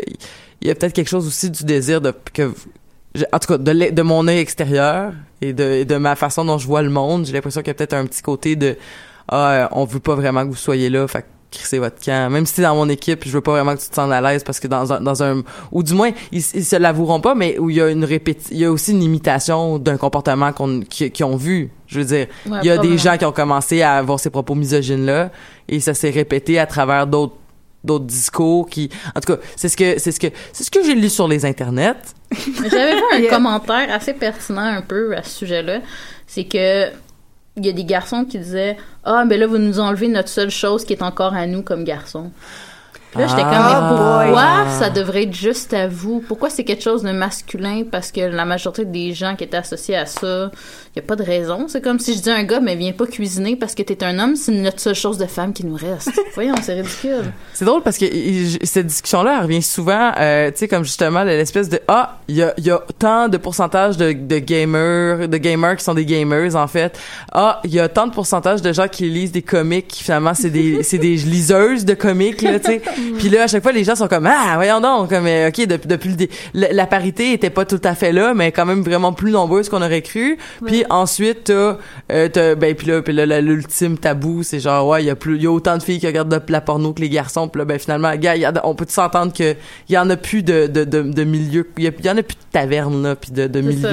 il 0.60 0.68
y 0.68 0.70
a 0.70 0.74
peut-être 0.74 0.92
quelque 0.92 1.08
chose 1.10 1.26
aussi 1.26 1.50
du 1.50 1.64
désir 1.64 2.00
de 2.00 2.12
que 2.34 2.52
en 3.32 3.38
tout 3.38 3.48
cas 3.48 3.58
de, 3.58 3.90
de 3.90 4.02
mon 4.02 4.28
œil 4.28 4.38
extérieur 4.38 5.12
et 5.40 5.52
de, 5.52 5.64
et 5.64 5.84
de 5.84 5.96
ma 5.96 6.16
façon 6.16 6.44
dont 6.44 6.58
je 6.58 6.66
vois 6.66 6.82
le 6.82 6.90
monde, 6.90 7.26
j'ai 7.26 7.32
l'impression 7.32 7.60
qu'il 7.62 7.68
y 7.68 7.72
a 7.72 7.74
peut-être 7.74 7.94
un 7.94 8.06
petit 8.06 8.22
côté 8.22 8.56
de 8.56 8.76
ah 9.28 9.50
euh, 9.52 9.66
on 9.72 9.84
veut 9.84 10.00
pas 10.00 10.14
vraiment 10.14 10.44
que 10.44 10.48
vous 10.50 10.54
soyez 10.56 10.88
là, 10.90 11.06
fait 11.08 11.24
crissez 11.52 11.78
votre 11.78 12.02
camp. 12.04 12.30
Même 12.30 12.46
si 12.46 12.54
t'es 12.54 12.62
dans 12.62 12.74
mon 12.74 12.88
équipe, 12.88 13.22
je 13.24 13.30
veux 13.30 13.40
pas 13.40 13.52
vraiment 13.52 13.74
que 13.76 13.80
tu 13.80 13.88
te 13.88 13.94
sentes 13.94 14.10
à 14.12 14.20
l'aise 14.20 14.42
parce 14.42 14.58
que 14.58 14.66
dans 14.66 14.92
un, 14.92 15.00
dans 15.00 15.22
un 15.22 15.42
ou 15.70 15.82
du 15.82 15.94
moins 15.94 16.10
ils, 16.32 16.42
ils 16.54 16.64
se 16.64 16.76
l'avoueront 16.76 17.20
pas, 17.20 17.34
mais 17.34 17.58
où 17.58 17.70
il 17.70 17.76
y 17.76 17.80
a 17.80 17.88
une 17.88 18.04
répéti 18.04 18.48
il 18.52 18.58
y 18.58 18.64
a 18.64 18.72
aussi 18.72 18.92
une 18.92 19.02
imitation 19.02 19.78
d'un 19.78 19.96
comportement 19.96 20.52
qu'on 20.52 20.80
qui, 20.80 21.10
qu'ils 21.10 21.24
ont 21.26 21.36
vu. 21.36 21.70
Je 21.86 22.00
veux 22.00 22.04
dire, 22.06 22.26
Ouais, 22.46 22.58
il 22.62 22.66
y 22.66 22.70
a 22.70 22.78
des 22.78 22.96
gens 22.98 23.16
qui 23.18 23.24
ont 23.24 23.32
commencé 23.32 23.82
à 23.82 23.94
avoir 23.96 24.18
ces 24.18 24.30
propos 24.30 24.54
misogynes 24.54 25.06
là 25.06 25.30
et 25.68 25.78
ça 25.80 25.94
s'est 25.94 26.10
répété 26.10 26.58
à 26.58 26.66
travers 26.66 27.06
d'autres 27.06 27.34
d'autres 27.84 28.04
discours 28.04 28.68
qui 28.68 28.90
en 29.16 29.20
tout 29.20 29.34
cas 29.34 29.40
c'est 29.56 29.68
ce 29.68 29.76
que 29.76 29.98
c'est 29.98 30.12
ce 30.12 30.20
que 30.20 30.28
c'est 30.52 30.62
ce 30.62 30.70
que 30.70 30.84
j'ai 30.84 30.94
lu 30.94 31.08
sur 31.08 31.26
les 31.26 31.44
internets 31.44 31.96
J'avais 32.70 32.94
vu 32.94 33.02
un 33.14 33.18
Yeah. 33.20 33.30
commentaire 33.30 33.92
assez 33.92 34.14
pertinent 34.14 34.62
un 34.62 34.82
peu 34.82 35.16
à 35.16 35.22
ce 35.24 35.38
sujet-là. 35.40 35.80
C'est 36.26 36.44
que 36.44 36.86
il 37.56 37.66
y 37.66 37.68
a 37.68 37.72
des 37.72 37.84
garçons 37.84 38.24
qui 38.24 38.38
disaient 38.38 38.76
Ah, 39.04 39.24
ben 39.26 39.38
là, 39.38 39.46
vous 39.46 39.58
nous 39.58 39.80
enlevez 39.80 40.08
notre 40.08 40.28
seule 40.28 40.50
chose 40.50 40.84
qui 40.84 40.92
est 40.92 41.02
encore 41.02 41.34
à 41.34 41.46
nous 41.46 41.62
comme 41.62 41.84
garçons. 41.84 42.30
Puis 43.12 43.20
Là, 43.20 43.26
j'étais 43.26 43.42
comme, 43.42 43.52
Ah, 43.52 43.80
mais 43.82 43.96
pourquoi 43.96 44.64
boy. 44.64 44.72
ça 44.78 44.88
devrait 44.90 45.24
être 45.24 45.34
juste 45.34 45.74
à 45.74 45.86
vous? 45.86 46.24
Pourquoi 46.26 46.48
c'est 46.48 46.64
quelque 46.64 46.82
chose 46.82 47.02
de 47.02 47.12
masculin? 47.12 47.82
Parce 47.90 48.10
que 48.10 48.20
la 48.22 48.46
majorité 48.46 48.86
des 48.86 49.12
gens 49.12 49.36
qui 49.36 49.44
étaient 49.44 49.58
associés 49.58 49.96
à 49.96 50.06
ça, 50.06 50.50
il 50.94 50.98
n'y 51.00 51.04
a 51.04 51.06
pas 51.06 51.16
de 51.16 51.22
raison. 51.22 51.66
C'est 51.68 51.82
comme 51.82 51.98
si 51.98 52.14
je 52.14 52.20
dis 52.22 52.30
à 52.30 52.36
un 52.36 52.44
gars, 52.44 52.60
mais 52.60 52.74
viens 52.74 52.92
pas 52.92 53.06
cuisiner 53.06 53.54
parce 53.56 53.74
que 53.74 53.82
t'es 53.82 54.02
un 54.02 54.18
homme, 54.18 54.34
c'est 54.36 54.52
notre 54.52 54.80
seule 54.80 54.94
chose 54.94 55.18
de 55.18 55.26
femme 55.26 55.52
qui 55.52 55.66
nous 55.66 55.76
reste. 55.76 56.10
Voyons, 56.34 56.54
c'est 56.62 56.72
ridicule. 56.74 57.32
C'est 57.52 57.66
drôle 57.66 57.82
parce 57.82 57.98
que 57.98 58.06
cette 58.64 58.86
discussion-là 58.86 59.36
elle 59.36 59.42
revient 59.42 59.62
souvent, 59.62 60.12
euh, 60.18 60.50
tu 60.50 60.58
sais, 60.58 60.68
comme 60.68 60.84
justement 60.84 61.22
l'espèce 61.22 61.68
de 61.68 61.80
ah, 61.88 62.18
il 62.28 62.36
y 62.36 62.42
a, 62.42 62.54
y 62.58 62.70
a 62.70 62.82
tant 62.98 63.28
de 63.28 63.36
pourcentage 63.36 63.98
de, 63.98 64.12
de 64.12 64.38
gamers, 64.38 65.28
de 65.28 65.36
gamers 65.36 65.76
qui 65.76 65.84
sont 65.84 65.94
des 65.94 66.06
gamers 66.06 66.56
en 66.56 66.66
fait. 66.66 66.98
Ah, 67.32 67.60
il 67.64 67.74
y 67.74 67.80
a 67.80 67.88
tant 67.88 68.06
de 68.06 68.12
pourcentage 68.12 68.62
de 68.62 68.72
gens 68.72 68.88
qui 68.88 69.08
lisent 69.10 69.32
des 69.32 69.42
comics 69.42 69.86
qui 69.86 70.02
finalement 70.04 70.34
c'est 70.34 70.50
des 70.50 70.82
c'est 70.82 70.98
des 70.98 71.16
liseuses 71.16 71.84
de 71.84 71.94
comics 71.94 72.40
là, 72.42 72.58
tu 72.58 72.66
sais. 72.66 72.82
Puis 73.18 73.28
là 73.28 73.44
à 73.44 73.46
chaque 73.46 73.62
fois 73.62 73.72
les 73.72 73.84
gens 73.84 73.94
sont 73.96 74.08
comme 74.08 74.26
ah, 74.26 74.52
voyons 74.56 74.80
donc, 74.80 75.10
comme 75.10 75.26
euh, 75.26 75.48
ok 75.48 75.66
depuis 75.66 75.88
depuis 75.88 76.08
le 76.10 76.16
dé- 76.16 76.30
la, 76.54 76.72
la 76.72 76.86
parité 76.86 77.32
était 77.32 77.50
pas 77.50 77.64
tout 77.64 77.80
à 77.84 77.94
fait 77.94 78.12
là, 78.12 78.34
mais 78.34 78.52
quand 78.52 78.66
même 78.66 78.82
vraiment 78.82 79.12
plus 79.12 79.30
nombreuse 79.30 79.68
qu'on 79.68 79.82
aurait 79.82 80.02
cru. 80.02 80.38
Puis 80.66 80.84
ensuite 80.90 81.44
t'as 81.44 81.78
euh, 82.12 82.28
t'as- 82.28 82.54
ben 82.54 82.74
puis 82.74 82.86
là, 82.88 83.02
puis 83.02 83.12
là, 83.12 83.40
l'ultime 83.40 83.98
tabou 83.98 84.42
c'est 84.42 84.60
genre 84.60 84.86
ouais 84.88 85.02
il 85.02 85.06
y 85.06 85.10
a 85.10 85.16
plus 85.16 85.36
il 85.36 85.42
y 85.42 85.46
a 85.46 85.50
autant 85.52 85.76
de 85.76 85.82
filles 85.82 85.98
qui 86.00 86.06
regardent 86.06 86.30
de 86.46 86.52
la 86.52 86.60
porno 86.60 86.92
que 86.92 87.00
les 87.00 87.08
garçons 87.08 87.48
puis 87.48 87.58
là 87.58 87.64
ben 87.64 87.78
finalement 87.78 88.14
gars 88.16 88.36
y 88.36 88.44
a- 88.44 88.52
on 88.64 88.74
peut 88.74 88.86
s'entendre 88.88 89.32
que 89.32 89.54
il 89.88 89.94
y 89.94 89.98
en 89.98 90.08
a 90.10 90.16
plus 90.16 90.42
de 90.42 90.66
de 90.66 90.84
de, 90.84 91.02
de 91.02 91.24
milieu 91.24 91.68
il 91.78 91.84
y, 91.84 92.06
y 92.06 92.10
en 92.10 92.16
a 92.16 92.22
plus 92.22 92.34
de 92.36 92.40
tavernes 92.52 93.02
là 93.02 93.16
puis 93.16 93.30
de, 93.32 93.46
de 93.46 93.60
ça. 93.82 93.88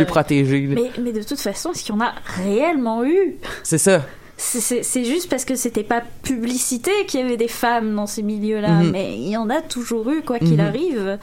Mais, 0.76 0.82
là. 0.82 0.88
mais 1.02 1.12
de 1.12 1.24
toute 1.24 1.40
façon, 1.40 1.72
est-ce 1.72 1.84
qu'il 1.84 1.96
y 1.96 1.98
en 1.98 2.02
a 2.02 2.14
réellement 2.44 3.04
eu? 3.06 3.36
C'est 3.64 3.78
ça 3.78 4.04
C'est- 4.42 5.04
juste 5.04 5.30
parce 5.30 5.44
que 5.44 5.56
c'était 5.56 5.84
pas 5.84 6.02
publicité 6.24 6.92
qu'il 7.08 7.20
y 7.20 7.24
avait 7.24 7.36
des 7.38 7.50
femmes 7.50 7.94
dans 7.96 8.08
ces 8.08 8.24
milieux-là, 8.24 8.70
Mhm. 8.84 8.92
mais 8.92 9.18
il 9.18 9.28
y 9.30 9.36
en 9.38 9.50
a 9.50 9.62
toujours 9.62 10.10
eu, 10.10 10.22
quoi 10.22 10.40
qu'il 10.40 10.54
Mhm. 10.54 10.60
arrive. 10.62 11.20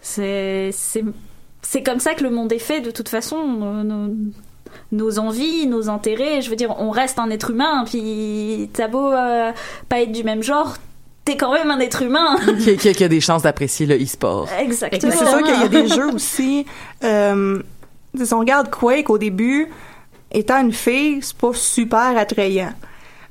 C'est 0.00 0.70
c'est- 0.72 1.04
c'est 1.62 1.82
comme 1.82 2.00
ça 2.00 2.14
que 2.14 2.24
le 2.24 2.30
monde 2.30 2.52
est 2.52 2.58
fait, 2.58 2.80
de 2.80 2.90
toute 2.90 3.08
façon. 3.08 3.44
Nos, 3.46 3.84
nos- 3.84 4.14
nos 4.90 5.18
envies, 5.18 5.66
nos 5.66 5.88
intérêts, 5.88 6.42
je 6.42 6.50
veux 6.50 6.56
dire, 6.56 6.74
on 6.78 6.90
reste 6.90 7.18
un 7.18 7.30
être 7.30 7.50
humain, 7.50 7.84
puis 7.86 8.68
t'as 8.72 8.88
beau 8.88 9.12
euh, 9.12 9.52
pas 9.88 10.00
être 10.00 10.12
du 10.12 10.24
même 10.24 10.42
genre, 10.42 10.76
t'es 11.24 11.36
quand 11.36 11.52
même 11.52 11.70
un 11.70 11.78
être 11.78 12.02
humain. 12.02 12.36
qui, 12.64 12.76
qui, 12.76 12.92
qui 12.92 13.04
a 13.04 13.08
des 13.08 13.20
chances 13.20 13.42
d'apprécier 13.42 13.86
le 13.86 13.96
e-sport 14.02 14.48
Exactement. 14.58 15.12
Mais 15.12 15.16
c'est 15.16 15.26
sûr 15.30 15.42
qu'il 15.44 15.60
y 15.60 15.62
a 15.62 15.68
des 15.68 15.86
jeux 15.86 16.12
aussi. 16.12 16.66
Euh, 17.04 17.62
si 18.20 18.34
on 18.34 18.40
regarde 18.40 18.68
Quake 18.70 19.08
au 19.10 19.18
début, 19.18 19.68
étant 20.32 20.60
une 20.60 20.72
fille, 20.72 21.18
c'est 21.22 21.36
pas 21.36 21.52
super 21.54 22.16
attrayant. 22.16 22.72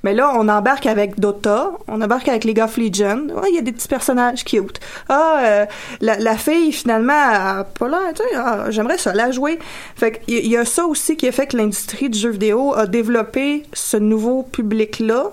Mais 0.04 0.14
là, 0.16 0.32
on 0.36 0.48
embarque 0.50 0.88
avec 0.88 1.20
Dota, 1.20 1.70
on 1.88 2.02
embarque 2.02 2.28
avec 2.28 2.44
League 2.44 2.60
of 2.60 2.76
Legends. 2.78 3.28
Il 3.50 3.56
y 3.56 3.60
a 3.60 3.62
des 3.62 3.72
petits 3.72 3.88
personnages 3.88 4.44
cute. 4.44 4.80
Ah, 5.10 5.40
euh, 5.44 5.66
la, 6.00 6.18
la 6.18 6.36
fille, 6.38 6.72
finalement, 6.72 7.14
a 7.14 7.64
pas 7.66 7.88
l'air, 7.88 8.00
tu 8.16 8.24
sais, 8.24 8.30
ah, 8.36 8.66
j'aimerais 8.72 8.98
ça 8.98 9.14
la 9.14 9.30
jouer. 9.30 9.60
Fait 9.96 10.20
qu'il 10.26 10.44
y- 10.44 10.50
y 10.50 10.58
a 10.58 10.66
ça 10.66 10.86
aussi 10.88 11.18
qui 11.18 11.28
a 11.28 11.32
fait 11.32 11.46
que 11.46 11.56
l'industrie 11.56 12.10
du 12.10 12.18
jeu 12.18 12.32
vidéo 12.32 12.74
a 12.76 12.88
développé 12.88 13.64
ce 13.74 13.98
nouveau 13.98 14.42
public-là. 14.42 15.26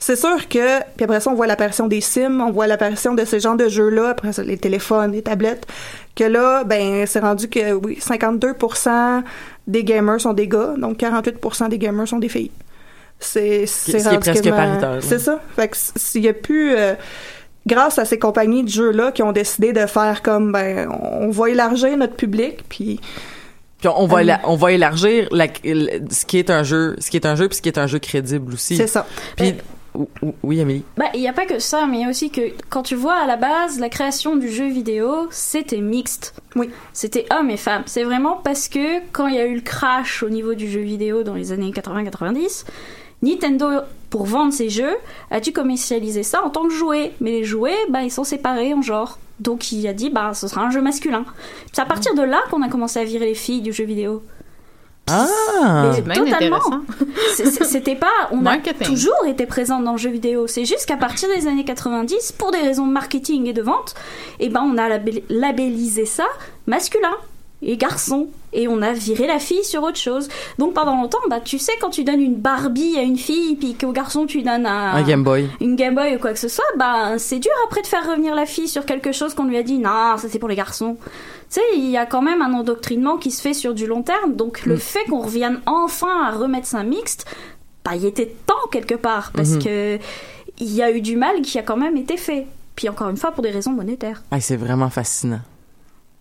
C'est 0.00 0.16
sûr 0.16 0.48
que, 0.48 0.80
puis 0.96 1.04
après 1.04 1.20
ça, 1.20 1.30
on 1.30 1.34
voit 1.34 1.46
l'apparition 1.46 1.86
des 1.86 2.00
Sims, 2.00 2.40
on 2.40 2.50
voit 2.50 2.66
l'apparition 2.66 3.14
de 3.14 3.24
ces 3.24 3.38
genres 3.38 3.54
de 3.56 3.68
jeux-là, 3.68 4.08
après 4.08 4.32
ça, 4.32 4.42
les 4.42 4.58
téléphones, 4.58 5.12
les 5.12 5.22
tablettes, 5.22 5.64
que 6.16 6.24
là, 6.24 6.64
ben, 6.64 7.06
c'est 7.06 7.20
rendu 7.20 7.48
que, 7.48 7.72
oui, 7.74 7.98
52% 8.00 9.22
des 9.66 9.84
gamers 9.84 10.20
sont 10.20 10.32
des 10.32 10.48
gars, 10.48 10.74
donc 10.78 10.98
48% 10.98 11.68
des 11.68 11.78
gamers 11.78 12.08
sont 12.08 12.18
des 12.18 12.28
filles. 12.28 12.50
C'est, 13.20 13.66
c'est 13.66 14.00
Ce 14.00 14.08
presque 14.16 14.50
paritaire, 14.50 14.94
là. 14.94 15.00
C'est 15.00 15.18
ça. 15.20 15.40
Fait 15.54 15.68
que 15.68 15.76
s'il 15.76 16.22
y 16.24 16.28
a 16.28 16.32
plus, 16.32 16.74
euh, 16.76 16.94
grâce 17.66 17.98
à 17.98 18.04
ces 18.04 18.18
compagnies 18.18 18.64
de 18.64 18.68
jeux-là 18.68 19.12
qui 19.12 19.22
ont 19.22 19.30
décidé 19.32 19.72
de 19.72 19.86
faire 19.86 20.22
comme, 20.22 20.50
ben, 20.52 20.88
on 20.90 21.30
va 21.30 21.50
élargir 21.50 21.96
notre 21.96 22.16
public, 22.16 22.64
puis 22.68 23.00
puis 23.78 23.88
on, 23.96 24.06
va 24.06 24.18
Euh, 24.20 24.36
on 24.44 24.54
va 24.54 24.70
élargir 24.72 25.26
la, 25.32 25.46
ce 25.48 26.24
qui 26.24 26.38
est 26.38 26.50
un 26.50 26.62
jeu 26.62 26.94
ce 27.00 27.10
qui 27.10 27.16
est 27.16 27.26
un 27.26 27.34
jeu 27.34 27.48
puis 27.48 27.56
ce 27.56 27.62
qui 27.62 27.68
est 27.68 27.78
un 27.78 27.88
jeu 27.88 27.98
crédible 27.98 28.54
aussi 28.54 28.76
c'est 28.76 28.86
ça. 28.86 29.04
puis 29.36 29.48
ou- 29.50 29.54
oui 30.42 30.60
Amélie 30.60 30.84
Bah, 30.96 31.06
il 31.14 31.20
n'y 31.20 31.28
a 31.28 31.32
pas 31.32 31.46
que 31.46 31.58
ça, 31.58 31.86
mais 31.86 31.98
il 31.98 32.02
y 32.02 32.04
a 32.04 32.08
aussi 32.08 32.30
que 32.30 32.40
quand 32.68 32.82
tu 32.82 32.94
vois 32.94 33.14
à 33.14 33.26
la 33.26 33.36
base, 33.36 33.78
la 33.78 33.88
création 33.88 34.36
du 34.36 34.50
jeu 34.50 34.68
vidéo, 34.68 35.28
c'était 35.30 35.80
mixte. 35.80 36.34
Oui. 36.56 36.70
C'était 36.92 37.26
hommes 37.30 37.50
et 37.50 37.56
femmes. 37.56 37.82
C'est 37.86 38.04
vraiment 38.04 38.40
parce 38.42 38.68
que 38.68 39.00
quand 39.12 39.26
il 39.26 39.34
y 39.34 39.38
a 39.38 39.46
eu 39.46 39.56
le 39.56 39.60
crash 39.60 40.22
au 40.22 40.30
niveau 40.30 40.54
du 40.54 40.70
jeu 40.70 40.80
vidéo 40.80 41.22
dans 41.22 41.34
les 41.34 41.52
années 41.52 41.70
80-90, 41.70 42.64
Nintendo, 43.22 43.66
pour 44.10 44.24
vendre 44.24 44.52
ses 44.52 44.68
jeux, 44.68 44.96
a 45.30 45.40
dû 45.40 45.52
commercialiser 45.52 46.22
ça 46.22 46.42
en 46.44 46.50
tant 46.50 46.64
que 46.64 46.74
jouet. 46.74 47.12
Mais 47.20 47.30
les 47.30 47.44
jouets, 47.44 47.76
bah, 47.88 48.02
ils 48.02 48.10
sont 48.10 48.24
séparés 48.24 48.74
en 48.74 48.82
genre. 48.82 49.18
Donc 49.40 49.72
il 49.72 49.86
a 49.88 49.92
dit, 49.92 50.10
bah, 50.10 50.34
ce 50.34 50.48
sera 50.48 50.62
un 50.62 50.70
jeu 50.70 50.80
masculin. 50.80 51.24
C'est 51.72 51.82
à 51.82 51.86
partir 51.86 52.14
de 52.14 52.22
là 52.22 52.40
qu'on 52.50 52.62
a 52.62 52.68
commencé 52.68 53.00
à 53.00 53.04
virer 53.04 53.26
les 53.26 53.34
filles 53.34 53.60
du 53.60 53.72
jeu 53.72 53.84
vidéo. 53.84 54.22
Ah 55.08 55.90
Mais 56.06 56.14
totalement. 56.30 56.60
C'était 57.64 57.96
pas. 57.96 58.06
On 58.30 58.44
a 58.46 58.52
toujours 58.84 59.26
été 59.26 59.46
présente 59.46 59.84
dans 59.84 59.92
le 59.92 59.98
jeu 59.98 60.10
vidéo. 60.10 60.46
C'est 60.46 60.64
juste 60.64 60.86
qu'à 60.86 60.96
partir 60.96 61.28
des 61.28 61.46
années 61.46 61.64
90, 61.64 62.32
pour 62.32 62.50
des 62.52 62.58
raisons 62.58 62.86
de 62.86 62.92
marketing 62.92 63.46
et 63.46 63.52
de 63.52 63.62
vente, 63.62 63.94
eh 64.40 64.48
ben 64.48 64.62
on 64.64 64.78
a 64.78 64.88
label- 64.88 65.22
labellisé 65.28 66.04
ça 66.06 66.24
masculin 66.66 67.14
et 67.64 67.76
garçon. 67.76 68.28
Et 68.54 68.68
on 68.68 68.82
a 68.82 68.92
viré 68.92 69.26
la 69.26 69.38
fille 69.38 69.64
sur 69.64 69.82
autre 69.82 69.96
chose. 69.96 70.28
Donc 70.58 70.74
pendant 70.74 70.94
longtemps, 70.96 71.18
bah 71.30 71.40
tu 71.42 71.58
sais, 71.58 71.72
quand 71.80 71.90
tu 71.90 72.04
donnes 72.04 72.20
une 72.20 72.34
Barbie 72.34 72.98
à 72.98 73.02
une 73.02 73.16
fille, 73.16 73.56
puis 73.56 73.74
qu'au 73.74 73.92
garçon 73.92 74.26
tu 74.26 74.42
donnes 74.42 74.66
un, 74.66 74.92
un 74.94 75.02
Game 75.02 75.22
Boy 75.24 75.48
une 75.60 75.74
Game 75.76 75.94
Boy 75.94 76.16
ou 76.16 76.18
quoi 76.18 76.32
que 76.32 76.38
ce 76.38 76.48
soit, 76.48 76.64
bah 76.76 77.18
c'est 77.18 77.38
dur 77.38 77.52
après 77.66 77.80
de 77.82 77.86
faire 77.86 78.06
revenir 78.08 78.34
la 78.34 78.44
fille 78.46 78.68
sur 78.68 78.84
quelque 78.84 79.12
chose 79.12 79.32
qu'on 79.34 79.44
lui 79.44 79.56
a 79.56 79.62
dit 79.62 79.78
non, 79.78 80.16
ça 80.18 80.26
c'est 80.28 80.38
pour 80.38 80.48
les 80.48 80.56
garçons. 80.56 80.96
Tu 81.52 81.60
sais, 81.60 81.66
il 81.76 81.90
y 81.90 81.96
a 81.98 82.06
quand 82.06 82.22
même 82.22 82.40
un 82.40 82.54
endoctrinement 82.54 83.18
qui 83.18 83.30
se 83.30 83.42
fait 83.42 83.52
sur 83.52 83.74
du 83.74 83.86
long 83.86 84.02
terme, 84.02 84.34
donc 84.36 84.64
le 84.64 84.76
fait 84.76 85.04
qu'on 85.04 85.20
revienne 85.20 85.60
enfin 85.66 86.24
à 86.26 86.30
remettre 86.30 86.66
ça 86.66 86.82
mixte, 86.82 87.26
bah 87.84 87.92
il 87.94 88.06
était 88.06 88.34
temps 88.46 88.54
quelque 88.70 88.94
part 88.94 89.32
parce 89.34 89.50
Mhm. 89.50 89.62
que 89.64 89.98
il 90.58 90.72
y 90.72 90.82
a 90.82 90.90
eu 90.90 91.00
du 91.02 91.16
mal 91.16 91.42
qui 91.42 91.58
a 91.58 91.62
quand 91.62 91.76
même 91.76 91.96
été 91.96 92.16
fait. 92.16 92.46
Puis 92.74 92.88
encore 92.88 93.08
une 93.10 93.16
fois 93.18 93.32
pour 93.32 93.42
des 93.42 93.50
raisons 93.50 93.72
monétaires. 93.72 94.22
Ah, 94.30 94.40
c'est 94.40 94.56
vraiment 94.56 94.88
fascinant 94.88 95.40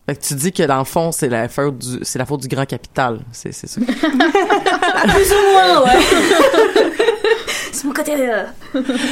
fait 0.07 0.15
que 0.15 0.25
tu 0.25 0.33
dis 0.33 0.51
que 0.51 0.63
dans 0.63 0.79
le 0.79 0.83
fond 0.83 1.11
c'est 1.13 1.29
la 1.29 1.47
faute 1.47 1.77
du 1.77 1.99
c'est 2.01 2.17
la 2.19 2.25
faute 2.25 2.41
du 2.41 2.47
grand 2.49 2.65
capital 2.65 3.19
c'est 3.31 3.53
c'est 3.53 3.67
ça 3.67 3.79
Plus 3.85 5.31
ou 5.31 5.51
moins, 5.53 5.83
ouais. 5.85 5.99
C'est 7.73 7.85
mon 7.85 7.93
côté. 7.93 8.13
euh, 8.17 8.43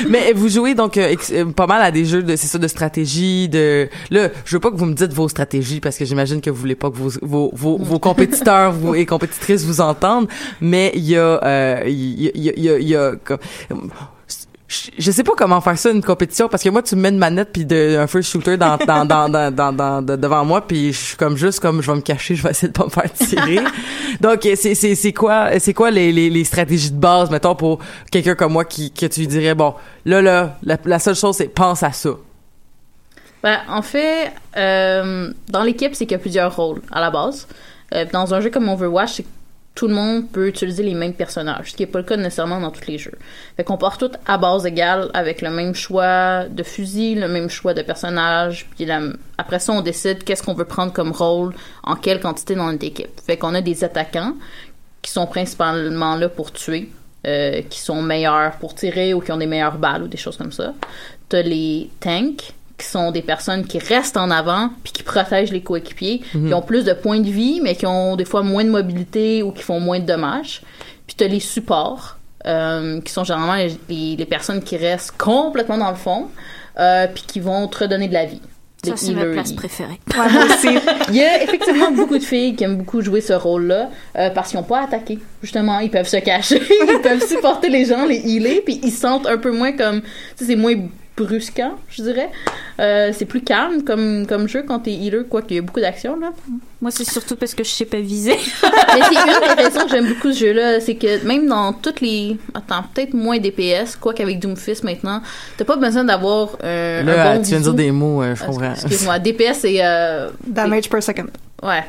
Mais 0.10 0.34
vous 0.34 0.50
jouez 0.50 0.76
donc 0.76 0.98
euh, 0.98 1.16
euh, 1.32 1.46
pas 1.46 1.68
mal 1.68 1.82
à 1.82 1.92
des 1.92 2.06
jeux 2.06 2.24
de 2.24 2.36
c'est 2.36 2.48
ça 2.48 2.58
de 2.58 2.68
stratégie 2.68 3.48
de 3.50 3.90
là 4.12 4.30
je 4.46 4.56
veux 4.56 4.60
pas 4.60 4.70
que 4.72 4.76
vous 4.76 4.86
me 4.86 4.94
dites 4.94 5.14
vos 5.14 5.28
stratégies 5.30 5.80
parce 5.80 5.98
que 5.98 6.06
j'imagine 6.06 6.42
que 6.42 6.50
vous 6.50 6.58
voulez 6.60 6.76
pas 6.76 6.90
que 6.92 6.98
vos 6.98 7.10
vos 7.22 7.52
vos, 7.54 7.78
vos 7.78 8.00
compétiteurs 8.00 8.72
vous, 8.80 8.96
et 8.96 9.06
compétitrices 9.06 9.64
vous 9.66 9.82
entendent 9.82 10.28
mais 10.62 10.92
il 10.96 11.04
y 11.10 11.16
a 11.18 11.44
euh, 11.44 11.84
il 11.88 12.22
y 12.22 12.28
a 12.28 12.32
il 12.36 12.44
y 12.44 12.50
a, 12.50 12.54
il 12.56 12.64
y 12.64 12.70
a, 12.70 12.80
y 12.80 12.96
a 12.96 13.14
comme- 13.24 13.40
je- 14.98 15.12
sais 15.12 15.24
pas 15.24 15.34
comment 15.36 15.60
faire 15.62 15.78
ça 15.78 15.90
une 15.90 16.04
compétition 16.04 16.48
parce 16.48 16.62
que 16.64 16.70
moi 16.70 16.84
tu 16.84 16.96
me 16.96 17.02
mets 17.02 17.10
une 17.10 17.18
manette 17.18 17.50
puis 17.52 17.66
un 17.72 18.06
first 18.08 18.30
shooter 18.32 18.56
dans 18.56 18.78
dans, 18.78 19.04
dans, 19.06 19.28
dans, 19.28 19.52
dans, 19.52 19.74
dans- 19.74 20.02
de- 20.02 20.16
devant 20.16 20.46
moi 20.46 20.66
puis 20.66 20.94
je 20.94 20.98
suis 21.00 21.18
comme 21.18 21.36
juste 21.38 21.60
comme 21.60 21.82
je 21.82 21.90
vais 21.90 21.98
me 21.98 22.02
cacher 22.02 22.36
je 22.36 22.44
vais 22.44 22.52
essayer 22.52 22.68
de 22.68 22.78
pas 22.78 22.86
me 22.86 22.90
faire 22.90 23.12
tirer 23.12 23.60
donc 24.22 24.46
euh, 24.46 24.54
c'est 24.56 24.76
c'est 24.76 24.94
c'est 24.96 25.12
quoi 25.14 25.60
c'est 25.60 25.74
quoi 25.74 25.90
les, 25.92 26.12
les 26.12 26.30
les 26.30 26.44
stratégies 26.44 26.92
de 26.92 27.00
base 27.00 27.30
mettons 27.32 27.56
pour 27.56 27.80
quelqu'un 28.12 28.36
comme 28.36 28.54
moi 28.54 28.64
qui 28.66 28.92
que 28.92 29.08
tu 29.08 29.22
lui 29.22 29.28
dirais 29.28 29.56
bon 29.56 29.74
là 30.06 30.22
là 30.22 30.58
la, 30.64 30.78
la 30.86 31.00
seule 31.00 31.16
chose 31.16 31.36
c'est 31.36 31.48
pense 31.48 31.82
à 31.84 31.92
ça 31.92 32.12
Ben, 33.42 33.60
en 33.70 33.82
fait, 33.82 34.34
euh, 34.58 35.32
dans 35.48 35.64
l'équipe, 35.64 35.96
c'est 35.96 36.06
qu'il 36.06 36.12
y 36.18 36.20
a 36.20 36.20
plusieurs 36.20 36.54
rôles 36.54 36.82
à 36.92 37.00
la 37.00 37.10
base. 37.10 37.48
Euh, 37.96 38.06
dans 38.12 38.34
un 38.34 38.42
jeu 38.42 38.50
comme 38.50 38.68
Overwatch, 38.68 39.14
c'est 39.14 39.24
que 39.24 39.30
tout 39.80 39.88
le 39.88 39.94
monde 39.94 40.30
peut 40.30 40.50
utiliser 40.50 40.84
les 40.84 40.94
mêmes 40.94 41.14
personnages, 41.14 41.72
ce 41.72 41.78
qui 41.78 41.84
n'est 41.84 41.88
pas 41.88 42.00
le 42.00 42.04
cas 42.04 42.18
nécessairement 42.18 42.60
dans 42.60 42.70
tous 42.70 42.86
les 42.86 42.98
jeux. 42.98 43.18
Fait 43.56 43.64
qu'on 43.64 43.78
part 43.78 43.98
tous 43.98 44.12
à 44.26 44.38
base 44.38 44.66
égale 44.66 45.10
avec 45.14 45.42
le 45.42 45.50
même 45.50 45.74
choix 45.74 46.44
de 46.50 46.64
fusil, 46.64 47.16
le 47.16 47.30
même 47.30 47.50
choix 47.50 47.74
de 47.74 47.82
personnage, 47.82 48.68
puis 48.76 48.86
après 49.38 49.60
ça, 49.60 49.72
on 49.72 49.80
décide 49.80 50.26
qu'est-ce 50.26 50.44
qu'on 50.44 50.54
veut 50.54 50.66
prendre 50.66 50.92
comme 50.92 51.14
rôle, 51.14 51.54
en 51.84 51.96
quelle 51.96 52.20
quantité 52.20 52.56
dans 52.56 52.70
notre 52.70 52.86
équipe. 52.86 53.22
Fait 53.26 53.38
qu'on 53.38 53.56
a 53.56 53.62
des 53.62 53.86
attaquants 53.86 54.34
qui 55.02 55.12
sont 55.12 55.28
principalement 55.28 56.18
là 56.18 56.28
pour 56.28 56.52
tuer, 56.52 56.92
euh, 57.26 57.62
qui 57.70 57.80
sont 57.80 58.02
meilleurs 58.02 58.58
pour 58.58 58.76
tirer 58.76 59.14
ou 59.14 59.22
qui 59.22 59.32
ont 59.32 59.38
des 59.38 59.48
meilleures 59.48 59.78
balles 59.78 60.04
ou 60.04 60.08
des 60.10 60.18
choses 60.18 60.36
comme 60.36 60.52
ça. 60.52 60.74
T'as 61.30 61.42
les 61.42 61.90
tanks, 62.02 62.52
qui 62.80 62.86
sont 62.88 63.12
des 63.12 63.22
personnes 63.22 63.66
qui 63.68 63.78
restent 63.78 64.18
en 64.18 64.32
avant 64.32 64.72
puis 64.84 64.92
qui 64.94 65.04
protègent 65.04 65.52
les 65.52 65.62
coéquipiers, 65.62 66.22
qui 66.32 66.54
ont 66.54 66.62
plus 66.64 66.84
de 66.86 66.94
points 66.94 67.20
de 67.20 67.30
vie, 67.30 67.60
mais 67.62 67.76
qui 67.76 67.86
ont 67.86 68.16
des 68.16 68.26
fois 68.26 68.42
moins 68.42 68.64
de 68.64 68.70
mobilité 68.72 69.44
ou 69.44 69.52
qui 69.52 69.62
font 69.62 69.80
moins 69.80 70.00
de 70.00 70.06
dommages. 70.06 70.62
Puis 71.06 71.16
t'as 71.18 71.28
les 71.28 71.40
supports, 71.40 72.18
euh, 72.48 73.02
qui 73.02 73.12
sont 73.12 73.24
généralement 73.24 73.56
les, 73.56 73.78
les- 73.90 74.16
les 74.16 74.26
personnes 74.26 74.64
qui 74.64 74.78
restent 74.78 75.14
complètement 75.18 75.78
dans 75.78 75.90
le 75.92 75.96
fond, 75.98 76.28
euh, 76.80 77.08
puis 77.14 77.24
qui 77.28 77.40
vont 77.40 77.68
te 77.68 77.80
redonner 77.80 78.08
de 78.08 78.14
la 78.14 78.26
vie. 78.26 78.42
Ça, 78.82 78.92
c'est 78.96 79.12
ma 79.14 79.26
place 79.34 79.52
préférée. 79.52 80.00
Ouais, 80.18 80.32
moi 80.32 80.46
aussi. 80.46 80.70
Il 81.10 81.16
y 81.18 81.22
a 81.22 81.44
effectivement 81.44 81.92
beaucoup 81.92 82.18
de 82.18 82.24
filles 82.24 82.56
qui 82.56 82.64
aiment 82.64 82.78
beaucoup 82.78 83.02
jouer 83.02 83.20
ce 83.20 83.34
rôle-là 83.34 83.90
euh, 84.18 84.30
parce 84.30 84.52
qu'ils 84.52 84.58
n'ont 84.60 84.66
pas 84.66 84.84
attaqué. 84.84 85.20
Justement, 85.44 85.80
ils 85.80 85.92
peuvent 85.92 86.08
se 86.08 86.16
cacher, 86.16 86.62
ils 86.88 87.02
peuvent 87.04 87.22
supporter 87.28 87.68
les 87.68 87.84
gens, 87.84 88.06
les 88.06 88.20
healer, 88.20 88.62
puis 88.64 88.80
ils 88.82 88.92
se 88.92 89.02
sentent 89.02 89.28
un 89.28 89.38
peu 89.38 89.52
moins 89.52 89.74
comme... 89.74 90.00
Tu 90.02 90.08
sais, 90.38 90.46
c'est 90.46 90.56
moins 90.56 90.76
brusquant, 91.18 91.74
je 91.90 92.04
dirais. 92.04 92.30
Euh, 92.80 93.12
c'est 93.14 93.26
plus 93.26 93.42
calme 93.42 93.84
comme, 93.84 94.26
comme 94.26 94.48
jeu 94.48 94.64
quand 94.66 94.80
t'es 94.80 94.94
healer, 94.94 95.24
quoi 95.30 95.42
qu'il 95.42 95.58
y 95.58 95.60
a 95.60 95.62
beaucoup 95.62 95.82
d'action, 95.82 96.18
là. 96.20 96.32
Moi, 96.82 96.92
c'est 96.92 97.04
surtout 97.04 97.36
parce 97.36 97.54
que 97.54 97.64
je 97.64 97.70
sais 97.70 97.84
pas 97.86 98.00
viser. 98.00 98.38
Mais 98.64 99.02
c'est 99.04 99.16
une 99.16 99.56
des 99.58 99.64
raisons 99.64 99.82
que 99.86 99.90
j'aime 99.90 100.08
beaucoup 100.08 100.32
ce 100.32 100.40
jeu-là, 100.40 100.80
c'est 100.80 100.96
que 100.96 101.26
même 101.26 101.46
dans 101.48 101.74
toutes 101.74 102.00
les... 102.00 102.38
Attends, 102.54 102.84
peut-être 102.94 103.14
moins 103.14 103.38
DPS, 103.38 103.98
quoi 104.00 104.14
qu'avec 104.14 104.40
Doomfist 104.40 104.84
maintenant, 104.86 105.22
t'as 105.58 105.66
pas 105.66 105.76
besoin 105.76 106.06
d'avoir 106.06 106.58
euh, 106.64 107.04
là 107.04 107.32
un 107.32 107.36
bon 107.36 107.42
tu 107.42 107.50
viens 107.50 107.58
de 107.60 107.64
dire 107.64 107.74
des 107.74 107.92
mots 107.92 108.24
euh, 108.24 108.34
je 108.36 108.44
Euh, 108.44 108.46
comprends 108.48 108.72
Excuse-moi, 108.72 109.20
DPS 109.20 109.58
c'est... 109.60 109.78
Euh, 109.84 110.30
Damage 110.48 110.90
per 110.90 111.02
second. 111.02 111.26
ouais. 111.64 111.84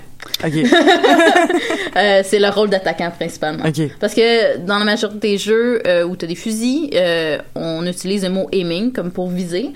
ok 0.44 0.52
Euh, 1.96 2.22
c'est 2.24 2.38
le 2.38 2.48
rôle 2.48 2.70
d'attaquant 2.70 3.10
principalement. 3.10 3.64
ok 3.66 3.90
Parce 3.98 4.14
que 4.14 4.58
dans 4.58 4.78
la 4.78 4.84
majorité 4.84 5.32
des 5.32 5.38
jeux 5.38 5.82
euh, 5.86 6.04
où 6.04 6.14
tu 6.16 6.24
as 6.24 6.28
des 6.28 6.34
fusils, 6.36 6.90
euh, 6.94 7.38
on 7.54 7.84
utilise 7.86 8.22
le 8.24 8.30
mot 8.30 8.48
aiming 8.52 8.92
comme 8.92 9.10
pour 9.10 9.28
viser. 9.28 9.70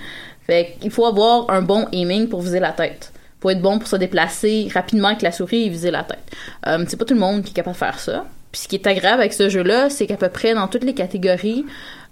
Fait 0.46 0.76
qu'il 0.80 0.90
faut 0.90 1.06
avoir 1.06 1.50
un 1.50 1.62
bon 1.62 1.86
aiming 1.92 2.28
pour 2.28 2.42
viser 2.42 2.60
la 2.60 2.72
tête. 2.72 3.12
Faut 3.40 3.50
être 3.50 3.62
bon 3.62 3.78
pour 3.78 3.88
se 3.88 3.96
déplacer 3.96 4.68
rapidement 4.72 5.08
avec 5.08 5.22
la 5.22 5.32
souris 5.32 5.64
et 5.64 5.68
viser 5.68 5.90
la 5.90 6.02
tête. 6.02 6.24
Euh, 6.66 6.84
c'est 6.88 6.96
pas 6.96 7.04
tout 7.04 7.14
le 7.14 7.20
monde 7.20 7.42
qui 7.42 7.50
est 7.50 7.54
capable 7.54 7.74
de 7.74 7.78
faire 7.78 7.98
ça. 7.98 8.24
Puis 8.52 8.62
ce 8.62 8.68
qui 8.68 8.76
est 8.76 8.86
agréable 8.86 9.20
avec 9.20 9.32
ce 9.32 9.48
jeu-là, 9.48 9.90
c'est 9.90 10.06
qu'à 10.06 10.16
peu 10.16 10.28
près 10.28 10.54
dans 10.54 10.68
toutes 10.68 10.84
les 10.84 10.94
catégories, 10.94 11.64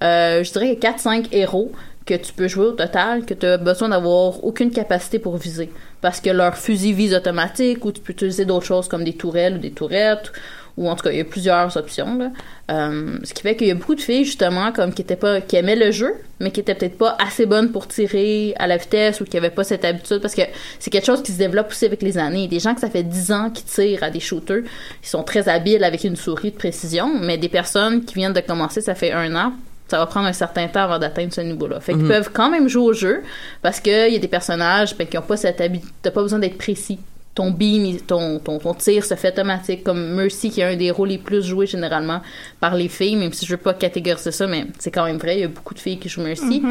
euh, 0.03 0.43
je 0.43 0.53
dirais 0.53 0.75
qu'il 0.75 0.85
y 0.85 0.87
a 0.87 0.93
4-5 0.93 1.29
héros 1.33 1.73
que 2.05 2.15
tu 2.15 2.33
peux 2.33 2.49
jouer 2.49 2.67
au 2.67 2.73
total, 2.73 3.25
que 3.25 3.35
tu 3.35 3.47
as 3.47 3.59
besoin 3.59 3.91
d'avoir 3.91 4.43
aucune 4.45 4.71
capacité 4.71 5.19
pour 5.19 5.37
viser. 5.37 5.71
Parce 6.01 6.21
que 6.21 6.31
leur 6.31 6.57
fusil 6.57 6.93
vise 6.93 7.15
automatique, 7.15 7.85
ou 7.85 7.93
tu 7.93 8.01
peux 8.01 8.13
utiliser 8.13 8.45
d'autres 8.45 8.67
choses 8.67 8.89
comme 8.89 9.05
des 9.05 9.13
tourelles 9.13 9.55
ou 9.55 9.59
des 9.59 9.71
tourettes, 9.71 10.33
ou 10.77 10.89
en 10.89 10.97
tout 10.97 11.05
cas, 11.05 11.11
il 11.11 11.19
y 11.19 11.21
a 11.21 11.25
plusieurs 11.25 11.77
options. 11.77 12.17
Là. 12.17 12.31
Euh, 12.71 13.19
ce 13.25 13.35
qui 13.35 13.43
fait 13.43 13.57
qu'il 13.57 13.67
y 13.67 13.71
a 13.71 13.75
beaucoup 13.75 13.95
de 13.95 14.01
filles, 14.01 14.25
justement, 14.25 14.73
comme 14.73 14.93
qui 14.95 15.03
étaient 15.03 15.17
pas, 15.17 15.41
qui 15.41 15.57
aimaient 15.57 15.77
le 15.77 15.91
jeu, 15.91 16.15
mais 16.41 16.51
qui 16.51 16.61
étaient 16.61 16.75
peut-être 16.75 16.97
pas 16.97 17.17
assez 17.19 17.47
bonnes 17.47 17.71
pour 17.71 17.87
tirer 17.87 18.55
à 18.59 18.67
la 18.67 18.79
vitesse 18.79 19.21
ou 19.21 19.25
qui 19.25 19.37
avaient 19.37 19.51
pas 19.51 19.65
cette 19.65 19.85
habitude, 19.85 20.21
parce 20.21 20.35
que 20.35 20.43
c'est 20.79 20.91
quelque 20.91 21.07
chose 21.07 21.23
qui 21.23 21.33
se 21.33 21.39
développe 21.39 21.69
aussi 21.71 21.85
avec 21.85 22.03
les 22.03 22.17
années. 22.17 22.49
Des 22.49 22.61
gens 22.61 22.75
que 22.75 22.81
ça 22.81 22.91
fait 22.91 23.03
10 23.03 23.33
ans 23.33 23.51
qui 23.51 23.65
tirent 23.65 24.03
à 24.03 24.11
des 24.11 24.21
shooters, 24.21 24.63
ils 25.03 25.09
sont 25.09 25.23
très 25.23 25.49
habiles 25.49 25.85
avec 25.85 26.05
une 26.05 26.17
souris 26.17 26.53
de 26.53 26.57
précision, 26.57 27.11
mais 27.21 27.37
des 27.37 27.51
personnes 27.51 28.05
qui 28.05 28.15
viennent 28.15 28.33
de 28.33 28.41
commencer, 28.41 28.81
ça 28.81 28.95
fait 28.95 29.13
un 29.13 29.35
an, 29.37 29.53
ça 29.89 29.99
va 29.99 30.07
prendre 30.07 30.27
un 30.27 30.33
certain 30.33 30.69
temps 30.69 30.85
avant 30.85 30.99
d'atteindre 30.99 31.35
ce 31.35 31.43
niveau-là. 31.43 31.81
Fait 31.81 31.93
qu'ils 31.93 32.09
peuvent 32.09 32.31
quand 32.33 32.51
même 32.51 32.67
jouer 32.67 32.83
au 32.83 32.93
jeu 32.95 33.23
parce 33.61 33.79
qu'il 33.79 34.11
y 34.11 34.17
a 34.17 34.19
des 34.19 34.29
personnages 34.29 34.97
ben, 34.97 35.07
qui 35.07 35.17
n'ont 35.17 35.23
pas 35.23 35.37
cette 35.37 35.61
habitude. 35.61 35.91
T'as 36.01 36.11
pas 36.11 36.23
besoin 36.23 36.39
d'être 36.39 36.57
précis. 36.57 36.99
Ton 37.35 37.51
beam, 37.51 37.99
ton, 38.01 38.39
ton, 38.41 38.59
ton 38.59 38.75
tir 38.75 39.05
se 39.05 39.15
fait 39.15 39.29
automatique, 39.29 39.83
comme 39.85 40.15
Mercy, 40.15 40.51
qui 40.51 40.61
est 40.61 40.65
un 40.65 40.77
des 40.77 40.91
rôles 40.91 41.09
les 41.09 41.19
plus 41.19 41.43
joués 41.43 41.67
généralement 41.67 42.21
par 42.61 42.75
les 42.75 42.89
filles, 42.89 43.17
même 43.17 43.33
si 43.33 43.47
je 43.47 43.53
veux 43.53 43.57
pas 43.57 43.73
catégoriser 43.73 44.33
ça, 44.33 44.47
mais 44.47 44.67
c'est 44.79 44.91
quand 44.91 45.07
même 45.07 45.17
vrai, 45.17 45.37
il 45.37 45.41
y 45.41 45.45
a 45.45 45.49
beaucoup 45.49 45.73
de 45.73 45.79
filles 45.79 45.99
qui 45.99 46.11
jouent 46.11 46.23
Mercy. 46.23 46.63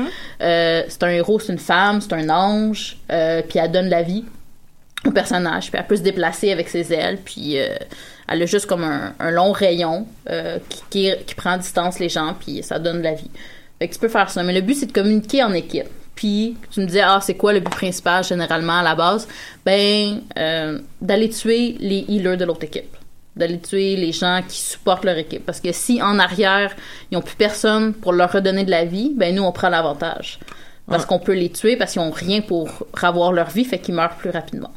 Euh, 0.42 0.84
c'est 0.88 1.02
un 1.02 1.10
héros, 1.10 1.40
c'est 1.40 1.52
une 1.52 1.58
femme, 1.58 2.00
c'est 2.00 2.14
un 2.14 2.30
ange, 2.30 2.98
euh, 3.12 3.42
puis 3.48 3.58
elle 3.58 3.72
donne 3.72 3.90
la 3.90 4.04
vie 4.04 4.24
au 5.04 5.10
personnage, 5.10 5.72
puis 5.72 5.80
elle 5.80 5.88
peut 5.88 5.98
se 5.98 6.04
déplacer 6.04 6.52
avec 6.52 6.70
ses 6.70 6.94
ailes, 6.94 7.18
puis 7.26 7.58
euh, 7.58 7.76
elle 8.28 8.44
a 8.44 8.46
juste 8.46 8.68
comme 8.68 8.84
un, 8.84 9.16
un 9.20 9.32
long 9.32 9.52
rayon 9.52 10.06
qui, 10.70 10.84
qui, 10.92 11.12
qui 11.26 11.34
prend 11.34 11.54
à 11.54 11.58
distance 11.58 11.98
les 11.98 12.10
gens, 12.10 12.36
puis 12.40 12.62
ça 12.62 12.78
donne 12.78 13.00
de 13.00 13.04
la 13.04 13.16
vie. 13.16 13.32
Fait 13.80 13.88
que 13.88 13.94
tu 13.96 14.00
peux 14.00 14.10
faire 14.10 14.30
ça, 14.30 14.44
mais 14.44 14.54
le 14.54 14.62
but 14.62 14.76
c'est 14.76 14.86
de 14.86 14.92
communiquer 14.92 15.44
en 15.44 15.54
équipe. 15.54 15.88
Puis 16.22 16.56
tu 16.70 16.82
me 16.82 16.86
disais 16.86 17.02
ah 17.02 17.18
c'est 17.20 17.34
quoi 17.34 17.52
le 17.52 17.62
but 17.62 17.72
principal 17.72 18.24
généralement 18.24 18.78
à 18.78 18.84
la 18.84 18.94
base? 18.94 19.28
Ben 19.66 20.22
euh, 20.38 20.78
d'aller 21.02 21.30
tuer 21.30 21.78
les 21.80 22.06
healers 22.10 22.38
de 22.38 22.46
l'autre 22.46 22.64
équipe, 22.64 22.96
d'aller 23.36 23.60
tuer 23.60 23.96
les 23.96 24.12
gens 24.12 24.42
qui 24.48 24.60
supportent 24.60 25.04
leur 25.04 25.18
équipe, 25.18 25.44
parce 25.44 25.60
que 25.60 25.72
si 25.72 26.00
en 26.00 26.20
arrière 26.20 26.76
ils 27.10 27.18
ont 27.18 27.24
plus 27.24 27.36
personne 27.36 27.96
pour 27.96 28.14
leur 28.14 28.32
redonner 28.32 28.66
de 28.66 28.70
la 28.70 28.86
vie, 28.86 29.14
ben 29.16 29.34
nous 29.34 29.42
on 29.42 29.52
prend 29.52 29.70
l'avantage 29.70 30.38
parce 30.88 31.08
qu'on 31.08 31.18
peut 31.18 31.34
les 31.34 31.50
tuer 31.50 31.76
parce 31.76 31.94
qu'ils 31.94 32.04
ont 32.04 32.12
rien 32.12 32.42
pour 32.42 32.70
avoir 33.02 33.32
leur 33.32 33.50
vie, 33.50 33.66
fait 33.66 33.80
qu'ils 33.80 33.96
meurent 33.96 34.16
plus 34.16 34.30
rapidement. 34.30 34.74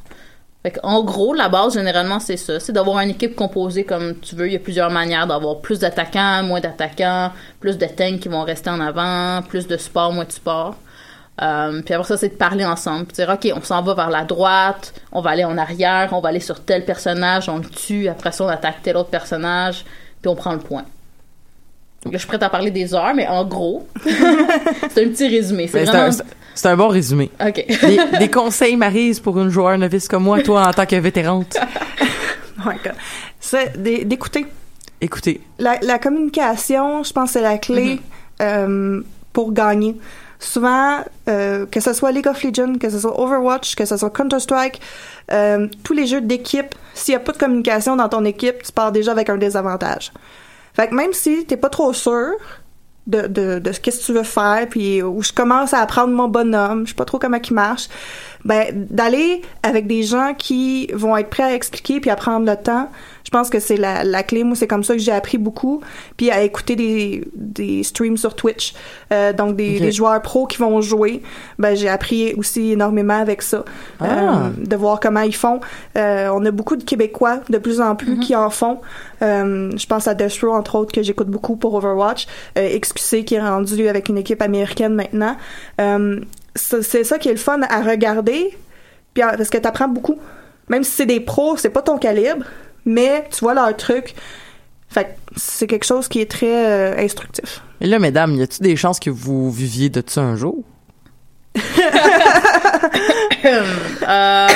Fait 0.63 0.81
en 0.83 1.05
gros, 1.05 1.35
la 1.35 1.51
base, 1.51 1.75
généralement, 1.75 2.21
c'est 2.21 2.39
ça. 2.39 2.59
C'est 2.59 2.73
d'avoir 2.73 3.01
une 3.01 3.11
équipe 3.11 3.37
composée 3.37 3.85
comme 3.85 4.19
tu 4.21 4.35
veux. 4.35 4.47
Il 4.47 4.55
y 4.55 4.57
a 4.57 4.61
plusieurs 4.61 4.91
manières 4.91 5.27
d'avoir 5.27 5.61
plus 5.61 5.81
d'attaquants, 5.81 6.43
moins 6.43 6.61
d'attaquants, 6.61 7.33
plus 7.61 7.77
de 7.77 7.85
tanks 7.85 8.21
qui 8.21 8.29
vont 8.29 8.45
rester 8.45 8.71
en 8.71 8.81
avant, 8.81 9.43
plus 9.43 9.67
de 9.67 9.77
support, 9.77 10.11
moins 10.11 10.25
de 10.25 10.33
support. 10.33 10.77
Euh, 11.43 11.83
puis 11.83 11.95
après 11.95 12.07
ça, 12.07 12.17
c'est 12.17 12.29
de 12.29 12.35
parler 12.35 12.65
ensemble. 12.65 13.07
Puis 13.07 13.15
dire, 13.17 13.29
OK, 13.29 13.51
on 13.57 13.63
s'en 13.63 13.83
va 13.83 13.95
vers 13.95 14.11
la 14.11 14.25
droite, 14.25 14.95
on 15.11 15.21
va 15.21 15.31
aller 15.31 15.45
en 15.45 15.59
arrière, 15.59 16.11
on 16.13 16.21
va 16.21 16.29
aller 16.29 16.41
sur 16.41 16.65
tel 16.65 16.85
personnage, 16.85 17.49
on 17.49 17.59
le 17.59 17.65
tue, 17.65 18.09
après 18.09 18.31
ça, 18.33 18.45
on 18.45 18.49
attaque 18.49 18.77
tel 18.83 18.97
autre 18.97 19.11
personnage, 19.11 19.85
puis 20.23 20.29
on 20.29 20.37
prend 20.37 20.53
le 20.53 20.61
point. 20.61 20.85
Donc 22.05 22.13
là, 22.13 22.19
je 22.19 22.19
suis 22.19 22.29
prête 22.29 22.43
à 22.43 22.51
parler 22.51 22.71
des 22.71 22.95
heures, 22.95 23.15
mais 23.15 23.27
en 23.27 23.45
gros, 23.45 23.89
c'est 24.05 25.05
un 25.05 25.09
petit 25.09 25.27
résumé. 25.29 25.67
C'est 25.69 25.85
Ben, 25.87 25.91
vraiment... 25.91 26.17
un, 26.65 26.69
un 26.71 26.77
bon 26.77 26.89
résumé 26.89 27.31
OK. 27.45 27.65
des, 27.67 28.19
des 28.19 28.31
conseils 28.31 28.77
Maryse 28.77 29.19
pour 29.19 29.41
une 29.41 29.49
joueur 29.49 29.77
novice 29.79 30.07
comme 30.07 30.23
moi 30.23 30.41
toi 30.43 30.69
en 30.69 30.73
tant 30.73 30.87
que 30.87 30.97
vétérante 30.97 31.57
Oh 32.59 32.69
my 32.69 32.77
God. 32.85 32.95
C'est 33.41 33.83
d'é- 33.83 34.05
d'écouter. 34.05 34.47
écoutez 35.01 35.41
La, 35.59 35.79
la 35.83 35.99
communication, 35.99 37.03
je 37.03 37.13
pense, 37.13 37.31
c'est 37.33 37.41
la 37.43 37.59
clé 37.59 38.01
euh, 38.41 39.01
pour 39.33 39.53
gagner. 39.53 39.97
Souvent, 40.45 41.03
euh, 41.29 41.65
que 41.67 41.81
ce 41.81 41.95
soit 41.95 42.13
League 42.13 42.27
of 42.27 42.43
Legends, 42.43 42.75
que 42.79 42.91
ce 42.91 42.99
soit 42.99 43.19
Overwatch, 43.19 43.75
que 43.77 43.87
ce 43.87 43.97
soit 43.97 44.11
Counter-Strike, 44.11 44.79
euh, 45.33 45.69
tous 45.83 45.95
les 45.95 46.07
jeux 46.07 46.21
d'équipe, 46.21 46.75
s'il 46.93 47.13
n'y 47.13 47.17
a 47.17 47.21
pas 47.21 47.33
de 47.33 47.39
communication 47.39 47.97
dans 47.97 48.11
ton 48.11 48.25
équipe, 48.27 48.63
tu 48.63 48.71
pars 48.71 48.93
déjà 48.93 49.13
avec 49.13 49.31
un 49.31 49.39
désavantage. 49.39 50.13
Fait 50.75 50.89
que 50.89 50.95
même 50.95 51.15
si 51.15 51.47
t'es 51.47 51.57
pas 51.57 51.71
trop 51.71 51.95
sûr 51.95 52.33
de, 53.07 53.23
de, 53.23 53.59
de 53.59 53.73
ce 53.73 53.81
que 53.81 53.91
tu 53.91 54.13
veux 54.13 54.23
faire, 54.23 54.67
puis 54.69 55.03
où 55.03 55.23
je 55.23 55.33
commence 55.33 55.73
à 55.73 55.81
apprendre 55.81 56.13
mon 56.13 56.29
bonhomme, 56.29 56.85
je 56.85 56.91
sais 56.91 56.97
pas 56.97 57.07
trop 57.07 57.19
comment 57.19 57.39
il 57.43 57.55
marche, 57.55 57.89
ben 58.45 58.67
d'aller 58.91 59.43
avec 59.63 59.87
des 59.87 60.03
gens 60.03 60.35
qui 60.37 60.89
vont 60.93 61.17
être 61.17 61.31
prêts 61.31 61.45
à 61.45 61.55
expliquer 61.55 62.01
puis 62.01 62.11
à 62.11 62.17
prendre 62.17 62.47
le 62.47 62.57
temps 62.57 62.89
je 63.25 63.31
pense 63.31 63.49
que 63.49 63.59
c'est 63.59 63.79
la, 63.79 64.05
la 64.05 64.23
clé. 64.23 64.45
Moi 64.45 64.55
c'est 64.55 64.67
comme 64.67 64.85
ça 64.85 64.95
que 64.95 65.01
j'ai 65.01 65.11
appris 65.11 65.39
beaucoup 65.39 65.81
puis 66.17 66.31
à 66.31 66.43
écouter 66.43 66.77
des, 66.77 67.25
des 67.35 67.83
streams 67.83 68.17
sur 68.17 68.37
Twitch. 68.37 68.75
Euh, 69.13 69.33
donc 69.33 69.57
des, 69.57 69.81
des 69.81 69.93
joueurs 69.93 70.21
pros 70.23 70.47
qui 70.47 70.59
vont 70.59 70.81
jouer 70.81 71.23
ben 71.59 71.75
j'ai 71.75 71.89
appris 71.89 72.35
aussi 72.35 72.73
énormément 72.73 73.19
avec 73.19 73.43
ça. 73.43 73.65
Ah. 73.99 74.05
Euh, 74.05 74.51
de 74.59 74.77
voir 74.77 75.01
comment 75.01 75.23
ils 75.23 75.35
font. 75.35 75.61
Euh, 75.97 76.29
on 76.33 76.45
a 76.45 76.51
beaucoup 76.51 76.77
de 76.77 76.85
Québécois 76.85 77.41
de 77.49 77.59
plus 77.59 77.81
en 77.81 77.97
plus 77.97 78.19
qui 78.19 78.37
en 78.37 78.51
font. 78.51 78.81
Euh, 79.23 79.71
je 79.77 79.87
pense 79.87 80.07
à 80.07 80.15
Destro 80.15 80.53
entre 80.53 80.77
autres 80.77 80.93
que 80.93 81.03
j'écoute 81.03 81.29
beaucoup 81.29 81.57
pour 81.57 81.75
Overwatch. 81.75 82.27
Euh, 82.59 82.79
XQC 82.79 83.25
qui 83.25 83.35
est 83.37 83.41
rendu 83.41 83.89
avec 83.89 84.09
une 84.09 84.19
équipe 84.19 84.43
américaine 84.43 84.95
maintenant. 84.95 85.37
Euh, 85.81 86.21
c'est 86.55 87.05
ça 87.05 87.19
qui 87.19 87.29
est 87.29 87.33
le 87.33 87.39
fun 87.39 87.61
à 87.63 87.81
regarder 87.83 88.57
puis, 89.15 89.23
parce 89.37 89.51
que 89.51 89.59
t'apprends 89.59 89.89
beaucoup 89.89 90.19
même 90.69 90.83
si 90.85 90.91
c'est 90.93 91.07
des 91.07 91.21
pros 91.21 91.57
c'est 91.57 91.71
pas 91.71 91.83
ton 91.83 91.99
calibre 91.99 92.45
mais 92.85 93.25
tu 93.31 93.41
vois 93.41 93.55
leur 93.55 93.77
truc 93.77 94.15
fait 94.89 95.05
que 95.05 95.11
c'est 95.37 95.67
quelque 95.67 95.85
chose 95.87 96.07
qui 96.09 96.21
est 96.21 96.31
très 96.31 96.67
euh, 96.67 96.97
instructif 96.99 97.63
Et 97.81 97.87
là, 97.89 97.99
mesdames, 97.99 98.35
y 98.37 98.43
a-tu 98.43 98.63
des 98.63 98.77
chances 98.77 99.01
que 99.01 99.11
vous 99.11 99.51
viviez 99.51 99.89
de 99.89 100.03
ça 100.07 100.21
un 100.23 100.37
jour? 100.37 100.63
Euh, 103.45 104.47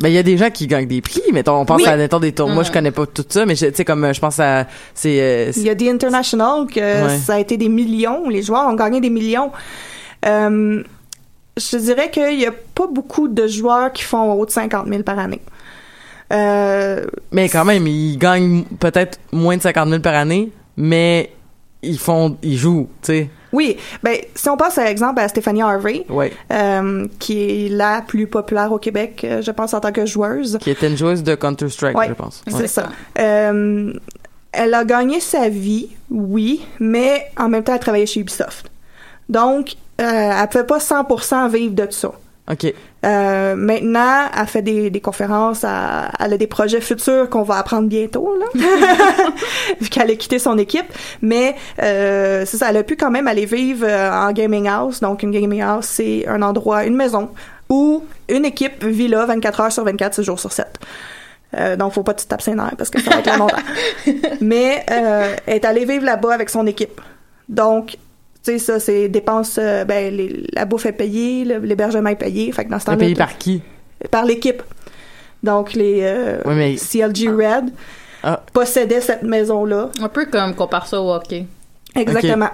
Ben, 0.00 0.08
il 0.08 0.14
y 0.14 0.18
a 0.18 0.22
des 0.22 0.36
gens 0.38 0.50
qui 0.50 0.66
gagnent 0.66 0.86
des 0.88 1.00
prix, 1.00 1.22
mettons, 1.32 1.56
on 1.60 1.64
pense 1.64 1.82
Oui. 1.82 1.88
à, 1.88 1.96
mettons, 1.96 2.20
des 2.20 2.32
tours. 2.32 2.48
Moi, 2.48 2.62
je 2.62 2.72
connais 2.72 2.90
pas 2.90 3.06
tout 3.06 3.24
ça, 3.28 3.44
mais 3.46 3.54
je- 3.54 3.66
tu 3.66 3.74
sais, 3.76 3.84
comme, 3.84 4.12
je 4.12 4.20
pense 4.20 4.40
à, 4.40 4.66
c'est, 4.94 5.20
euh, 5.20 5.52
Il 5.56 5.62
y 5.62 5.70
a 5.70 5.74
The 5.74 5.82
International, 5.82 6.66
que 6.66 6.80
Ouais. 6.80 7.18
ça 7.18 7.34
a 7.34 7.38
été 7.38 7.56
des 7.56 7.68
millions. 7.68 8.28
Les 8.28 8.42
joueurs 8.42 8.66
ont 8.68 8.74
gagné 8.74 9.00
des 9.00 9.10
millions. 9.10 9.50
Euh, 10.26 10.82
je 11.56 11.76
dirais 11.76 12.10
qu'il 12.10 12.40
y 12.40 12.46
a 12.46 12.52
pas 12.74 12.86
beaucoup 12.86 13.28
de 13.28 13.46
joueurs 13.46 13.92
qui 13.92 14.02
font 14.04 14.32
haut 14.32 14.46
de 14.46 14.50
50 14.50 14.86
000 14.88 15.02
par 15.02 15.18
année. 15.18 15.40
Euh, 16.32 17.04
mais 17.30 17.48
quand 17.48 17.64
même, 17.64 17.86
ils 17.86 18.16
gagnent 18.16 18.64
peut-être 18.80 19.18
moins 19.32 19.56
de 19.56 19.62
50 19.62 19.88
000 19.88 20.00
par 20.00 20.14
année, 20.14 20.50
mais 20.76 21.30
ils 21.82 21.98
font, 21.98 22.38
ils 22.42 22.56
jouent, 22.56 22.88
tu 23.02 23.06
sais. 23.12 23.30
oui, 23.52 23.76
ben 24.02 24.16
si 24.34 24.48
on 24.48 24.56
passe 24.56 24.76
par 24.76 24.86
exemple 24.86 25.20
à 25.20 25.28
Stéphanie 25.28 25.60
Harvey, 25.60 26.06
Ouais. 26.08 26.32
euh, 26.52 27.06
qui 27.18 27.66
est 27.66 27.68
la 27.68 28.00
plus 28.00 28.26
populaire 28.28 28.72
au 28.72 28.78
Québec, 28.78 29.20
euh, 29.24 29.42
je 29.42 29.50
pense 29.50 29.74
en 29.74 29.80
tant 29.80 29.92
que 29.92 30.06
joueuse. 30.06 30.56
Qui 30.60 30.70
était 30.70 30.88
une 30.88 30.96
joueuse 30.96 31.22
de 31.22 31.34
Counter-Strike, 31.34 31.98
Ouais. 31.98 32.08
je 32.08 32.14
pense. 32.14 32.42
C'est 32.46 32.54
Ouais. 32.54 32.66
ça. 32.66 32.88
Euh, 33.18 33.92
elle 34.52 34.72
a 34.74 34.84
gagné 34.84 35.20
sa 35.20 35.48
vie, 35.50 35.88
oui, 36.10 36.64
mais 36.80 37.26
en 37.36 37.48
même 37.50 37.62
temps, 37.64 37.74
elle 37.74 37.80
travaillait 37.80 38.06
chez 38.06 38.20
Ubisoft. 38.20 38.70
Donc, 39.32 39.74
euh, 40.00 40.04
elle 40.04 40.48
pouvait 40.48 40.64
pas 40.64 40.78
100% 40.78 41.50
vivre 41.50 41.74
de 41.74 41.86
ça. 41.90 42.12
OK. 42.50 42.74
Euh, 43.04 43.54
maintenant, 43.56 44.26
elle 44.36 44.46
fait 44.46 44.62
des, 44.62 44.90
des 44.90 45.00
conférences, 45.00 45.64
elle, 45.64 46.10
elle 46.20 46.32
a 46.34 46.36
des 46.36 46.46
projets 46.46 46.80
futurs 46.80 47.30
qu'on 47.30 47.42
va 47.42 47.56
apprendre 47.56 47.88
bientôt, 47.88 48.36
là, 48.36 48.46
vu 49.80 49.88
qu'elle 49.88 50.10
a 50.10 50.14
quitté 50.16 50.38
son 50.38 50.58
équipe. 50.58 50.86
Mais 51.22 51.56
euh, 51.82 52.44
c'est 52.46 52.58
ça, 52.58 52.70
elle 52.70 52.76
a 52.76 52.82
pu 52.82 52.96
quand 52.96 53.10
même 53.10 53.26
aller 53.26 53.46
vivre 53.46 53.86
euh, 53.88 54.10
en 54.10 54.32
gaming 54.32 54.68
house. 54.68 55.00
Donc, 55.00 55.22
une 55.22 55.30
gaming 55.30 55.62
house, 55.62 55.86
c'est 55.86 56.28
un 56.28 56.42
endroit, 56.42 56.84
une 56.84 56.96
maison 56.96 57.30
où 57.68 58.04
une 58.28 58.44
équipe 58.44 58.84
vit 58.84 59.08
là 59.08 59.24
24 59.24 59.60
heures 59.60 59.72
sur 59.72 59.84
24, 59.84 60.14
6 60.16 60.22
jours 60.22 60.38
sur 60.38 60.52
7. 60.52 60.66
Euh, 61.54 61.76
donc, 61.76 61.92
faut 61.92 62.02
pas 62.02 62.14
que 62.14 62.20
tu 62.20 62.24
te 62.24 62.30
tapes 62.30 62.42
ses 62.42 62.54
nerfs 62.54 62.74
parce 62.76 62.90
que 62.90 63.00
ça 63.00 63.10
va 63.10 63.18
être 63.18 63.38
longtemps. 63.38 63.56
Mais 64.40 64.84
euh, 64.90 65.34
elle 65.46 65.54
est 65.54 65.64
allée 65.64 65.84
vivre 65.84 66.04
là-bas 66.04 66.34
avec 66.34 66.50
son 66.50 66.66
équipe. 66.66 67.00
Donc, 67.48 67.96
tu 68.44 68.52
sais, 68.52 68.58
ça, 68.58 68.80
c'est 68.80 69.08
dépenses, 69.08 69.58
euh, 69.60 69.84
ben, 69.84 70.14
les- 70.14 70.46
la 70.52 70.64
bouffe 70.64 70.86
est 70.86 70.92
payée, 70.92 71.44
l'hébergement 71.44 72.10
est 72.10 72.16
payé. 72.16 72.50
Fait 72.52 72.64
que 72.64 72.70
dans 72.70 72.78
ce 72.78 72.86
temps-là, 72.86 72.98
payé 72.98 73.14
par 73.14 73.36
qui? 73.38 73.62
par 74.10 74.24
l'équipe. 74.24 74.62
Donc, 75.42 75.74
les 75.74 76.00
euh, 76.02 76.42
Ouais, 76.44 76.54
mais- 76.54 76.76
CLG 76.76 77.28
Red 77.28 77.70
Ah. 78.22 78.40
possédaient 78.52 79.00
cette 79.00 79.22
maison-là. 79.22 79.90
un 80.00 80.08
peu 80.08 80.26
comme 80.26 80.54
compare 80.54 80.86
ça 80.86 81.00
au 81.00 81.12
hockey. 81.12 81.46
Exactement. 81.94 82.50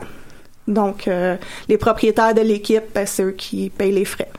Donc, 0.66 1.07
euh, 1.09 1.36
les 1.68 1.78
propriétaires 1.78 2.34
de 2.34 2.41
l'équipe, 2.43 2.84
ben, 2.95 3.07
c'est 3.07 3.22
eux 3.22 3.30
qui 3.32 3.70
payent 3.70 3.93
les 3.93 4.05
frais. 4.05 4.30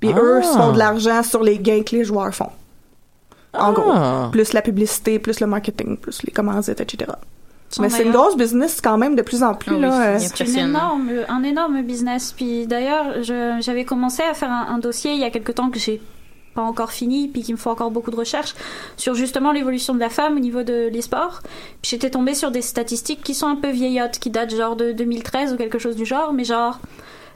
Puis 0.00 0.10
Ah. 0.14 0.18
eux 0.20 0.42
font 0.42 0.72
de 0.72 0.78
l'argent 0.78 1.22
sur 1.22 1.42
les 1.42 1.58
gains 1.58 1.82
que 1.82 1.94
les 1.96 2.04
joueurs 2.04 2.32
font. 2.34 2.50
En 3.54 3.70
Ah. 3.70 3.72
gros. 3.72 4.30
Plus 4.30 4.52
la 4.52 4.62
publicité, 4.62 5.18
plus 5.18 5.40
le 5.40 5.46
marketing, 5.46 5.96
plus 5.96 6.22
les 6.24 6.32
commandites, 6.32 6.80
etc. 6.80 7.10
Mais 7.80 7.88
c'est 7.90 8.02
une 8.04 8.12
grosse 8.12 8.36
business 8.36 8.80
quand 8.80 8.96
même 8.98 9.14
de 9.14 9.22
plus 9.22 9.42
en 9.42 9.54
plus. 9.54 9.72
Ah 9.72 9.76
oui, 9.76 9.80
là, 9.82 10.18
c'est 10.18 10.58
euh, 10.58 10.68
énorme, 10.68 11.10
un 11.28 11.42
énorme 11.42 11.82
business. 11.82 12.32
Puis 12.36 12.66
d'ailleurs, 12.66 13.22
je- 13.22 13.58
j'avais 13.60 13.84
commencé 13.84 14.22
à 14.22 14.32
faire 14.34 14.50
un, 14.50 14.66
un 14.74 14.78
dossier 14.78 15.12
il 15.12 15.18
y 15.18 15.24
a 15.24 15.30
quelque 15.30 15.52
temps 15.52 15.68
que 15.70 15.78
j'ai 15.78 16.00
pas 16.54 16.62
encore 16.62 16.90
fini, 16.92 17.28
puis 17.28 17.42
qu'il 17.42 17.54
me 17.54 17.58
faut 17.58 17.70
encore 17.70 17.90
beaucoup 17.90 18.10
de 18.10 18.16
recherches 18.16 18.54
sur 18.96 19.14
justement 19.14 19.52
l'évolution 19.52 19.94
de 19.94 20.00
la 20.00 20.08
femme 20.08 20.36
au 20.36 20.40
niveau 20.40 20.62
de 20.62 20.88
l'e-sport. 20.92 21.40
Puis 21.82 21.90
j'étais 21.90 22.10
tombée 22.10 22.34
sur 22.34 22.50
des 22.50 22.62
statistiques 22.62 23.22
qui 23.22 23.34
sont 23.34 23.46
un 23.46 23.56
peu 23.56 23.68
vieillottes, 23.70 24.18
qui 24.18 24.30
datent 24.30 24.54
genre 24.54 24.74
de 24.74 24.92
2013 24.92 25.52
ou 25.52 25.56
quelque 25.56 25.78
chose 25.78 25.94
du 25.94 26.06
genre, 26.06 26.32
mais 26.32 26.44
genre 26.44 26.80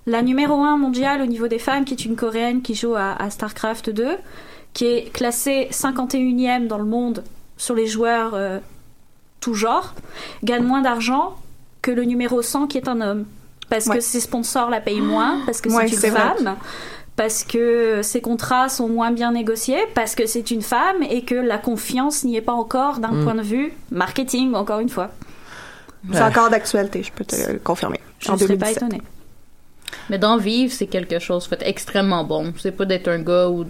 la 0.06 0.22
numéro 0.22 0.54
1 0.62 0.76
mondiale 0.78 1.20
au 1.22 1.26
niveau 1.26 1.46
des 1.46 1.60
femmes, 1.60 1.84
qui 1.84 1.92
est 1.94 2.04
une 2.04 2.16
coréenne 2.16 2.62
qui 2.62 2.74
joue 2.74 2.94
à, 2.96 3.12
à 3.22 3.30
StarCraft 3.30 3.90
2, 3.90 4.08
qui 4.72 4.86
est 4.86 5.12
classée 5.12 5.68
51e 5.70 6.66
dans 6.66 6.78
le 6.78 6.84
monde 6.86 7.22
sur 7.56 7.74
les 7.76 7.86
joueurs 7.86 8.32
euh, 8.34 8.58
tout 9.42 9.52
genre, 9.54 9.92
gagne 10.42 10.62
moins 10.64 10.80
d'argent 10.80 11.36
que 11.82 11.90
le 11.90 12.04
numéro 12.04 12.40
100 12.40 12.66
qui 12.68 12.78
est 12.78 12.88
un 12.88 13.00
homme. 13.02 13.26
Parce 13.68 13.86
Ouais. 13.86 13.96
que 13.96 14.00
ses 14.02 14.20
sponsors 14.20 14.70
la 14.70 14.80
payent 14.80 15.00
moins, 15.00 15.40
parce 15.46 15.60
que 15.60 15.68
Ouais, 15.68 15.88
c'est 15.88 15.96
c'est 15.96 16.08
une 16.08 16.14
vrai. 16.14 16.22
femme, 16.36 16.56
parce 17.16 17.42
que 17.44 18.00
ses 18.02 18.20
contrats 18.20 18.68
sont 18.68 18.88
moins 18.88 19.10
bien 19.10 19.32
négociés, 19.32 19.82
parce 19.94 20.14
que 20.14 20.26
c'est 20.26 20.50
une 20.50 20.62
femme 20.62 21.02
et 21.08 21.24
que 21.24 21.34
la 21.34 21.58
confiance 21.58 22.24
n'y 22.24 22.36
est 22.36 22.40
pas 22.42 22.52
encore 22.52 22.98
d'un 22.98 23.12
Mm. 23.12 23.24
point 23.24 23.34
de 23.34 23.42
vue 23.42 23.72
marketing, 23.90 24.54
encore 24.54 24.80
une 24.80 24.88
fois. 24.88 25.10
c'est 26.10 26.18
Ouais. 26.18 26.22
encore 26.24 26.50
d'actualité, 26.50 27.02
je 27.02 27.12
peux 27.12 27.24
te 27.24 27.36
le 27.52 27.58
confirmer. 27.60 28.00
Je 28.18 28.32
ne 28.32 28.36
serais 28.36 28.56
pas 28.56 28.66
2017. 28.72 28.76
étonnée. 28.76 29.02
Mais 30.10 30.18
d'en 30.18 30.36
vivre, 30.36 30.72
c'est 30.72 30.86
quelque 30.88 31.18
chose 31.20 31.46
fait 31.46 31.62
extrêmement 31.64 32.24
bon. 32.24 32.52
C'est 32.58 32.72
pas 32.72 32.84
d'être 32.84 33.08
un 33.08 33.20
gars 33.20 33.48
ou 33.48 33.64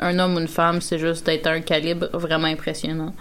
un 0.00 0.18
homme 0.18 0.34
ou 0.36 0.38
une 0.40 0.48
femme, 0.48 0.80
c'est 0.80 0.98
juste 0.98 1.24
d'être 1.26 1.46
un 1.46 1.60
calibre 1.60 2.08
vraiment 2.12 2.48
impressionnant. 2.48 3.14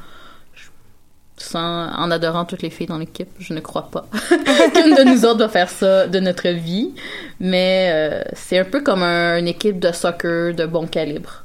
Sans, 1.40 1.92
en 1.96 2.10
adorant 2.10 2.46
toutes 2.46 2.64
les 2.64 2.72
filles 2.72 2.88
dans 2.88 2.98
l'équipe, 2.98 3.30
je 3.40 3.54
ne 3.54 3.60
crois 3.60 3.90
pas 3.92 4.06
qu'une 4.74 4.96
de 4.96 5.04
nous 5.14 5.24
autres 5.24 5.38
va 5.40 5.50
faire 5.50 5.70
ça 5.70 6.08
de 6.08 6.20
notre 6.20 6.50
vie. 6.50 6.96
Mais 7.40 7.92
euh, 7.94 8.24
c'est 8.34 8.58
un 8.58 8.64
peu 8.66 8.82
comme 8.82 9.04
un- 9.04 9.38
une 9.38 9.48
équipe 9.48 9.78
de 9.80 9.92
soccer 9.92 10.56
de 10.56 10.66
bon 10.66 10.88
calibre. 10.88 11.44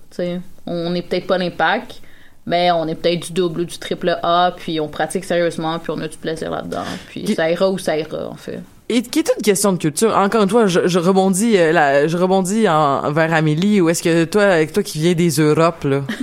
On 0.66 0.90
n'est 0.90 1.02
peut-être 1.02 1.26
pas 1.26 1.36
l'impact, 1.36 2.00
mais 2.46 2.70
on 2.70 2.88
est 2.88 2.94
peut-être 2.94 3.26
du 3.26 3.32
double 3.34 3.60
ou 3.60 3.64
du 3.64 3.78
triple 3.78 4.18
A, 4.22 4.54
puis 4.56 4.80
on 4.80 4.88
pratique 4.88 5.24
sérieusement, 5.24 5.78
puis 5.78 5.92
on 5.94 6.00
a 6.00 6.08
du 6.08 6.16
plaisir 6.16 6.50
là-dedans. 6.50 6.84
Puis 7.08 7.34
ça 7.34 7.50
ira 7.50 7.68
où 7.70 7.76
ça 7.78 7.96
ira, 7.98 8.28
en 8.28 8.34
fait. 8.36 8.60
Et 8.88 9.00
qui 9.02 9.20
est 9.20 9.32
une 9.36 9.42
question 9.42 9.72
de 9.72 9.78
culture. 9.78 10.14
Encore 10.16 10.42
une 10.42 10.50
fois, 10.50 10.66
je, 10.66 10.86
je 10.86 10.98
rebondis, 10.98 11.56
euh, 11.56 12.08
je 12.08 12.16
rebondis 12.16 12.68
en, 12.68 13.10
vers 13.12 13.32
Amélie. 13.32 13.80
Ou 13.80 13.88
est-ce 13.88 14.02
que 14.02 14.24
toi, 14.24 14.42
avec 14.44 14.72
toi 14.72 14.82
qui 14.82 14.98
viens 14.98 15.14
des 15.14 15.30
Europes, 15.30 15.84
là, 15.84 16.02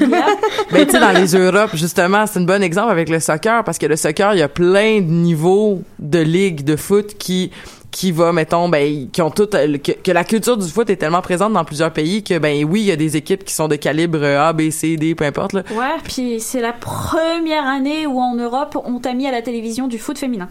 ben 0.71 0.85
tu 0.85 0.91
sais 0.91 0.99
dans 0.99 1.11
les 1.11 1.35
Europes, 1.35 1.71
justement, 1.73 2.25
c'est 2.27 2.39
un 2.39 2.43
bon 2.43 2.61
exemple 2.61 2.91
avec 2.91 3.09
le 3.09 3.19
soccer 3.19 3.63
parce 3.63 3.77
que 3.77 3.85
le 3.85 3.95
soccer, 3.95 4.33
il 4.33 4.39
y 4.39 4.43
a 4.43 4.49
plein 4.49 4.99
de 4.99 5.09
niveaux 5.09 5.81
de 5.97 6.19
ligues 6.19 6.63
de 6.63 6.75
foot 6.75 7.15
qui 7.17 7.51
qui 7.91 8.11
va 8.11 8.31
mettons 8.31 8.69
ben 8.69 9.09
qui 9.11 9.19
ont 9.23 9.31
toutes 9.31 9.55
euh, 9.55 9.79
que, 9.79 9.93
que 9.93 10.11
la 10.11 10.23
culture 10.23 10.57
du 10.57 10.67
foot 10.67 10.87
est 10.91 10.97
tellement 10.97 11.23
présente 11.23 11.53
dans 11.53 11.65
plusieurs 11.65 11.91
pays 11.91 12.23
que 12.23 12.37
ben 12.37 12.63
oui 12.63 12.81
il 12.81 12.85
y 12.85 12.91
a 12.91 12.95
des 12.95 13.17
équipes 13.17 13.43
qui 13.43 13.51
sont 13.51 13.67
de 13.67 13.77
calibre 13.77 14.23
A 14.23 14.53
B 14.53 14.69
C 14.69 14.95
D 14.95 15.15
peu 15.15 15.25
importe 15.25 15.53
là 15.53 15.63
Ouais, 15.71 15.97
puis 16.03 16.39
c'est 16.39 16.61
la 16.61 16.71
première 16.71 17.65
année 17.65 18.05
où 18.05 18.19
en 18.19 18.35
Europe 18.35 18.77
on 18.85 18.99
t'a 18.99 19.13
mis 19.15 19.25
à 19.25 19.31
la 19.31 19.41
télévision 19.41 19.87
du 19.87 19.97
foot 19.97 20.19
féminin. 20.19 20.49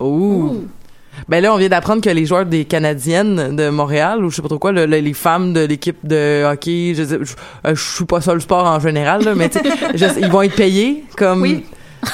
Ouh. 0.00 0.64
Ben 1.28 1.42
là, 1.42 1.52
on 1.52 1.56
vient 1.56 1.68
d'apprendre 1.68 2.00
que 2.02 2.10
les 2.10 2.24
joueurs 2.26 2.46
des 2.46 2.64
Canadiennes 2.64 3.54
de 3.56 3.68
Montréal, 3.68 4.24
ou 4.24 4.30
je 4.30 4.36
sais 4.36 4.42
pas 4.42 4.48
trop 4.48 4.58
quoi, 4.58 4.72
le- 4.72 4.86
le- 4.86 4.98
les 4.98 5.12
femmes 5.14 5.52
de 5.52 5.60
l'équipe 5.60 5.98
de 6.04 6.44
hockey, 6.44 6.94
je, 6.96 7.04
sais- 7.04 7.18
je, 7.22 7.34
euh, 7.66 7.74
je 7.74 7.82
suis 7.94 8.04
pas 8.04 8.20
ça 8.20 8.32
le 8.34 8.40
sport 8.40 8.64
en 8.64 8.80
général, 8.80 9.22
là, 9.24 9.34
mais 9.34 9.48
tu 9.48 9.58
sais, 9.58 9.64
je- 9.94 10.20
ils 10.20 10.28
vont 10.30 10.42
être 10.42 10.54
payés 10.56 11.04
comme... 11.16 11.42
Oui. 11.42 11.64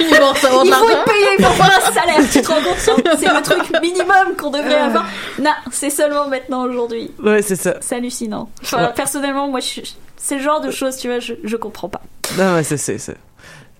Ils 0.00 0.16
vont 0.18 0.30
recevoir 0.32 0.62
de 0.64 0.68
Il 0.68 0.72
faut 0.74 0.86
l'argent. 0.88 0.98
être 0.98 1.04
payé 1.04 1.36
pour 1.38 1.46
avoir 1.46 1.70
un 1.88 1.92
salaire, 1.92 2.16
tu 2.32 2.42
te 2.42 2.48
rends 2.48 2.54
compte 2.56 2.78
C'est 3.18 3.26
le 3.28 3.42
truc 3.42 3.80
minimum 3.80 4.34
qu'on 4.36 4.50
devrait 4.50 4.74
avoir. 4.74 5.06
Non, 5.40 5.52
c'est 5.70 5.90
seulement 5.90 6.26
maintenant 6.28 6.64
aujourd'hui. 6.64 7.12
Ouais, 7.22 7.40
c'est 7.40 7.54
ça. 7.54 7.76
C'est 7.80 7.94
hallucinant. 7.94 8.50
Enfin, 8.62 8.86
Ouais. 8.86 8.92
personnellement, 8.96 9.46
moi, 9.48 9.60
je 9.60 9.82
c'est 10.16 10.36
le 10.38 10.42
genre 10.42 10.60
de 10.60 10.70
choses, 10.72 10.96
tu 10.96 11.06
vois, 11.08 11.20
je, 11.20 11.34
je 11.44 11.56
comprends 11.56 11.88
pas. 11.88 12.00
Non, 12.36 12.54
mais 12.56 12.64
c'est 12.64 12.76
ça. 12.98 13.12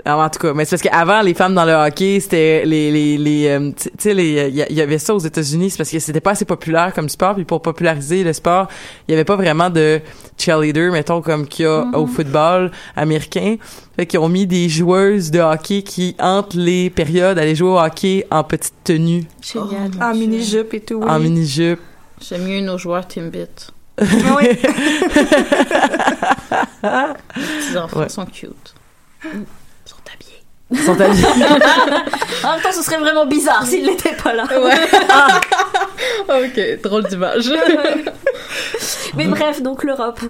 Alors, 0.04 0.20
en 0.20 0.28
tout 0.28 0.38
cas, 0.40 0.52
mais 0.52 0.64
c'est 0.64 0.76
parce 0.76 0.82
qu'avant, 0.82 1.22
les 1.22 1.34
femmes 1.34 1.54
dans 1.54 1.64
le 1.64 1.72
hockey, 1.72 2.18
c'était 2.20 2.64
les, 2.66 2.90
les, 2.90 3.16
les, 3.16 3.46
euh, 3.48 3.70
tu 3.70 3.88
sais, 3.96 4.12
les, 4.12 4.48
il 4.48 4.76
y, 4.76 4.80
avait 4.82 4.98
ça 4.98 5.14
aux 5.14 5.18
États-Unis, 5.20 5.70
c'est 5.70 5.78
parce 5.78 5.90
que 5.90 5.98
c'était 5.98 6.20
pas 6.20 6.32
assez 6.32 6.44
populaire 6.44 6.92
comme 6.92 7.08
sport, 7.08 7.34
puis 7.36 7.44
pour 7.44 7.62
populariser 7.62 8.22
le 8.24 8.32
sport, 8.32 8.68
il 9.08 9.12
y 9.12 9.14
avait 9.14 9.24
pas 9.24 9.36
vraiment 9.36 9.70
de 9.70 10.00
cheerleader, 10.36 10.90
mettons, 10.92 11.22
comme 11.22 11.46
qu'il 11.46 11.64
y 11.64 11.68
a 11.68 11.86
au 11.94 12.06
football 12.06 12.70
américain. 12.96 13.56
Fait 13.96 14.04
qu'ils 14.06 14.18
ont 14.18 14.28
mis 14.28 14.46
des 14.46 14.68
joueuses 14.68 15.30
de 15.30 15.38
hockey 15.38 15.82
qui, 15.82 16.16
entre 16.18 16.58
les 16.58 16.90
périodes, 16.90 17.38
allaient 17.38 17.54
jouer 17.54 17.70
au 17.70 17.78
hockey 17.78 18.26
en 18.30 18.42
petite 18.44 18.74
tenue, 18.84 19.24
Génial. 19.40 19.90
En 20.02 20.12
mini-jupe 20.14 20.74
et 20.74 20.80
tout. 20.80 21.00
en 21.02 21.16
oui. 21.18 21.22
mini-jupe. 21.30 21.80
J'aime 22.20 22.44
mieux 22.44 22.60
nos 22.60 22.76
joueurs 22.78 23.06
Timbit. 23.06 23.46
Oui. 24.00 24.48
Les 27.70 27.76
enfants 27.76 28.00
Ouais. 28.00 28.08
sont 28.08 28.26
cute. 28.26 28.74
Sont 30.84 31.00
habillés. 31.00 31.24
En 32.44 32.52
même 32.52 32.60
temps, 32.62 32.72
ce 32.72 32.82
serait 32.82 32.98
vraiment 32.98 33.24
bizarre 33.24 33.64
s'il 33.66 33.86
n'était 33.86 34.14
pas 34.22 34.34
là. 34.34 34.44
ok, 36.28 36.82
drôle 36.82 37.04
d'image. 37.04 37.50
Mais 39.16 39.26
bref, 39.26 39.62
donc 39.62 39.82
l'Europe. 39.82 40.20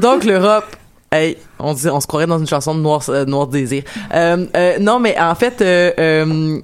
Donc 0.00 0.24
l'Europe, 0.24 0.64
hey, 1.12 1.36
on 1.60 1.72
dit, 1.74 1.88
on 1.88 2.00
se 2.00 2.06
croirait 2.08 2.26
dans 2.26 2.38
une 2.40 2.48
chanson 2.48 2.74
de 2.74 2.80
Noir, 2.80 3.02
euh, 3.08 3.24
Noir 3.26 3.46
Désir. 3.46 3.84
Euh, 4.12 4.44
euh, 4.56 4.78
non, 4.80 4.98
mais 4.98 5.16
en 5.20 5.34
fait, 5.36 5.60
euh, 5.60 5.92
euh, 5.98 6.58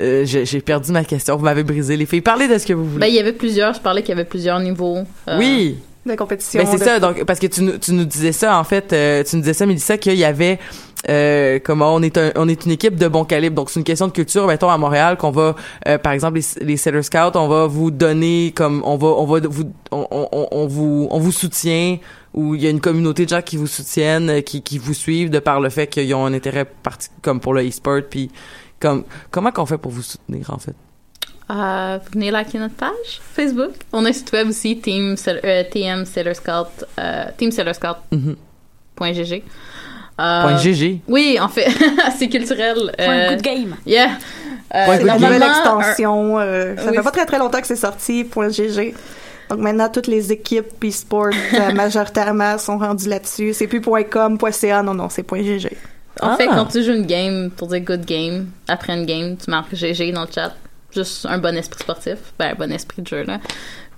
euh, 0.00 0.22
j'ai 0.26 0.44
j'ai 0.44 0.60
perdu 0.60 0.92
ma 0.92 1.04
question. 1.04 1.36
Vous 1.36 1.44
m'avez 1.44 1.62
brisé 1.62 1.96
les 1.96 2.06
filles. 2.06 2.20
Parlez 2.20 2.48
de 2.48 2.58
ce 2.58 2.66
que 2.66 2.72
vous 2.72 2.84
voulez. 2.84 3.00
Ben, 3.00 3.06
il 3.06 3.14
y 3.14 3.20
avait 3.20 3.32
plusieurs, 3.32 3.72
je 3.74 3.80
parlais 3.80 4.02
qu'il 4.02 4.10
y 4.10 4.18
avait 4.18 4.24
plusieurs 4.28 4.58
niveaux. 4.60 4.98
Euh, 5.28 5.38
oui. 5.38 5.78
De 6.04 6.14
compétition. 6.16 6.60
Ben 6.62 6.68
c'est 6.70 6.78
de- 6.78 6.84
ça. 6.84 6.98
Donc 7.00 7.24
parce 7.24 7.38
que 7.38 7.46
tu 7.46 7.62
nous, 7.62 7.78
tu 7.78 7.92
nous 7.92 8.04
disais 8.04 8.32
ça 8.32 8.58
en 8.58 8.64
fait, 8.64 8.92
euh, 8.92 9.22
tu 9.22 9.36
nous 9.36 9.42
disais 9.42 9.54
ça, 9.54 9.66
Mélissa, 9.66 9.98
qu'il 9.98 10.14
y 10.16 10.24
avait 10.24 10.58
euh, 11.08 11.58
comment 11.62 11.94
on 11.94 12.02
est 12.02 12.16
un, 12.18 12.32
on 12.36 12.48
est 12.48 12.64
une 12.64 12.72
équipe 12.72 12.96
de 12.96 13.06
bon 13.08 13.24
calibre. 13.24 13.54
Donc 13.56 13.70
c'est 13.70 13.78
une 13.80 13.84
question 13.84 14.06
de 14.08 14.12
culture. 14.12 14.46
Mettons 14.46 14.68
à 14.70 14.78
Montréal 14.78 15.16
qu'on 15.16 15.30
va, 15.30 15.54
euh, 15.86 15.98
par 15.98 16.12
exemple 16.12 16.38
les, 16.38 16.64
les 16.64 16.76
Sailor 16.76 17.04
Scouts, 17.04 17.36
on 17.36 17.46
va 17.48 17.66
vous 17.66 17.90
donner 17.92 18.52
comme 18.54 18.82
on 18.84 18.96
va, 18.96 19.06
on 19.08 19.26
va 19.26 19.40
vous, 19.48 19.64
on, 19.92 20.06
on, 20.10 20.48
on 20.50 20.66
vous, 20.66 21.06
on 21.10 21.18
vous 21.20 21.32
soutient 21.32 21.98
ou 22.34 22.54
il 22.54 22.62
y 22.62 22.66
a 22.66 22.70
une 22.70 22.80
communauté 22.80 23.24
de 23.24 23.30
gens 23.30 23.42
qui 23.42 23.56
vous 23.56 23.66
soutiennent, 23.66 24.30
euh, 24.30 24.40
qui, 24.40 24.62
qui 24.62 24.78
vous 24.78 24.94
suivent 24.94 25.30
de 25.30 25.38
par 25.38 25.60
le 25.60 25.68
fait 25.70 25.86
qu'ils 25.86 26.12
ont 26.14 26.24
un 26.26 26.32
intérêt 26.34 26.64
parti 26.64 27.10
comme 27.20 27.38
pour 27.40 27.54
le 27.54 27.68
e-sport 27.68 28.00
puis 28.10 28.30
comme 28.80 29.04
comment 29.30 29.52
qu'on 29.52 29.66
fait 29.66 29.78
pour 29.78 29.92
vous 29.92 30.02
soutenir 30.02 30.50
en 30.50 30.58
fait? 30.58 30.74
Euh, 31.50 31.98
vous 32.02 32.10
venez 32.14 32.30
liker 32.30 32.58
notre 32.58 32.74
page 32.76 33.20
Facebook. 33.34 33.72
On 33.92 34.04
a 34.04 34.08
un 34.08 34.12
site 34.12 34.32
web 34.32 34.48
aussi, 34.48 34.78
Team, 34.78 35.16
euh, 35.28 35.64
TM 35.70 36.04
Sailor 36.06 36.34
Scout, 36.36 36.84
euh, 36.98 37.24
Team 37.36 37.50
Sailor 37.50 37.74
Scout. 37.74 37.96
Point 38.94 39.12
GG. 39.12 39.42
Euh, 40.20 40.42
Point 40.42 40.56
GG. 40.58 41.00
Oui, 41.08 41.38
en 41.40 41.48
fait, 41.48 41.68
c'est 42.18 42.28
culturel. 42.28 42.92
Point 42.96 43.06
euh, 43.08 43.30
good 43.30 43.42
game. 43.42 43.76
Yeah. 43.86 44.10
Euh, 44.74 44.84
Point 44.86 44.96
C'est 44.98 45.04
la 45.04 45.12
good 45.14 45.22
nouvelle 45.22 45.40
normalement, 45.40 45.80
extension. 45.80 46.38
euh, 46.38 46.76
ça 46.76 46.90
oui. 46.90 46.96
fait 46.96 47.02
pas 47.02 47.10
très 47.10 47.26
très 47.26 47.38
longtemps 47.38 47.60
que 47.60 47.66
c'est 47.66 47.76
sorti, 47.76 48.24
point 48.24 48.48
.gg. 48.48 48.94
Donc 49.50 49.58
maintenant, 49.58 49.88
toutes 49.90 50.06
les 50.06 50.32
équipes 50.32 50.82
e-sport 50.84 51.30
euh, 51.54 51.72
majoritairement 51.72 52.56
sont 52.58 52.78
rendues 52.78 53.08
là-dessus. 53.08 53.52
C'est 53.52 53.66
plus 53.66 53.80
.com, 53.82 54.38
.ca, 54.50 54.82
non, 54.82 54.94
non, 54.94 55.08
c'est 55.10 55.26
.gg. 55.28 55.68
En 56.20 56.36
fait, 56.36 56.46
Ah. 56.48 56.54
quand 56.56 56.66
tu 56.66 56.82
joues 56.84 56.92
une 56.92 57.06
game 57.06 57.50
pour 57.50 57.68
dire 57.68 57.80
good 57.80 58.04
game, 58.04 58.46
après 58.68 58.94
une 58.94 59.06
game, 59.06 59.36
tu 59.36 59.50
marques 59.50 59.74
GG 59.74 60.12
dans 60.12 60.22
le 60.22 60.32
chat. 60.32 60.54
Juste 60.94 61.26
un 61.26 61.38
bon 61.38 61.56
esprit 61.56 61.78
sportif. 61.80 62.18
Ben, 62.38 62.52
un 62.52 62.54
bon 62.54 62.70
esprit 62.72 63.02
de 63.02 63.06
jeu, 63.06 63.22
là. 63.24 63.40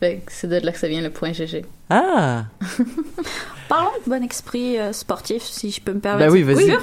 Fait 0.01 0.23
que 0.25 0.33
c'est 0.33 0.47
de 0.49 0.57
là 0.65 0.73
que 0.73 0.79
ça 0.79 0.89
vient 0.89 1.01
le 1.03 1.11
point 1.11 1.33
GG. 1.33 1.65
Ah. 1.91 2.45
Parlons 3.69 3.91
de 4.05 4.11
bon 4.11 4.23
esprit 4.25 4.79
euh, 4.79 4.93
sportif, 4.93 5.43
si 5.43 5.71
je 5.71 5.81
peux 5.81 5.93
me 5.93 6.01
permettre. 6.01 6.27
Ben 6.27 6.33
oui, 6.33 6.43
vas-y. 6.43 6.67
sûr. 6.67 6.83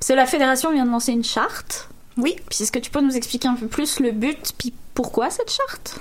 C'est 0.00 0.14
la 0.16 0.26
fédération 0.26 0.72
vient 0.72 0.84
de 0.84 0.90
lancer 0.90 1.12
une 1.12 1.24
charte. 1.24 1.88
Oui. 2.16 2.36
Puis 2.48 2.62
est-ce 2.62 2.72
que 2.72 2.78
tu 2.78 2.90
peux 2.90 3.00
nous 3.00 3.16
expliquer 3.16 3.48
un 3.48 3.54
peu 3.54 3.66
plus 3.66 4.00
le 4.00 4.12
but, 4.12 4.52
puis 4.58 4.72
pourquoi 4.94 5.30
cette 5.30 5.50
charte? 5.50 5.96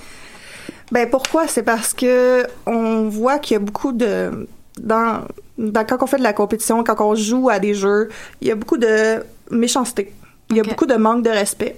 Ben 0.92 1.10
pourquoi? 1.10 1.48
C'est 1.48 1.64
parce 1.64 1.94
que 1.94 2.46
on 2.66 3.08
voit 3.10 3.40
qu'il 3.40 3.56
y 3.56 3.58
a 3.58 3.60
beaucoup 3.60 3.94
de 3.94 4.48
dans, 4.80 5.26
dans- 5.58 5.86
quand 5.86 6.04
on 6.04 6.08
fait 6.08 6.18
de 6.18 6.24
la 6.24 6.34
compétition, 6.34 6.84
quand 6.84 7.00
on 7.00 7.16
joue 7.16 7.50
à 7.50 7.60
des 7.60 7.74
jeux, 7.74 8.10
il 8.42 8.48
y 8.48 8.52
a 8.52 8.56
beaucoup 8.56 8.78
de 8.78 9.24
méchanceté. 9.50 10.14
Il 10.52 10.58
y 10.58 10.60
a 10.60 10.64
beaucoup 10.64 10.86
de 10.86 10.96
manque 10.96 11.24
de 11.24 11.30
respect. 11.30 11.78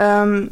Euh, 0.00 0.46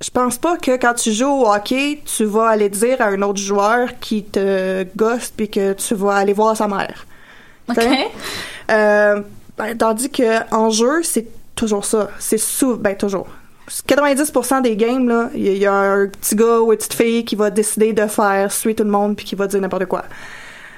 je 0.00 0.10
pense 0.10 0.38
pas 0.38 0.56
que 0.56 0.72
quand 0.76 0.94
tu 0.94 1.12
joues 1.12 1.26
au 1.42 1.48
hockey, 1.52 2.00
tu 2.04 2.24
vas 2.24 2.48
aller 2.48 2.68
dire 2.68 3.00
à 3.00 3.06
un 3.06 3.20
autre 3.22 3.40
joueur 3.40 3.98
qui 4.00 4.22
te 4.24 4.84
gosse 4.96 5.32
puis 5.36 5.48
que 5.48 5.72
tu 5.72 5.94
vas 5.94 6.14
aller 6.16 6.32
voir 6.32 6.56
sa 6.56 6.68
mère. 6.68 7.06
Ok. 7.68 7.78
Euh, 8.70 9.22
ben, 9.56 9.76
tandis 9.76 10.10
que 10.10 10.54
en 10.54 10.70
jeu, 10.70 11.02
c'est 11.02 11.26
toujours 11.54 11.84
ça. 11.84 12.10
C'est 12.18 12.38
sous, 12.38 12.76
ben 12.76 12.96
toujours. 12.96 13.26
90% 13.86 14.62
des 14.62 14.76
games 14.76 15.08
là, 15.08 15.28
il 15.34 15.42
y, 15.42 15.48
a- 15.48 15.52
il 15.52 15.58
y 15.58 15.66
a 15.66 15.72
un 15.74 16.06
petit 16.06 16.34
gars 16.36 16.60
ou 16.60 16.72
une 16.72 16.78
petite 16.78 16.94
fille 16.94 17.24
qui 17.24 17.34
va 17.36 17.50
décider 17.50 17.92
de 17.92 18.06
faire 18.06 18.50
suer 18.52 18.74
tout 18.74 18.84
le 18.84 18.90
monde 18.90 19.16
puis 19.16 19.26
qui 19.26 19.34
va 19.34 19.46
dire 19.46 19.60
n'importe 19.60 19.86
quoi. 19.86 20.04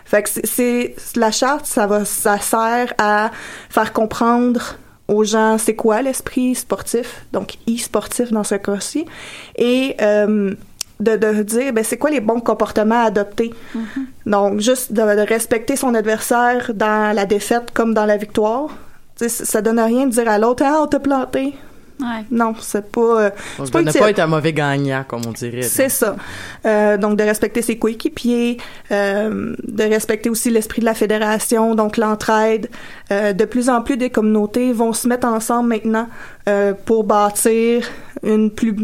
Fait 0.04 0.22
que 0.24 0.28
c'est 0.42 0.96
la 1.14 1.30
charte, 1.30 1.66
ça 1.66 1.86
va, 1.86 2.04
ça 2.04 2.38
sert 2.40 2.92
à 2.98 3.30
faire 3.68 3.92
comprendre 3.92 4.74
aux 5.10 5.24
gens 5.24 5.58
c'est 5.58 5.74
quoi 5.74 6.02
l'esprit 6.02 6.54
sportif, 6.54 7.24
donc 7.32 7.56
e-sportif 7.68 8.30
dans 8.32 8.44
ce 8.44 8.54
cas-ci, 8.54 9.04
et 9.56 9.96
euh, 10.00 10.54
de, 11.00 11.16
de 11.16 11.42
dire 11.42 11.72
ben 11.72 11.84
c'est 11.84 11.98
quoi 11.98 12.10
les 12.10 12.20
bons 12.20 12.40
comportements 12.40 13.02
à 13.02 13.06
adopter. 13.06 13.50
Donc 14.26 14.60
juste 14.60 14.92
de, 14.92 15.02
de 15.02 15.26
respecter 15.26 15.76
son 15.76 15.94
adversaire 15.94 16.72
dans 16.74 17.14
la 17.14 17.26
défaite 17.26 17.70
comme 17.72 17.94
dans 17.94 18.06
la 18.06 18.16
victoire. 18.16 18.68
Tu 19.18 19.28
sais, 19.28 19.44
ça 19.44 19.60
donne 19.62 19.80
rien 19.80 20.06
de 20.06 20.12
dire 20.12 20.28
à 20.28 20.38
l'autre 20.38 20.62
ah 20.66 20.80
on 20.82 20.86
t'a 20.86 21.00
planté. 21.00 21.54
Ouais. 22.00 22.24
Non, 22.30 22.54
c'est 22.60 22.90
pas. 22.90 23.00
euh, 23.00 23.30
Donc, 23.58 23.70
pas 23.70 23.82
de 23.82 23.86
ne 23.88 23.92
pas 23.92 24.10
être 24.10 24.18
un 24.20 24.26
mauvais 24.26 24.52
gagnant, 24.52 25.04
comme 25.06 25.22
on 25.26 25.32
dirait. 25.32 25.62
C'est 25.62 25.88
ça. 25.88 26.16
Euh, 26.64 26.96
donc 26.96 27.18
de 27.18 27.24
respecter 27.24 27.62
ses 27.62 27.78
coéquipiers, 27.78 28.56
euh, 28.90 29.54
de 29.62 29.82
respecter 29.84 30.30
aussi 30.30 30.50
l'esprit 30.50 30.80
de 30.80 30.86
la 30.86 30.94
fédération, 30.94 31.74
donc 31.74 31.96
l'entraide. 31.96 32.70
Euh, 33.12 33.32
de 33.32 33.44
plus 33.44 33.68
en 33.68 33.82
plus 33.82 33.96
des 33.96 34.10
communautés 34.10 34.72
vont 34.72 34.92
se 34.92 35.08
mettre 35.08 35.26
ensemble 35.26 35.68
maintenant 35.68 36.08
euh, 36.48 36.72
pour 36.86 37.04
bâtir 37.04 37.86
une 38.22 38.50
plus 38.50 38.74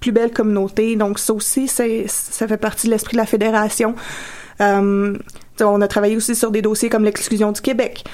plus 0.00 0.12
belle 0.12 0.32
communauté. 0.32 0.94
Donc 0.96 1.18
ça 1.18 1.32
aussi, 1.32 1.68
c'est 1.68 2.04
ça 2.08 2.46
fait 2.46 2.56
partie 2.58 2.86
de 2.88 2.92
l'esprit 2.92 3.14
de 3.16 3.20
la 3.20 3.26
fédération. 3.26 3.94
Euh, 4.60 5.16
on 5.62 5.80
a 5.80 5.88
travaillé 5.88 6.16
aussi 6.16 6.34
sur 6.34 6.50
des 6.50 6.62
dossiers 6.62 6.88
comme 6.88 7.04
l'exclusion 7.04 7.52
du 7.52 7.60
Québec. 7.60 8.04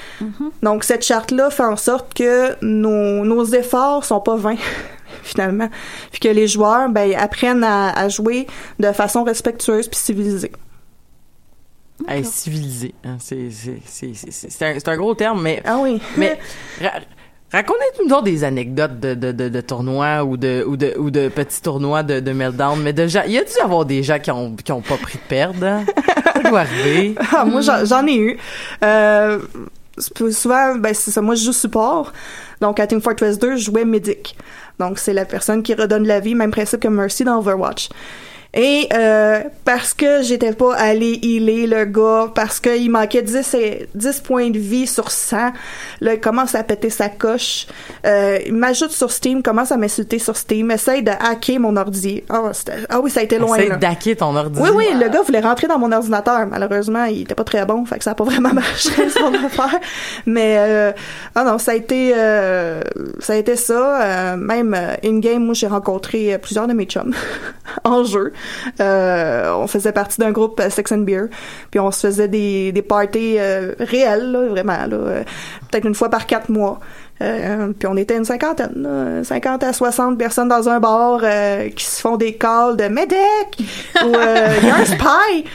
Donc 0.61 0.83
cette 0.83 1.03
charte-là 1.03 1.49
fait 1.49 1.63
en 1.63 1.75
sorte 1.77 2.13
que 2.13 2.55
nos, 2.63 3.23
nos 3.25 3.45
efforts 3.45 4.05
sont 4.05 4.19
pas 4.21 4.35
vains 4.35 4.55
finalement, 5.23 5.69
puis 6.11 6.19
que 6.19 6.27
les 6.29 6.47
joueurs 6.47 6.89
ben 6.89 7.13
apprennent 7.15 7.63
à, 7.63 7.89
à 7.91 8.09
jouer 8.09 8.47
de 8.79 8.91
façon 8.91 9.23
respectueuse 9.23 9.87
puis 9.87 9.99
civilisée. 9.99 10.51
Hey, 12.07 12.25
civilisé. 12.25 12.93
hein, 13.05 13.17
c'est 13.19 14.87
un, 14.87 14.97
gros 14.97 15.13
terme, 15.15 15.41
mais, 15.41 15.61
Ah 15.63 15.77
oui. 15.79 16.01
mais 16.17 16.37
ra- 16.81 16.99
racontez-nous 17.51 18.21
des 18.23 18.43
anecdotes 18.43 18.99
de, 18.99 19.13
de, 19.13 19.31
de, 19.31 19.47
de 19.47 19.61
tournois 19.61 20.23
ou 20.25 20.35
de, 20.35 20.65
ou 20.67 20.75
de, 20.75 20.95
ou 20.97 21.11
de 21.11 21.29
petits 21.29 21.61
tournois 21.61 22.03
de, 22.03 22.19
de 22.19 22.31
meltdown. 22.33 22.81
Mais 22.81 22.91
de 22.93 23.07
gens, 23.07 23.21
il 23.25 23.33
y 23.33 23.37
a 23.37 23.43
dû 23.43 23.51
y 23.57 23.61
avoir 23.61 23.85
des 23.85 24.03
gens 24.03 24.19
qui 24.19 24.31
ont, 24.31 24.55
qui 24.55 24.71
ont 24.71 24.81
pas 24.81 24.97
pris 24.97 25.17
de 25.19 25.23
perdre. 25.29 25.81
Ah, 27.35 27.45
moi, 27.45 27.61
j'en 27.61 28.07
ai 28.07 28.15
eu. 28.15 28.37
Euh, 28.83 29.39
souvent, 29.97 30.75
ben, 30.75 30.93
c'est 30.93 31.11
ça. 31.11 31.21
Moi, 31.21 31.35
je 31.35 31.45
joue 31.45 31.53
support. 31.53 32.11
Donc, 32.61 32.79
à 32.79 32.87
Team 32.87 33.01
Fortress 33.01 33.37
2, 33.39 33.57
je 33.57 33.65
jouais 33.65 33.85
Medic. 33.85 34.35
Donc, 34.79 34.99
c'est 34.99 35.13
la 35.13 35.25
personne 35.25 35.63
qui 35.63 35.73
redonne 35.73 36.07
la 36.07 36.19
vie, 36.19 36.35
même 36.35 36.51
principe 36.51 36.79
que 36.79 36.87
Mercy 36.87 37.23
dans 37.23 37.39
Overwatch. 37.39 37.89
Et 38.55 38.87
euh, 38.93 39.41
parce 39.65 39.95
que 39.95 40.21
j'étais 40.21 40.53
pas 40.53 40.75
allé 40.75 41.19
healer 41.23 41.65
le 41.65 41.85
gars, 41.85 42.31
parce 42.35 42.59
qu'il 42.59 42.91
manquait 42.91 43.23
10, 43.23 43.53
et- 43.55 43.87
10 43.95 44.19
points 44.21 44.51
de 44.51 44.59
vie 44.59 44.85
sur 44.85 45.09
100, 45.09 45.51
là, 46.01 46.13
il 46.13 46.19
commence 46.19 46.53
à 46.53 46.63
péter 46.63 46.91
sa 46.91 47.09
coche. 47.09 47.65
Euh, 48.05 48.37
il 48.45 48.53
m'ajoute 48.53 48.91
sur 48.91 49.11
Steam, 49.11 49.41
commence 49.41 49.71
à 49.71 49.77
m'insulter 49.77 50.19
sur 50.19 50.37
Steam, 50.37 50.69
essaye 50.69 51.01
de 51.01 51.09
hacker 51.11 51.59
mon 51.59 51.75
ordi. 51.77 52.23
Ah, 52.29 52.51
ah 52.89 52.99
oui, 53.01 53.09
ça 53.09 53.21
a 53.21 53.23
été 53.23 53.39
loin. 53.39 53.57
Essaye 53.57 53.77
d'hacker 53.79 54.15
ton 54.17 54.35
ordi. 54.35 54.59
Oui, 54.61 54.69
oui, 54.75 54.85
le 55.01 55.09
gars 55.09 55.23
voulait 55.23 55.39
rentrer 55.39 55.65
dans 55.67 55.79
mon 55.79 55.91
ordinateur. 55.91 56.45
Malheureusement, 56.45 57.05
il 57.05 57.21
était 57.21 57.33
pas 57.35 57.43
très 57.43 57.65
bon, 57.65 57.85
fait 57.85 57.97
que 57.97 58.03
ça 58.03 58.11
a 58.11 58.15
pas 58.15 58.23
vraiment 58.23 58.53
marché 58.53 58.91
son 59.09 59.33
affaire. 59.45 59.79
Mais 60.27 60.57
euh, 60.59 60.91
ah 61.33 61.43
non, 61.43 61.57
ça 61.57 61.71
a 61.71 61.75
été 61.75 62.13
euh, 62.15 62.81
ça 63.19 63.33
a 63.33 63.35
été 63.37 63.55
ça. 63.55 64.01
Euh, 64.33 64.37
même 64.37 64.75
euh, 64.77 64.93
in 65.03 65.17
game, 65.19 65.43
moi 65.43 65.55
j'ai 65.55 65.65
rencontré 65.67 66.35
euh, 66.35 66.37
plusieurs 66.37 66.67
de 66.67 66.73
mes 66.73 66.85
chums 66.85 67.15
en 67.83 68.03
jeu. 68.03 68.31
Euh, 68.79 69.53
on 69.55 69.67
faisait 69.67 69.91
partie 69.91 70.19
d'un 70.19 70.31
groupe 70.31 70.59
euh, 70.59 70.69
Sex 70.69 70.91
and 70.91 70.99
Beer, 70.99 71.23
puis 71.71 71.79
on 71.79 71.91
se 71.91 72.07
faisait 72.07 72.27
des 72.27 72.71
des 72.71 72.81
parties 72.81 73.35
euh, 73.39 73.73
réelles, 73.79 74.31
là, 74.31 74.47
vraiment 74.49 74.85
là, 74.87 75.23
peut-être 75.71 75.85
une 75.85 75.95
fois 75.95 76.09
par 76.09 76.25
quatre 76.25 76.49
mois. 76.49 76.79
Euh, 77.21 77.71
puis 77.77 77.87
on 77.87 77.95
était 77.95 78.17
une 78.17 78.25
cinquantaine, 78.25 78.73
là, 78.75 79.23
50 79.23 79.63
à 79.63 79.71
60 79.71 80.17
personnes 80.17 80.49
dans 80.49 80.67
un 80.67 80.79
bar 80.79 81.21
euh, 81.23 81.69
qui 81.69 81.85
se 81.85 82.01
font 82.01 82.17
des 82.17 82.33
calls 82.33 82.75
de 82.75 82.85
Medec 82.85 83.15
ou 84.03 84.15
euh, 84.15 84.47
il 84.61 84.67
y 84.67 84.71
a 84.71 84.75
un 84.75 84.85
spy. 84.85 85.45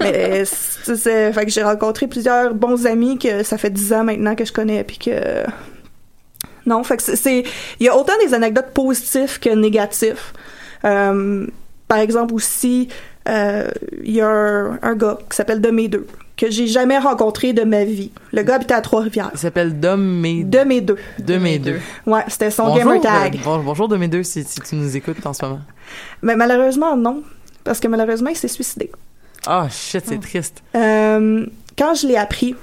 Mais 0.00 0.44
c'est, 0.44 0.94
c'est- 0.96 1.32
fait 1.32 1.44
que 1.46 1.50
j'ai 1.50 1.62
rencontré 1.62 2.06
plusieurs 2.06 2.54
bons 2.54 2.86
amis 2.86 3.18
que 3.18 3.42
ça 3.42 3.56
fait 3.58 3.70
10 3.70 3.92
ans 3.94 4.04
maintenant 4.04 4.34
que 4.36 4.44
je 4.44 4.52
connais 4.52 4.84
puis 4.84 4.98
que 4.98 5.44
non, 6.66 6.84
fait 6.84 6.98
que 6.98 7.02
c'est- 7.02 7.16
c'est 7.16 7.42
il 7.80 7.86
y 7.86 7.88
a 7.88 7.96
autant 7.96 8.12
des 8.24 8.34
anecdotes 8.34 8.70
positives 8.72 9.40
que 9.40 9.50
négatives. 9.50 10.20
Euh, 10.84 11.46
par 11.92 12.00
exemple 12.00 12.32
aussi 12.32 12.88
euh, 13.28 13.68
il 14.02 14.12
y 14.12 14.22
a 14.22 14.26
un, 14.28 14.78
un 14.80 14.94
gars 14.96 15.18
qui 15.28 15.36
s'appelle 15.36 15.60
2 15.60 16.06
que 16.38 16.50
j'ai 16.50 16.66
jamais 16.66 16.98
rencontré 16.98 17.52
de 17.52 17.62
ma 17.64 17.84
vie. 17.84 18.10
Le 18.32 18.42
gars 18.42 18.54
habitait 18.54 18.72
à 18.74 18.80
Trois-Rivières. 18.80 19.30
Il 19.34 19.38
s'appelle 19.38 19.78
Dom 19.78 20.00
mes 20.02 20.42
De 20.42 20.60
mes 20.60 20.80
deux. 20.80 20.96
de 21.18 21.36
mes 21.36 21.58
deux. 21.58 21.78
Ouais, 22.06 22.24
c'était 22.28 22.50
son 22.50 22.64
Bonjour, 22.68 22.94
gamer 22.94 23.00
tag. 23.02 23.34
euh, 23.36 23.44
bon- 23.44 23.58
bonjour 23.62 23.88
de 23.88 23.98
mes 23.98 24.08
deux 24.08 24.22
si, 24.22 24.42
si 24.42 24.58
tu 24.60 24.74
nous 24.74 24.96
écoutes 24.96 25.24
en 25.26 25.34
ce 25.34 25.44
moment. 25.44 25.60
Mais 26.22 26.34
malheureusement, 26.34 26.96
non. 26.96 27.22
Parce 27.62 27.78
que 27.78 27.86
malheureusement, 27.88 28.30
il 28.30 28.36
s'est 28.36 28.48
suicidé. 28.48 28.90
Ah, 29.46 29.66
shit, 29.70 30.02
c'est 30.06 30.18
triste. 30.18 30.62
Euh, 30.74 31.44
quand 31.78 31.94
je 31.94 32.06
l'ai 32.06 32.16
appris, 32.16 32.56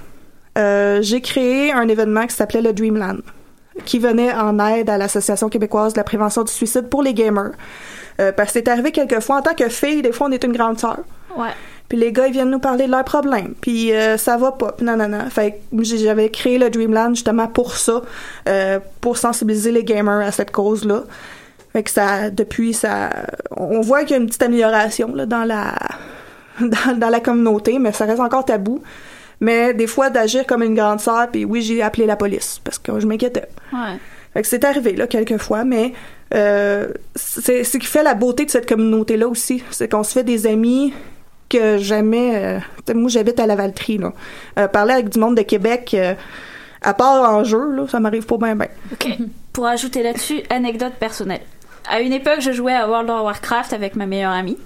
euh, 0.58 1.02
j'ai 1.04 1.22
créé 1.22 1.72
un 1.72 1.88
événement 1.88 2.26
qui 2.26 2.36
s'appelait 2.36 2.64
le 2.64 2.74
Dreamland, 2.74 3.20
qui 3.86 4.00
venait 4.00 4.34
en 4.34 4.58
aide 4.68 4.90
à 4.90 4.98
l'Association 4.98 5.48
québécoise 5.48 5.94
de 5.94 6.00
la 6.00 6.04
prévention 6.04 6.44
du 6.44 6.52
suicide 6.52 6.90
pour 6.90 7.04
les 7.04 7.14
gamers. 7.14 7.52
Euh, 8.20 8.32
parce 8.32 8.52
que 8.52 8.60
c'est 8.60 8.68
arrivé 8.68 8.92
quelquefois, 8.92 9.38
en 9.38 9.42
tant 9.42 9.54
que 9.54 9.70
fille, 9.70 10.02
des 10.02 10.12
fois, 10.12 10.28
on 10.28 10.32
est 10.32 10.44
une 10.44 10.52
grande 10.52 10.80
sœur. 10.80 11.00
Ouais. 11.38 11.50
Puis 11.88 11.98
les 11.98 12.12
gars, 12.12 12.28
ils 12.28 12.34
viennent 12.34 12.52
nous 12.52 12.60
parler 12.60 12.86
de 12.86 12.92
leurs 12.92 13.04
problèmes. 13.04 13.56
Puis 13.60 13.92
euh, 13.94 14.18
ça 14.18 14.38
va 14.38 14.52
pas. 14.52 14.74
Puis 14.74 14.86
non, 14.86 14.96
non, 14.96 15.08
non. 15.08 15.28
Fait 15.30 15.60
que 15.76 15.84
j'avais 15.84 16.30
créé 16.30 16.60
le 16.60 16.70
Dreamland 16.70 17.16
justement 17.16 17.48
pour 17.48 17.76
ça, 17.76 18.02
euh, 18.48 18.80
pour 19.02 19.18
sensibiliser 19.18 19.72
les 19.72 19.84
gamers 19.84 20.26
à 20.26 20.32
cette 20.32 20.52
cause-là. 20.52 21.04
Fait 21.74 21.84
que 21.84 21.90
ça, 21.90 22.30
depuis, 22.30 22.74
ça, 22.74 23.10
on 23.56 23.82
voit 23.82 24.02
qu'il 24.02 24.12
y 24.12 24.14
a 24.14 24.18
une 24.18 24.28
petite 24.28 24.44
amélioration 24.44 25.14
là, 25.16 25.26
dans 25.26 25.44
la, 25.46 25.74
dans, 26.60 26.98
dans 26.98 27.10
la 27.10 27.20
communauté, 27.20 27.80
mais 27.80 27.92
ça 27.92 28.06
reste 28.06 28.20
encore 28.20 28.46
tabou. 28.46 28.82
Mais 29.40 29.74
des 29.74 29.88
fois, 29.88 30.10
d'agir 30.10 30.46
comme 30.46 30.62
une 30.62 30.76
grande 30.76 31.00
sœur, 31.00 31.30
puis 31.32 31.46
oui, 31.46 31.62
j'ai 31.62 31.82
appelé 31.82 32.06
la 32.06 32.18
police 32.18 32.60
parce 32.64 32.78
que 32.78 33.00
je 33.00 33.08
m'inquiétais. 33.08 33.48
Ouais. 33.74 33.98
Fait 34.34 34.42
que 34.42 34.48
c'est 34.48 34.64
arrivé 34.64 34.96
là 34.96 35.08
quelques 35.08 35.38
fois, 35.38 35.64
mais 35.64 35.94
euh, 36.34 36.92
c'est 37.16 37.64
ce 37.64 37.78
qui 37.78 37.88
fait 37.88 38.04
la 38.04 38.14
beauté 38.14 38.46
de 38.46 38.52
cette 38.52 38.68
communauté 38.68 39.18
là 39.18 39.28
aussi, 39.28 39.64
c'est 39.72 39.90
qu'on 39.90 40.04
se 40.04 40.14
fait 40.14 40.24
des 40.24 40.48
amis 40.48 40.94
que 41.50 41.78
jamais. 41.78 42.36
euh, 42.36 42.94
moi, 42.94 43.10
j'habite 43.10 43.40
à 43.40 43.48
Lavaltrie 43.48 43.98
là. 43.98 44.14
Euh, 44.58 44.68
parler 44.68 44.94
avec 44.94 45.10
du 45.10 45.20
monde 45.20 45.36
de 45.36 45.42
Québec, 45.42 45.92
euh, 45.94 46.14
à 46.82 46.94
part 46.94 47.30
en 47.34 47.44
jeu 47.44 47.72
là, 47.76 47.88
ça 47.88 48.00
m'arrive 48.00 48.26
pas 48.26 48.38
bien 48.38 48.56
bien. 48.56 48.68
Pour 49.54 49.66
ajouter 49.66 50.04
là-dessus, 50.04 50.42
anecdote 50.50 50.94
personnelle. 51.00 51.42
À 51.90 52.02
une 52.02 52.14
époque, 52.14 52.40
je 52.42 52.52
jouais 52.52 52.76
à 52.76 52.88
World 52.88 53.10
of 53.10 53.24
Warcraft 53.24 53.74
avec 53.74 53.96
ma 53.96 54.06
meilleure 54.06 54.32
amie. 54.32 54.58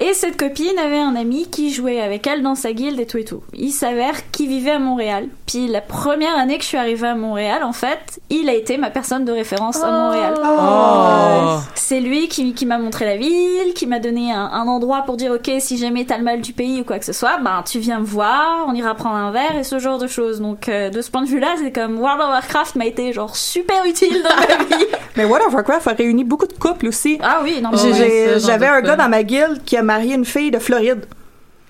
Et 0.00 0.12
cette 0.12 0.36
copine 0.36 0.76
avait 0.78 0.98
un 0.98 1.14
ami 1.14 1.46
qui 1.50 1.72
jouait 1.72 2.00
avec 2.00 2.26
elle 2.26 2.42
dans 2.42 2.56
sa 2.56 2.72
guilde 2.72 2.98
et 2.98 3.06
tout 3.06 3.18
et 3.18 3.24
tout. 3.24 3.42
Il 3.52 3.70
s'avère 3.70 4.30
qu'il 4.32 4.48
vivait 4.48 4.72
à 4.72 4.78
Montréal. 4.80 5.28
Puis 5.46 5.68
la 5.68 5.80
première 5.80 6.36
année 6.36 6.56
que 6.56 6.62
je 6.64 6.68
suis 6.68 6.76
arrivée 6.76 7.06
à 7.06 7.14
Montréal, 7.14 7.62
en 7.62 7.72
fait, 7.72 8.20
il 8.28 8.48
a 8.48 8.54
été 8.54 8.76
ma 8.76 8.90
personne 8.90 9.24
de 9.24 9.30
référence 9.30 9.80
à 9.82 9.90
Montréal. 9.90 10.34
Oh. 10.44 11.60
C'est 11.76 12.00
lui 12.00 12.26
qui, 12.26 12.54
qui 12.54 12.66
m'a 12.66 12.78
montré 12.78 13.04
la 13.04 13.16
ville, 13.16 13.72
qui 13.74 13.86
m'a 13.86 14.00
donné 14.00 14.32
un, 14.32 14.50
un 14.52 14.66
endroit 14.66 15.02
pour 15.02 15.16
dire 15.16 15.30
ok 15.30 15.50
si 15.60 15.76
jamais 15.76 16.04
t'as 16.04 16.18
le 16.18 16.24
mal 16.24 16.40
du 16.40 16.52
pays 16.52 16.80
ou 16.80 16.84
quoi 16.84 16.98
que 16.98 17.04
ce 17.04 17.12
soit, 17.12 17.38
ben 17.38 17.62
tu 17.64 17.78
viens 17.78 18.00
me 18.00 18.04
voir, 18.04 18.64
on 18.66 18.74
ira 18.74 18.94
prendre 18.94 19.16
un 19.16 19.30
verre 19.30 19.56
et 19.56 19.64
ce 19.64 19.78
genre 19.78 19.98
de 19.98 20.08
choses. 20.08 20.40
Donc 20.40 20.68
euh, 20.68 20.90
de 20.90 21.00
ce 21.02 21.10
point 21.10 21.22
de 21.22 21.28
vue-là, 21.28 21.54
c'est 21.62 21.70
comme 21.70 22.00
World 22.00 22.20
of 22.20 22.28
Warcraft 22.30 22.74
m'a 22.74 22.86
été 22.86 23.12
genre 23.12 23.36
super 23.36 23.84
utile 23.84 24.22
dans 24.22 24.36
ma 24.36 24.64
vie. 24.76 24.86
Mais 25.16 25.24
World 25.24 25.46
of 25.46 25.54
Warcraft 25.54 25.86
a 25.86 25.92
réuni 25.92 26.24
beaucoup 26.24 26.46
de 26.46 26.52
couples 26.52 26.88
aussi. 26.88 27.18
Ah 27.22 27.40
oui, 27.44 27.60
non 27.62 27.70
ouais, 27.70 28.38
J'avais 28.38 28.66
un 28.66 28.80
gars 28.80 28.96
dans 28.96 29.08
ma 29.08 29.22
guilde 29.22 29.62
qui 29.64 29.76
a 29.76 29.83
marié 29.84 30.14
une 30.14 30.24
fille 30.24 30.50
de 30.50 30.58
Floride. 30.58 31.06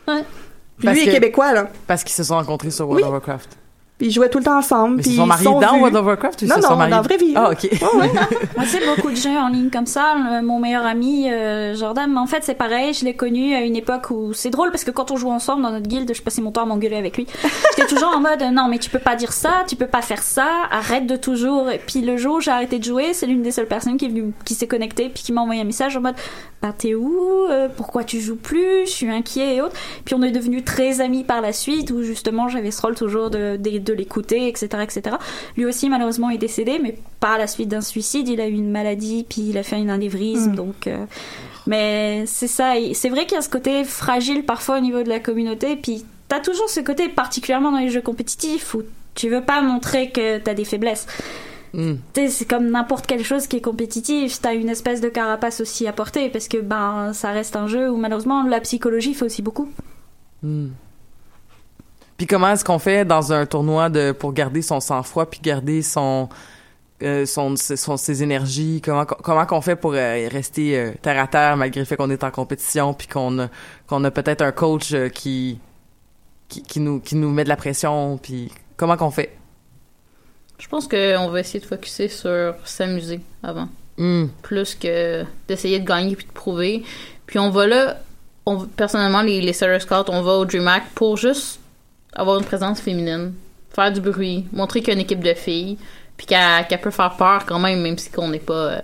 Ouais. 0.09 0.23
Puis 0.79 0.87
Parce 0.87 0.97
lui 0.99 1.05
que- 1.05 1.11
est 1.11 1.13
québécois 1.15 1.53
là. 1.53 1.71
Parce 1.87 2.03
qu'ils 2.03 2.15
se 2.15 2.25
sont 2.25 2.35
rencontrés 2.37 2.71
sur 2.71 2.87
World 2.89 3.03
Oui. 3.05 3.09
of 3.09 3.13
Warcraft. 3.13 3.57
Puis 3.99 4.09
ils 4.09 4.11
jouaient 4.13 4.29
tout 4.29 4.39
le 4.39 4.45
temps 4.45 4.59
ensemble. 4.59 4.97
Mais 4.97 5.03
puis 5.03 5.11
ils 5.13 5.15
se 5.15 5.21
sont 5.21 5.27
mariés 5.27 5.45
sont 5.45 5.61
dans 5.61 5.75
vus. 5.75 5.79
World 5.81 5.97
of 5.97 6.07
Warcraft 6.07 6.43
ou 6.43 6.45
ils 6.47 6.49
Non, 6.49 6.57
se 6.57 6.61
non, 6.63 6.69
sont 6.71 6.77
mariés? 6.77 6.91
dans 6.91 6.97
la 6.97 7.03
vraie 7.03 7.17
vie. 7.17 7.33
Ah, 7.37 7.51
ok. 7.53 7.63
Ouais. 7.71 8.11
Moi, 8.57 8.65
c'est 8.67 8.85
beaucoup 8.85 9.11
de 9.11 9.17
jeux 9.17 9.37
en 9.39 9.49
ligne 9.49 9.71
comme 9.71 9.87
ça. 9.87 10.15
Le- 10.17 10.43
mon 10.45 10.59
meilleur 10.59 10.85
ami, 10.85 11.31
euh, 11.31 11.75
Jordan, 11.77 12.11
mais 12.13 12.19
en 12.19 12.27
fait, 12.27 12.43
c'est 12.43 12.57
pareil. 12.57 12.93
Je 12.93 13.05
l'ai 13.05 13.15
connu 13.15 13.55
à 13.55 13.61
une 13.61 13.77
époque 13.77 14.11
où 14.11 14.33
c'est 14.33 14.51
drôle 14.51 14.73
parce 14.73 14.83
que 14.83 14.91
quand 14.91 15.13
on 15.13 15.17
joue 15.17 15.31
ensemble 15.31 15.63
dans 15.63 15.71
notre 15.71 15.87
guilde, 15.87 16.11
je 16.13 16.23
passais 16.23 16.43
mon 16.43 16.51
temps 16.51 16.63
à 16.63 16.67
m'engueuler 16.67 16.97
avec 16.97 17.17
lui. 17.17 17.27
J'étais 17.77 17.87
toujours 17.89 18.09
en 18.17 18.21
mode 18.21 18.43
non, 18.53 18.67
mais 18.69 18.79
tu 18.79 18.91
peux 18.91 18.99
pas 18.99 19.15
dire 19.15 19.33
ça, 19.33 19.63
tu 19.69 19.77
peux 19.77 19.87
pas 19.87 20.03
faire 20.03 20.23
ça, 20.25 20.49
arrête 20.73 21.07
de 21.07 21.15
toujours. 21.15 21.71
Et 21.71 21.79
puis 21.79 22.01
le 22.01 22.17
jour 22.17 22.37
où 22.37 22.41
j'ai 22.41 22.51
arrêté 22.51 22.81
de 22.81 22.85
jouer, 22.85 23.13
c'est 23.15 23.27
l'une 23.27 23.43
des 23.43 23.53
seules 23.53 23.69
personnes 23.69 23.97
qui 23.97 24.07
est 24.07 24.09
venue, 24.09 24.33
qui 24.45 24.55
s'est 24.55 24.67
connectée 24.67 25.09
puis 25.09 25.23
qui 25.23 25.33
m'a 25.33 25.41
envoyé 25.43 25.61
un 25.61 25.65
message 25.65 25.97
en 25.97 26.01
mode 26.01 26.17
bah 26.63 26.73
t'es 26.77 26.95
où? 26.95 27.47
Euh, 27.51 27.69
Pourquoi 27.77 28.05
tu 28.05 28.21
joues 28.21 28.37
plus? 28.37 28.87
Je 28.87 28.91
suis 28.91 29.11
inquiet 29.11 29.57
et 29.57 29.61
autres. 29.63 29.77
Puis 30.05 30.15
on 30.15 30.23
est 30.23 30.31
devenus 30.33 30.65
très 30.65 31.01
amis 31.03 31.23
par 31.23 31.41
la 31.43 31.53
suite 31.53 31.91
où 31.91 32.03
justement 32.03 32.49
j'avais 32.49 32.71
ce 32.71 32.81
rôle 32.83 32.95
toujours 32.95 33.29
de, 33.31 33.57
de, 33.59 33.79
de 33.85 33.93
l'écouter, 33.93 34.49
etc., 34.49 34.69
etc. 34.83 35.17
Lui 35.57 35.65
aussi 35.67 35.89
malheureusement 35.89 36.31
est 36.31 36.39
décédé, 36.39 36.79
mais 36.83 36.97
pas 37.21 37.35
à 37.35 37.39
la 37.39 37.47
suite 37.47 37.69
d'un 37.69 37.81
suicide. 37.81 38.29
Il 38.29 38.41
a 38.41 38.49
eu 38.49 38.53
une 38.53 38.71
maladie, 38.71 39.25
puis 39.29 39.43
il 39.51 39.59
a 39.59 39.63
fait 39.63 39.79
une 39.79 39.91
anévrisme, 39.91 40.53
Mm. 40.53 40.57
donc. 40.57 40.87
euh, 40.87 41.05
mais 41.67 42.25
c'est 42.27 42.47
ça. 42.49 42.75
C'est 42.93 43.09
vrai 43.09 43.27
qu'il 43.27 43.37
y 43.37 43.39
a 43.39 43.43
ce 43.43 43.49
côté 43.49 43.85
fragile 43.85 44.45
parfois 44.45 44.79
au 44.79 44.81
niveau 44.81 45.03
de 45.03 45.09
la 45.09 45.21
communauté, 45.21 45.77
puis 45.77 46.05
t'as 46.29 46.41
toujours 46.41 46.69
ce 46.69 46.81
côté 46.81 47.09
particulièrement 47.09 47.71
dans 47.73 47.79
les 47.79 47.91
jeux 47.91 48.03
compétitifs 48.03 48.75
où 48.75 48.83
tu 49.15 49.29
veux 49.29 49.43
pas 49.43 49.63
montrer 49.63 50.11
que 50.11 50.39
t'as 50.39 50.55
des 50.55 50.65
faiblesses. 50.65 51.07
Sais, 52.15 52.29
c'est 52.29 52.45
comme 52.45 52.71
n'importe 52.71 53.05
quelle 53.07 53.25
chose 53.25 53.49
qui 53.49 53.57
est 53.57 53.61
compétitive. 53.61 54.39
T'as 54.41 54.55
une 54.55 54.69
espèce 54.69 55.01
de 55.01 55.09
carapace 55.09 55.61
aussi 55.61 55.89
à 55.89 55.93
porter 55.93 56.29
parce 56.29 56.47
que 56.47 56.59
ben 56.59 57.13
ça 57.13 57.33
reste 57.33 57.57
un 57.57 57.67
jeu 57.67 57.91
où 57.91 57.97
malheureusement 57.97 58.45
la 58.45 58.61
psychologie 58.61 59.13
fait 59.13 59.25
aussi 59.25 59.43
beaucoup. 59.43 59.69
Hmm. 60.45 60.69
Puis 62.17 62.27
comment 62.27 62.51
est-ce 62.53 62.65
qu'on 62.65 62.79
fait 62.79 63.05
dans 63.05 63.33
un 63.33 63.45
tournoi 63.47 63.89
de 63.91 64.13
pour 64.13 64.33
garder 64.33 64.63
son 64.63 64.81
sang-froid 64.81 65.27
puis 65.27 65.41
garder 65.43 65.83
son 65.83 66.29
euh, 67.03 67.27
son, 67.27 67.55
son- 67.57 67.97
ses 67.97 68.23
énergies? 68.23 68.81
Comment 68.85 69.05
comment 69.05 69.45
qu'on 69.47 69.61
fait 69.61 69.77
pour 69.77 69.95
euh, 69.95 70.29
rester 70.31 70.79
euh, 70.79 70.93
terre 71.03 71.21
à 71.23 71.27
terre 71.27 71.57
malgré 71.57 71.81
le 71.81 71.87
fait 71.87 71.97
qu'on 71.97 72.11
est 72.11 72.23
en 72.23 72.31
compétition 72.31 72.95
puis 72.95 73.09
qu'on 73.09 73.39
a 73.41 73.49
qu'on 73.89 74.05
a 74.05 74.11
peut-être 74.11 74.43
un 74.43 74.53
coach 74.53 74.95
qui, 75.13 75.59
qui 76.49 76.63
qui 76.63 76.81
nous 76.81 77.01
qui 77.01 77.17
nous 77.17 77.31
met 77.31 77.45
de 77.45 77.49
la 77.49 77.57
pression 77.57 78.17
puis 78.17 78.53
comment 78.77 78.97
qu'on 78.97 79.11
fait? 79.11 79.37
Je 80.59 80.69
pense 80.69 80.87
qu'on 80.87 81.29
va 81.31 81.41
essayer 81.41 81.59
de 81.59 81.67
focuser 81.67 82.09
sur 82.09 82.55
s'amuser 82.65 83.21
avant. 83.43 83.69
Hmm. 83.97 84.27
plus 84.43 84.75
que 84.75 85.25
d'essayer 85.47 85.79
de 85.79 85.87
gagner 85.87 86.17
puis 86.17 86.27
de 86.27 86.33
prouver. 86.33 86.83
Puis 87.27 87.39
on 87.39 87.51
va 87.51 87.67
là, 87.69 87.97
on, 88.45 88.67
personnellement, 88.67 89.23
les, 89.23 89.41
les 89.41 89.53
Sarah 89.53 89.79
Scouts, 89.79 90.09
on 90.09 90.21
va 90.23 90.33
au 90.33 90.45
DreamHack 90.45 90.91
pour 90.97 91.17
juste 91.17 91.61
avoir 92.15 92.39
une 92.39 92.45
présence 92.45 92.81
féminine, 92.81 93.33
faire 93.75 93.93
du 93.93 94.01
bruit, 94.01 94.47
montrer 94.53 94.81
qu'il 94.81 94.89
y 94.89 94.91
a 94.93 94.95
une 94.95 95.01
équipe 95.01 95.23
de 95.23 95.35
filles, 95.35 95.79
puis 96.17 96.27
qu'elle 96.27 96.81
peut 96.81 96.91
faire 96.91 97.17
peur 97.17 97.45
quand 97.45 97.59
même, 97.59 97.81
même 97.81 97.99
si 97.99 98.09
qu'on 98.11 98.29
n'est 98.29 98.39
pas, 98.39 98.55
euh, 98.55 98.81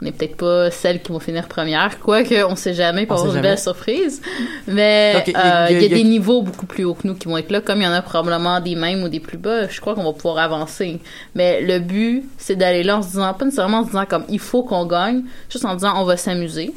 on 0.00 0.04
n'est 0.04 0.12
peut-être 0.12 0.36
pas 0.36 0.70
celle 0.70 1.00
qui 1.00 1.12
va 1.12 1.18
finir 1.18 1.48
première, 1.48 1.98
quoique 1.98 2.44
on 2.44 2.56
sait 2.56 2.74
jamais, 2.74 3.06
pour 3.06 3.16
avoir 3.16 3.32
sait 3.32 3.38
une 3.38 3.42
jamais. 3.42 3.54
belle 3.54 3.58
surprise. 3.58 4.20
Mais 4.66 5.24
il 5.26 5.32
y 5.32 5.36
euh, 5.36 5.66
a 5.66 5.88
des 5.88 6.04
niveaux 6.04 6.42
beaucoup 6.42 6.66
plus 6.66 6.84
hauts 6.84 6.94
que 6.94 7.06
nous 7.06 7.14
qui 7.14 7.26
vont 7.26 7.38
être 7.38 7.50
là, 7.50 7.62
comme 7.62 7.80
il 7.80 7.84
y 7.84 7.86
en 7.86 7.92
a 7.92 8.02
probablement 8.02 8.60
des 8.60 8.74
mêmes 8.74 9.02
ou 9.02 9.08
des 9.08 9.20
plus 9.20 9.38
bas. 9.38 9.66
Je 9.68 9.80
crois 9.80 9.94
qu'on 9.94 10.04
va 10.04 10.12
pouvoir 10.12 10.38
avancer. 10.38 11.00
Mais 11.34 11.62
le 11.62 11.78
but, 11.78 12.24
c'est 12.36 12.56
d'aller 12.56 12.82
là 12.82 12.98
en 12.98 13.02
se 13.02 13.08
disant, 13.08 13.32
pas 13.32 13.46
nécessairement 13.46 13.78
en 13.78 13.84
se 13.84 13.88
disant 13.88 14.06
comme 14.06 14.24
il 14.28 14.40
faut 14.40 14.62
qu'on 14.62 14.84
gagne, 14.84 15.22
juste 15.48 15.64
en 15.64 15.74
disant 15.74 15.94
on 15.96 16.04
va 16.04 16.18
s'amuser. 16.18 16.74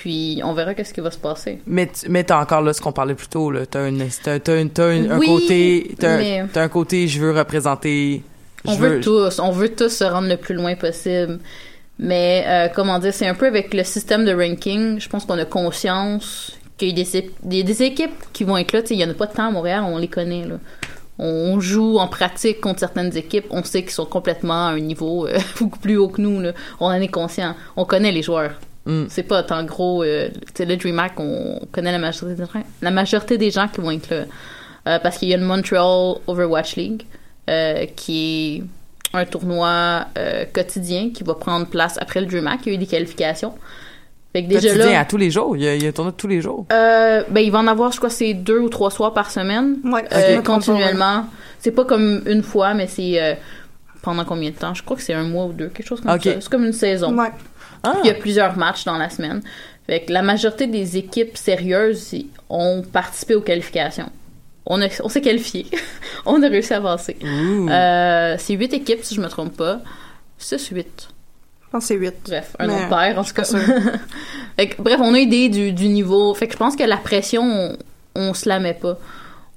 Puis 0.00 0.40
on 0.44 0.52
verra 0.54 0.74
qu'est-ce 0.74 0.92
qui 0.94 1.00
va 1.00 1.10
se 1.10 1.18
passer. 1.18 1.60
mais 1.66 1.88
mais 2.08 2.24
t'as 2.24 2.40
encore 2.40 2.62
là 2.62 2.72
ce 2.72 2.80
qu'on 2.80 2.92
parlait 2.92 3.14
plus 3.14 3.28
tôt 3.28 3.50
là 3.50 3.66
t'as 3.66 3.88
une 3.88 4.02
t'as, 4.24 4.38
t'as 4.40 4.60
une- 4.60 4.70
t'as 4.70 4.94
une- 4.96 5.12
Oui, 5.12 5.26
un 5.28 5.32
côté 5.38 5.94
t'as, 5.98 6.14
un- 6.14 6.18
mais- 6.18 6.44
t'as 6.52 6.62
un 6.62 6.68
côté 6.68 7.06
je 7.08 7.20
veux 7.20 7.32
représenter 7.32 8.22
On 8.64 8.72
je 8.74 8.78
veux 8.78 9.00
tous, 9.00 9.38
on 9.38 9.50
veut 9.50 9.68
tous 9.74 9.88
se 9.90 10.04
rendre 10.04 10.28
le 10.28 10.36
plus 10.36 10.54
loin 10.54 10.74
possible. 10.76 11.38
Mais 11.98 12.44
euh, 12.46 12.68
comment 12.74 12.98
dire, 12.98 13.12
c'est 13.12 13.26
un 13.26 13.34
peu 13.34 13.46
avec 13.46 13.74
le 13.74 13.84
système 13.84 14.24
de 14.24 14.32
ranking, 14.32 14.98
je 15.00 15.08
pense 15.08 15.24
qu'on 15.24 15.38
a 15.38 15.44
conscience 15.44 16.52
qu'il 16.78 16.88
y 16.88 16.92
a 16.92 16.94
des, 16.94 17.16
équipes- 17.16 17.34
des, 17.42 17.62
des 17.64 17.82
équipes 17.82 18.14
qui 18.32 18.44
vont 18.44 18.56
être 18.56 18.72
là. 18.72 18.80
Il 18.90 18.96
y 18.96 19.04
en 19.04 19.10
a 19.10 19.14
pas 19.14 19.26
de 19.26 19.32
temps 19.34 19.48
à 19.48 19.50
Montréal, 19.50 19.82
on 19.86 19.98
les 19.98 20.08
connaît. 20.08 20.46
Là. 20.46 20.54
On 21.18 21.60
joue 21.60 21.98
en 21.98 22.08
pratique 22.08 22.60
contre 22.60 22.80
certaines 22.80 23.14
équipes, 23.16 23.44
on 23.50 23.62
sait 23.62 23.82
qu'ils 23.82 23.90
sont 23.92 24.06
complètement 24.06 24.68
à 24.68 24.70
un 24.70 24.80
niveau 24.80 25.26
euh, 25.26 25.38
beaucoup 25.60 25.78
plus 25.78 25.96
haut 25.96 26.08
que 26.08 26.20
nous. 26.22 26.40
Là. 26.40 26.52
On 26.80 26.86
en 26.86 26.92
est 26.94 27.08
conscient. 27.08 27.54
On 27.76 27.84
connaît 27.84 28.10
les 28.12 28.22
joueurs. 28.22 28.52
Hmm. 28.84 29.04
C'est 29.08 29.22
pas 29.22 29.44
en 29.50 29.64
gros, 29.64 30.02
euh, 30.02 30.28
tu 30.28 30.40
sais, 30.54 30.64
le 30.64 30.76
DreamHack, 30.76 31.12
on 31.18 31.60
connaît 31.70 31.92
la 31.92 31.98
majorité 31.98 32.42
des 32.42 32.46
gens, 32.46 32.64
la 32.80 32.90
majorité 32.90 33.38
des 33.38 33.50
gens 33.50 33.68
qui 33.68 33.80
vont 33.80 33.90
être 33.92 34.10
là. 34.10 34.24
Euh, 34.88 34.98
parce 34.98 35.18
qu'il 35.18 35.28
y 35.28 35.34
a 35.34 35.36
le 35.36 35.44
Montreal 35.44 36.16
Overwatch 36.26 36.74
League, 36.74 37.06
euh, 37.48 37.86
qui 37.94 38.56
est 39.14 39.16
un 39.16 39.24
tournoi 39.24 40.06
euh, 40.18 40.44
quotidien 40.52 41.10
qui 41.14 41.22
va 41.22 41.34
prendre 41.34 41.66
place 41.66 41.96
après 42.00 42.20
le 42.20 42.26
DreamHack. 42.26 42.60
Il 42.66 42.68
y 42.70 42.72
a 42.72 42.74
eu 42.74 42.78
des 42.78 42.86
qualifications. 42.86 43.54
Fait 44.32 44.44
que 44.44 44.48
déjà 44.48 44.74
là, 44.74 45.00
à 45.00 45.04
tous 45.04 45.18
les 45.18 45.30
jours 45.30 45.54
il 45.56 45.62
y 45.62 45.68
a, 45.68 45.74
il 45.74 45.82
y 45.82 45.86
a 45.86 45.90
un 45.90 45.92
tournoi 45.92 46.14
tous 46.16 46.26
les 46.26 46.40
jours 46.40 46.64
euh, 46.72 47.22
ben, 47.28 47.40
il 47.40 47.52
va 47.52 47.58
en 47.58 47.66
avoir, 47.66 47.92
je 47.92 47.98
crois, 47.98 48.08
c'est 48.08 48.32
deux 48.32 48.58
ou 48.58 48.70
trois 48.70 48.90
soirs 48.90 49.12
par 49.12 49.30
semaine, 49.30 49.76
Ouais, 49.84 50.04
euh, 50.10 50.36
pas, 50.36 50.42
continuellement. 50.42 51.26
C'est 51.58 51.70
pas 51.70 51.84
comme 51.84 52.22
une 52.26 52.42
fois, 52.42 52.72
mais 52.72 52.86
c'est 52.86 53.22
euh, 53.22 53.34
pendant 54.00 54.24
combien 54.24 54.48
de 54.48 54.54
temps? 54.54 54.72
Je 54.72 54.82
crois 54.82 54.96
que 54.96 55.02
c'est 55.02 55.12
un 55.12 55.24
mois 55.24 55.44
ou 55.44 55.52
deux, 55.52 55.68
quelque 55.68 55.86
chose 55.86 56.00
comme 56.00 56.18
ça. 56.18 56.30
C'est 56.40 56.48
comme 56.48 56.64
une 56.64 56.72
saison. 56.72 57.14
Ouais. 57.14 57.30
Ah 57.82 57.96
Il 58.04 58.06
y 58.06 58.10
a 58.10 58.14
plusieurs 58.14 58.56
matchs 58.56 58.84
dans 58.84 58.98
la 58.98 59.10
semaine. 59.10 59.42
Fait 59.86 60.00
que 60.00 60.12
la 60.12 60.22
majorité 60.22 60.66
des 60.66 60.96
équipes 60.96 61.36
sérieuses 61.36 62.14
ont 62.48 62.82
participé 62.82 63.34
aux 63.34 63.40
qualifications. 63.40 64.10
On, 64.64 64.80
a, 64.80 64.86
on 65.02 65.08
s'est 65.08 65.20
qualifié. 65.20 65.66
on 66.26 66.42
a 66.42 66.48
réussi 66.48 66.72
à 66.72 66.76
avancer. 66.76 67.16
Euh, 67.24 68.36
c'est 68.38 68.54
huit 68.54 68.72
équipes, 68.72 69.02
si 69.02 69.14
je 69.14 69.20
me 69.20 69.28
trompe 69.28 69.56
pas. 69.56 69.80
6-8. 70.40 70.76
Je 70.76 71.70
pense 71.70 71.82
que 71.82 71.88
c'est 71.88 71.96
8. 71.96 72.14
Bref, 72.26 72.56
un 72.58 72.68
autre 72.68 72.88
paire, 72.88 73.18
en 73.18 73.24
tout 73.24 73.32
cas. 73.32 73.42
Fait 74.56 74.68
que, 74.68 74.80
bref, 74.80 75.00
on 75.02 75.14
a 75.14 75.18
idée 75.18 75.48
du, 75.48 75.72
du 75.72 75.88
niveau. 75.88 76.32
Fait 76.34 76.46
que 76.46 76.52
je 76.52 76.58
pense 76.58 76.76
que 76.76 76.84
la 76.84 76.98
pression, 76.98 77.42
on, 77.42 77.76
on 78.14 78.34
se 78.34 78.48
la 78.48 78.60
met 78.60 78.74
pas. 78.74 78.98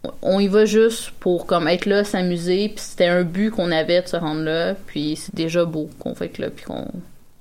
On, 0.04 0.12
on 0.24 0.40
y 0.40 0.48
va 0.48 0.66
juste 0.66 1.12
pour 1.20 1.46
comme 1.46 1.68
être 1.68 1.86
là, 1.86 2.04
s'amuser. 2.04 2.70
Puis 2.70 2.80
c'était 2.80 3.08
un 3.08 3.24
but 3.24 3.52
qu'on 3.52 3.72
avait 3.72 4.02
de 4.02 4.08
se 4.08 4.16
rendre 4.16 4.42
là. 4.42 4.74
Puis 4.88 5.18
c'est 5.18 5.36
déjà 5.36 5.66
beau 5.66 5.90
qu'on 6.00 6.16
fait 6.16 6.30
que 6.30 6.42
là. 6.42 6.50
Puis 6.50 6.66
qu'on 6.66 6.88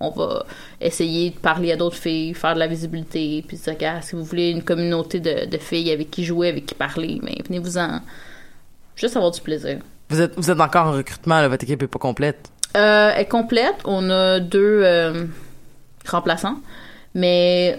on 0.01 0.11
va 0.11 0.45
essayer 0.81 1.31
de 1.31 1.39
parler 1.39 1.73
à 1.73 1.77
d'autres 1.77 1.97
filles, 1.97 2.35
faire 2.35 2.55
de 2.55 2.59
la 2.59 2.67
visibilité, 2.67 3.45
puis 3.47 3.57
dire, 3.57 3.99
si 4.03 4.17
vous 4.17 4.25
voulez 4.25 4.51
une 4.51 4.63
communauté 4.63 5.21
de, 5.21 5.47
de 5.47 5.59
filles 5.59 5.91
avec 5.91 6.11
qui 6.11 6.25
jouer, 6.25 6.49
avec 6.49 6.67
qui 6.67 6.75
parler, 6.75 7.21
mais 7.23 7.37
venez-vous-en. 7.47 8.01
Juste 8.97 9.17
avoir 9.17 9.33
du 9.33 9.41
plaisir. 9.41 9.79
Vous 10.11 10.21
êtes, 10.21 10.35
vous 10.37 10.51
êtes 10.51 10.61
encore 10.61 10.87
en 10.87 10.93
recrutement, 10.93 11.41
là, 11.41 11.49
votre 11.49 11.65
équipe 11.65 11.83
est 11.83 11.89
pas 11.89 11.99
complète. 11.99 12.51
Euh, 12.77 13.13
elle 13.15 13.23
est 13.23 13.29
complète. 13.29 13.77
On 13.85 14.11
a 14.11 14.41
deux 14.41 14.81
euh, 14.83 15.27
remplaçants, 16.07 16.57
mais 17.15 17.79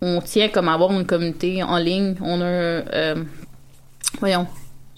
on 0.00 0.20
tient 0.20 0.48
comme 0.48 0.68
à 0.68 0.74
avoir 0.74 0.92
une 0.92 1.06
communauté 1.06 1.62
en 1.62 1.78
ligne. 1.78 2.14
On 2.20 2.40
a, 2.40 2.44
euh, 2.44 3.24
voyons, 4.20 4.46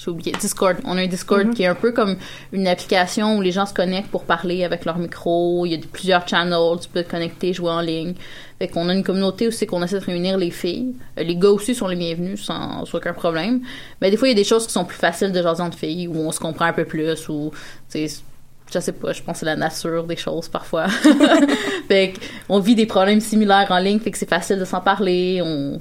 j'ai 0.09 0.13
oublié, 0.13 0.33
Discord. 0.33 0.77
On 0.85 0.97
a 0.97 1.03
un 1.03 1.07
Discord 1.07 1.55
qui 1.55 1.63
est 1.63 1.67
un 1.67 1.75
peu 1.75 1.93
comme 1.93 2.17
une 2.53 2.67
application 2.67 3.37
où 3.37 3.43
les 3.43 3.53
gens 3.53 3.67
se 3.67 3.75
connectent 3.75 4.11
pour 4.11 4.25
parler 4.25 4.65
avec 4.65 4.85
leur 4.85 4.99
micro. 4.99 5.67
Il 5.67 5.73
y 5.73 5.75
a 5.75 5.79
plusieurs 5.93 6.27
channels, 6.27 6.81
tu 6.81 6.89
peux 6.89 7.03
te 7.03 7.11
connecter, 7.11 7.53
jouer 7.53 7.71
en 7.71 7.81
ligne. 7.81 8.15
Fait 8.59 8.69
qu'on 8.69 8.89
a 8.89 8.95
une 8.95 9.05
communauté 9.05 9.47
aussi 9.47 9.67
qu'on 9.67 9.83
essaie 9.83 10.01
de 10.01 10.05
réunir 10.05 10.37
les 10.37 10.51
filles. 10.51 10.95
Euh, 11.19 11.23
Les 11.23 11.37
gars 11.37 11.51
aussi 11.51 11.75
sont 11.75 11.87
les 11.87 11.97
bienvenus 11.97 12.43
sans, 12.43 12.85
sans 12.87 12.97
aucun 12.97 13.13
problème. 13.13 13.61
Mais 14.01 14.11
des 14.11 14.17
fois, 14.17 14.29
il 14.29 14.33
y 14.33 14.35
a 14.35 14.37
des 14.37 14.45
choses 14.45 14.67
qui 14.67 14.73
sont 14.73 14.85
plus 14.85 14.99
faciles 14.99 15.33
de 15.33 15.43
jaser 15.43 15.63
entre 15.63 15.79
filles, 15.79 16.09
où 16.09 16.17
on 16.17 16.33
se 16.33 16.41
comprend 16.41 16.65
un 16.65 16.73
peu 16.73 16.85
plus, 16.85 17.29
ou, 17.29 17.53
je 17.95 18.81
sais 18.81 18.93
pas, 18.93 19.13
je 19.13 19.23
pense 19.23 19.35
que 19.35 19.39
c'est 19.41 19.47
la 19.47 19.57
nature 19.57 20.05
des 20.05 20.17
choses 20.17 20.49
parfois. 20.49 20.89
fait 21.89 22.15
on 22.49 22.59
vit 22.59 22.75
des 22.75 22.87
problèmes 22.87 23.21
similaires 23.21 23.69
en 23.71 23.79
ligne, 23.79 23.99
fait 24.01 24.11
que 24.11 24.19
c'est 24.19 24.29
facile 24.29 24.59
de 24.59 24.65
s'en 24.65 24.81
parler, 24.81 25.41
on, 25.43 25.79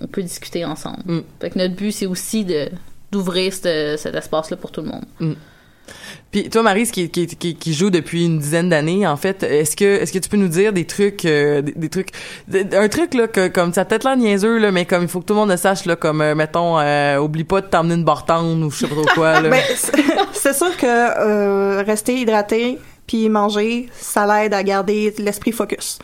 on 0.00 0.06
peut 0.06 0.22
discuter 0.22 0.64
ensemble. 0.64 1.02
Mm. 1.04 1.20
Fait 1.40 1.50
que 1.50 1.58
notre 1.58 1.74
but, 1.74 1.92
c'est 1.92 2.06
aussi 2.06 2.44
de 2.44 2.68
d'ouvrir 3.14 3.52
cet 3.54 4.14
espace-là 4.14 4.56
pour 4.56 4.70
tout 4.72 4.80
le 4.82 4.88
monde. 4.88 5.36
Puis 6.30 6.50
toi, 6.50 6.62
Marie, 6.62 6.84
qui, 6.90 7.10
qui, 7.10 7.26
qui, 7.28 7.54
qui 7.54 7.72
joue 7.74 7.90
depuis 7.90 8.24
une 8.24 8.38
dizaine 8.40 8.68
d'années, 8.68 9.06
en 9.06 9.16
fait, 9.16 9.42
est-ce 9.44 9.76
que 9.76 9.84
est-ce 9.84 10.12
que 10.12 10.18
tu 10.18 10.28
peux 10.28 10.36
nous 10.36 10.48
dire 10.48 10.72
des 10.72 10.84
trucs, 10.84 11.24
euh, 11.26 11.62
des, 11.62 11.72
des 11.72 11.88
trucs, 11.88 12.08
un 12.52 12.88
truc 12.88 13.14
là 13.14 13.28
que 13.28 13.46
comme 13.48 13.72
ça 13.72 13.82
a 13.82 13.84
peut-être 13.84 14.04
l'air 14.04 14.16
niaiseux 14.16 14.58
là, 14.58 14.72
mais 14.72 14.84
comme 14.84 15.02
il 15.02 15.08
faut 15.08 15.20
que 15.20 15.26
tout 15.26 15.34
le 15.34 15.40
monde 15.40 15.50
le 15.50 15.56
sache 15.56 15.84
là, 15.84 15.94
comme 15.94 16.20
euh, 16.22 16.34
mettons, 16.34 16.78
euh, 16.80 17.18
oublie 17.18 17.44
pas 17.44 17.60
de 17.60 17.66
t'emmener 17.66 17.94
une 17.94 18.04
bartende 18.04 18.62
ou 18.64 18.70
je 18.70 18.78
sais 18.78 18.88
pas 18.88 18.94
trop 18.96 19.04
quoi 19.14 19.40
là. 19.42 19.48
Ben, 19.50 19.62
c'est- 19.76 19.92
c'est 20.32 20.54
sûr 20.54 20.76
que 20.76 20.86
euh, 20.86 21.82
rester 21.86 22.14
hydraté 22.16 22.78
puis 23.06 23.28
manger, 23.28 23.88
ça 23.94 24.26
l'aide 24.26 24.54
à 24.54 24.62
garder 24.64 25.14
l'esprit 25.18 25.52
focus. 25.52 25.98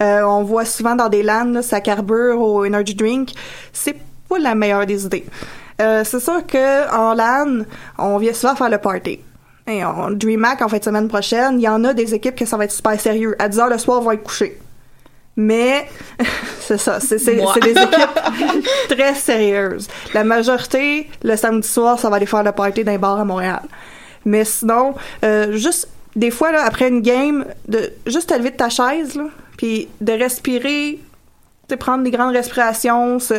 Euh, 0.00 0.22
on 0.22 0.42
voit 0.42 0.64
souvent 0.64 0.96
dans 0.96 1.08
des 1.08 1.22
LAN, 1.22 1.44
là, 1.52 1.62
ça 1.62 1.80
carbure 1.80 2.40
au 2.40 2.64
energy 2.64 2.94
drink. 2.94 3.30
C'est 3.72 3.96
pas 4.28 4.38
la 4.38 4.54
meilleure 4.54 4.86
des 4.86 5.04
idées. 5.04 5.24
Euh, 5.80 6.02
c'est 6.04 6.20
sûr 6.20 6.44
que 6.46 6.92
en 6.92 7.14
LAN, 7.14 7.64
on 7.98 8.18
vient 8.18 8.32
souvent 8.32 8.56
faire 8.56 8.70
le 8.70 8.78
party. 8.78 9.20
Et 9.68 9.84
on, 9.84 10.10
DreamHack, 10.10 10.62
en 10.62 10.68
fin 10.68 10.78
de 10.78 10.84
semaine 10.84 11.08
prochaine, 11.08 11.60
il 11.60 11.62
y 11.62 11.68
en 11.68 11.84
a 11.84 11.92
des 11.92 12.14
équipes 12.14 12.34
que 12.34 12.46
ça 12.46 12.56
va 12.56 12.64
être 12.64 12.72
super 12.72 12.98
sérieux. 12.98 13.36
À 13.38 13.48
10 13.48 13.58
heures 13.60 13.68
le 13.68 13.78
soir, 13.78 14.00
on 14.00 14.04
va 14.04 14.14
être 14.14 14.22
couchés. 14.22 14.58
Mais 15.36 15.88
c'est 16.60 16.78
ça, 16.78 16.98
c'est 17.00 17.24
des 17.24 17.38
équipes 17.38 18.66
très 18.88 19.14
sérieuses. 19.14 19.86
La 20.14 20.24
majorité, 20.24 21.08
le 21.22 21.36
samedi 21.36 21.68
soir, 21.68 21.98
ça 21.98 22.10
va 22.10 22.16
aller 22.16 22.26
faire 22.26 22.42
le 22.42 22.52
party 22.52 22.82
d'un 22.82 22.98
bar 22.98 23.20
à 23.20 23.24
Montréal. 23.24 23.62
Mais 24.24 24.44
sinon, 24.44 24.94
euh, 25.24 25.52
juste 25.52 25.88
des 26.16 26.30
fois 26.32 26.50
là, 26.50 26.64
après 26.64 26.88
une 26.88 27.02
game, 27.02 27.44
de 27.68 27.92
juste 28.06 28.30
te 28.30 28.34
lever 28.34 28.50
de 28.50 28.56
ta 28.56 28.68
chaise, 28.68 29.14
là, 29.14 29.24
puis 29.56 29.88
de 30.00 30.12
respirer, 30.12 30.98
prendre 31.74 32.04
des 32.04 32.10
grandes 32.10 32.34
respirations, 32.34 33.18
se, 33.18 33.34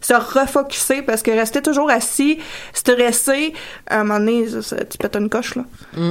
se 0.00 0.14
refocuser 0.14 1.02
parce 1.02 1.22
que 1.22 1.30
rester 1.30 1.62
toujours 1.62 1.90
assis, 1.90 2.38
stressé, 2.72 3.52
à 3.88 4.00
un 4.00 4.04
moment 4.04 4.18
donné, 4.20 4.48
ça- 4.48 4.62
ça- 4.62 4.84
tu 4.84 4.98
pètes 4.98 5.16
une 5.16 5.28
coche 5.28 5.54
là. 5.56 5.64
Mm. 5.96 6.10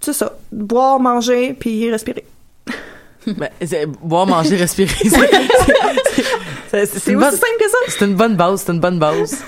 C'est 0.00 0.12
ça, 0.14 0.32
boire, 0.50 0.98
manger, 0.98 1.54
puis 1.58 1.90
respirer. 1.90 2.24
Ben, 3.26 3.50
boire, 4.02 4.26
manger, 4.26 4.56
respirer. 4.56 4.88
c'est- 6.68 7.14
aussi 7.14 7.36
simple 7.36 7.56
que 7.60 7.68
ça. 7.70 7.76
C'est 7.88 8.04
une 8.04 8.14
bonne 8.14 8.34
base, 8.36 8.62
c'est 8.66 8.72
une 8.72 8.80
bonne 8.80 8.98
base. 8.98 9.44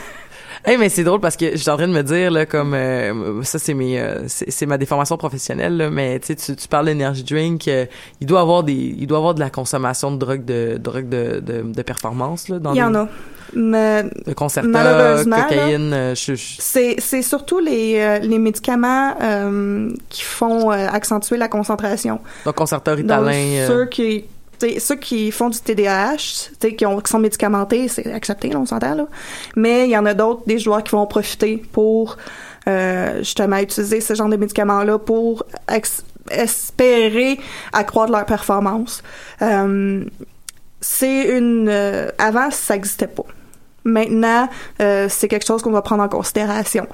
Hey, 0.67 0.79
mais 0.79 0.89
c'est 0.89 1.05
drôle 1.05 1.21
parce 1.21 1.37
que 1.37 1.57
j'étais 1.57 1.71
en 1.71 1.77
train 1.77 1.89
de 1.89 1.93
me 1.93 2.03
dire 2.03 2.31
là 2.31 2.47
comme 2.47 2.73
euh, 2.73 3.43
ça 3.43 3.59
c'est 3.59 3.75
mes 3.75 4.01
euh, 4.01 4.25
c'est 4.29 4.65
ma 4.65 4.79
déformation 4.79 5.19
professionnelle 5.19 5.77
là, 5.77 5.91
mais 5.91 6.19
tu 6.21 6.35
sais 6.39 6.57
tu, 6.57 6.69
parles 6.69 6.87
d'énergie 6.87 7.23
drink 7.23 7.69
euh, 7.69 7.85
il 8.23 8.27
doit 8.27 8.41
avoir 8.41 8.63
des 8.65 8.73
il 8.73 9.07
doit 9.07 9.19
avoir 9.19 9.35
de 9.35 9.41
la 9.41 9.51
consommation 9.51 10.11
de 10.11 10.17
drogue 10.17 10.45
de 10.47 10.79
drogue 10.79 11.09
de, 11.11 11.41
de, 11.41 11.63
de 11.63 11.83
performance 11.83 12.49
là 12.49 12.59
dans 12.59 12.73
Il 12.73 12.79
y 12.79 12.83
en 12.83 12.95
a. 12.95 13.09
Mais 13.55 14.03
de 14.27 14.33
Concerta, 14.33 15.23
cocaïne 15.25 15.93
euh, 15.93 16.15
je, 16.15 16.35
c'est 16.37 16.97
c'est 16.99 17.23
surtout 17.23 17.61
les, 17.61 17.99
euh, 17.99 18.19
les 18.19 18.39
médicaments 18.39 19.15
euh, 19.21 19.91
qui 20.09 20.23
font 20.23 20.71
accentuer 20.71 21.37
la 21.37 21.49
concentration. 21.49 22.21
donc 22.45 22.55
Concerta, 22.55 22.93
Donc, 22.93 23.03
Ritalin 23.03 23.33
euh, 23.33 23.67
ceux 23.67 23.87
qui 23.87 24.25
ceux 24.79 24.97
qui 24.97 25.31
font 25.31 25.51
du 25.51 25.59
TDAH, 25.59 26.51
qui, 26.77 26.87
ont, 26.87 27.01
qui 27.01 27.11
sont 27.11 27.19
médicamentés, 27.19 27.89
c'est 27.89 28.13
accepté, 28.13 28.55
on 28.57 28.67
s'entend 28.67 28.95
là. 28.95 29.07
Mais 29.57 29.87
il 29.87 29.91
y 29.91 29.99
en 29.99 30.07
a 30.07 30.15
d'autres, 30.15 30.43
des 30.47 30.59
joueurs 30.59 30.83
qui 30.83 30.93
vont 30.93 31.07
profiter 31.07 31.63
pour 31.73 32.17
euh, 32.67 33.19
justement 33.19 33.59
utiliser 33.59 34.01
ce 34.01 34.15
genre 34.15 34.29
de 34.29 34.37
médicaments-là 34.37 34.99
pour 34.99 35.45
espérer 36.31 37.39
accroître 37.73 38.13
leur 38.13 38.25
performance. 38.25 39.03
Euh, 39.43 40.05
c'est 40.81 41.37
une 41.37 41.69
euh, 41.69 42.11
avant 42.19 42.51
ça 42.51 42.75
n'existait 42.75 43.07
pas. 43.07 43.25
Maintenant, 43.85 44.49
euh, 44.81 45.09
c'est 45.11 45.29
quelque 45.29 45.47
chose 45.47 45.63
qu'on 45.63 45.71
va 45.71 45.83
prendre 45.83 46.03
en 46.03 46.09
considération. 46.09 46.87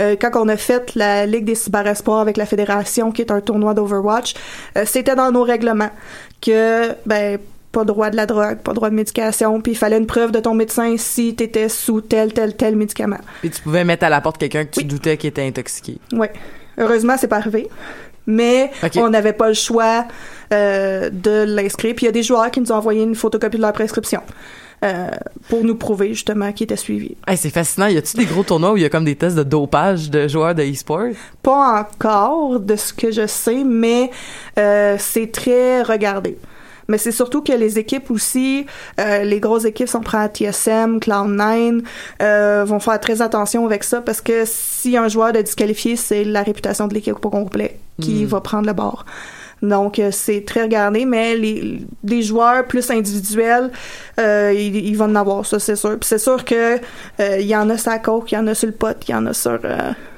Euh, 0.00 0.16
quand 0.20 0.30
on 0.34 0.48
a 0.48 0.56
fait 0.56 0.94
la 0.96 1.24
Ligue 1.26 1.44
des 1.44 1.54
cyberespoirs 1.54 2.18
avec 2.20 2.36
la 2.36 2.46
fédération, 2.46 3.12
qui 3.12 3.22
est 3.22 3.30
un 3.30 3.40
tournoi 3.40 3.74
d'Overwatch, 3.74 4.34
euh, 4.76 4.84
c'était 4.86 5.14
dans 5.14 5.30
nos 5.30 5.44
règlements 5.44 5.90
que 6.40 6.92
ben 7.06 7.38
pas 7.70 7.84
droit 7.84 8.10
de 8.10 8.16
la 8.16 8.26
drogue, 8.26 8.58
pas 8.58 8.74
droit 8.74 8.90
de 8.90 8.94
médication, 8.94 9.60
puis 9.62 9.72
il 9.72 9.76
fallait 9.76 9.96
une 9.96 10.06
preuve 10.06 10.30
de 10.30 10.40
ton 10.40 10.52
médecin 10.54 10.96
si 10.98 11.34
tu 11.34 11.44
étais 11.44 11.70
sous 11.70 12.02
tel 12.02 12.32
tel 12.34 12.54
tel 12.54 12.76
médicament. 12.76 13.16
puis 13.40 13.48
tu 13.50 13.62
pouvais 13.62 13.84
mettre 13.84 14.04
à 14.04 14.10
la 14.10 14.20
porte 14.20 14.36
quelqu'un 14.38 14.64
que 14.66 14.70
tu 14.72 14.80
Oui. 14.80 14.84
doutais 14.84 15.16
qui 15.16 15.26
était 15.26 15.46
intoxiqué 15.46 15.98
Ouais. 16.12 16.30
Heureusement, 16.76 17.14
c'est 17.18 17.28
pas 17.28 17.36
arrivé. 17.36 17.68
Mais 18.26 18.70
on 18.96 19.08
n'avait 19.08 19.32
pas 19.32 19.48
le 19.48 19.54
choix 19.54 20.04
euh, 20.52 21.08
de 21.10 21.44
l'inscrire. 21.46 21.94
Puis 21.94 22.04
il 22.04 22.06
y 22.06 22.08
a 22.08 22.12
des 22.12 22.22
joueurs 22.22 22.50
qui 22.50 22.60
nous 22.60 22.70
ont 22.72 22.76
envoyé 22.76 23.02
une 23.02 23.14
photocopie 23.14 23.56
de 23.56 23.62
leur 23.62 23.72
prescription 23.72 24.20
euh, 24.84 25.08
pour 25.48 25.64
nous 25.64 25.74
prouver 25.76 26.08
justement 26.08 26.52
qu'ils 26.52 26.64
étaient 26.64 26.76
suivis. 26.76 27.16
Hey, 27.26 27.36
c'est 27.36 27.50
fascinant 27.50 27.86
y 27.86 27.96
a-tu 27.96 28.16
des 28.16 28.24
gros 28.26 28.42
tournois 28.42 28.72
où 28.72 28.76
il 28.76 28.82
y 28.82 28.86
a 28.86 28.88
comme 28.90 29.04
des 29.04 29.16
tests 29.16 29.36
de 29.36 29.42
dopage 29.42 30.10
de 30.10 30.26
joueurs 30.28 30.54
de 30.54 30.62
e-sport? 30.62 31.08
Pas 31.42 31.80
encore 31.88 32.58
de 32.60 32.76
ce 32.76 32.92
que 32.92 33.10
je 33.10 33.26
sais, 33.26 33.62
mais 33.64 34.10
euh, 34.58 34.96
c'est 34.98 35.30
très 35.32 35.82
regardé. 35.82 36.36
Mais 36.88 36.98
c'est 36.98 37.12
surtout 37.12 37.42
que 37.42 37.52
les 37.52 37.78
équipes 37.78 38.10
aussi, 38.10 38.66
euh, 39.00 39.22
les 39.22 39.38
grosses 39.38 39.64
équipes, 39.64 39.88
si 39.88 39.94
on 39.96 40.00
prend 40.00 40.26
TSM, 40.26 40.98
Cloud9, 40.98 41.82
euh, 42.20 42.64
vont 42.66 42.80
faire 42.80 42.98
très 42.98 43.22
attention 43.22 43.64
avec 43.64 43.84
ça 43.84 44.00
parce 44.00 44.20
que 44.20 44.42
si 44.46 44.96
un 44.96 45.06
joueur 45.08 45.34
est 45.36 45.44
disqualifié, 45.44 45.94
c'est 45.94 46.24
la 46.24 46.42
réputation 46.42 46.88
de 46.88 46.94
l'équipe 46.94 47.24
au 47.24 47.30
complet 47.30 47.78
qui 48.00 48.24
Mm. 48.24 48.26
va 48.26 48.40
prendre 48.40 48.66
le 48.66 48.72
bord. 48.72 49.06
Donc 49.62 49.98
euh, 50.00 50.10
c'est 50.10 50.44
très 50.44 50.62
regardé, 50.62 51.04
mais 51.04 51.36
les, 51.36 51.78
les 52.04 52.22
joueurs 52.22 52.66
plus 52.66 52.90
individuels, 52.90 53.70
euh, 54.18 54.52
ils, 54.54 54.76
ils 54.88 54.96
vont 54.96 55.04
en 55.04 55.14
avoir 55.14 55.46
ça, 55.46 55.58
c'est 55.60 55.76
sûr. 55.76 55.90
Puis 56.00 56.08
c'est 56.08 56.18
sûr 56.18 56.44
que 56.44 56.76
euh, 57.20 57.36
il 57.38 57.46
y 57.46 57.54
en 57.56 57.70
a 57.70 57.78
sur 57.78 57.92
la 57.92 57.98
coke, 58.00 58.32
il 58.32 58.34
y 58.34 58.38
en 58.38 58.46
a 58.48 58.54
sur 58.54 58.66
le 58.66 58.72
pot, 58.74 58.96
il 59.06 59.12
y 59.12 59.14
en 59.14 59.24
a 59.26 59.32
sur 59.32 59.58
euh, 59.64 59.76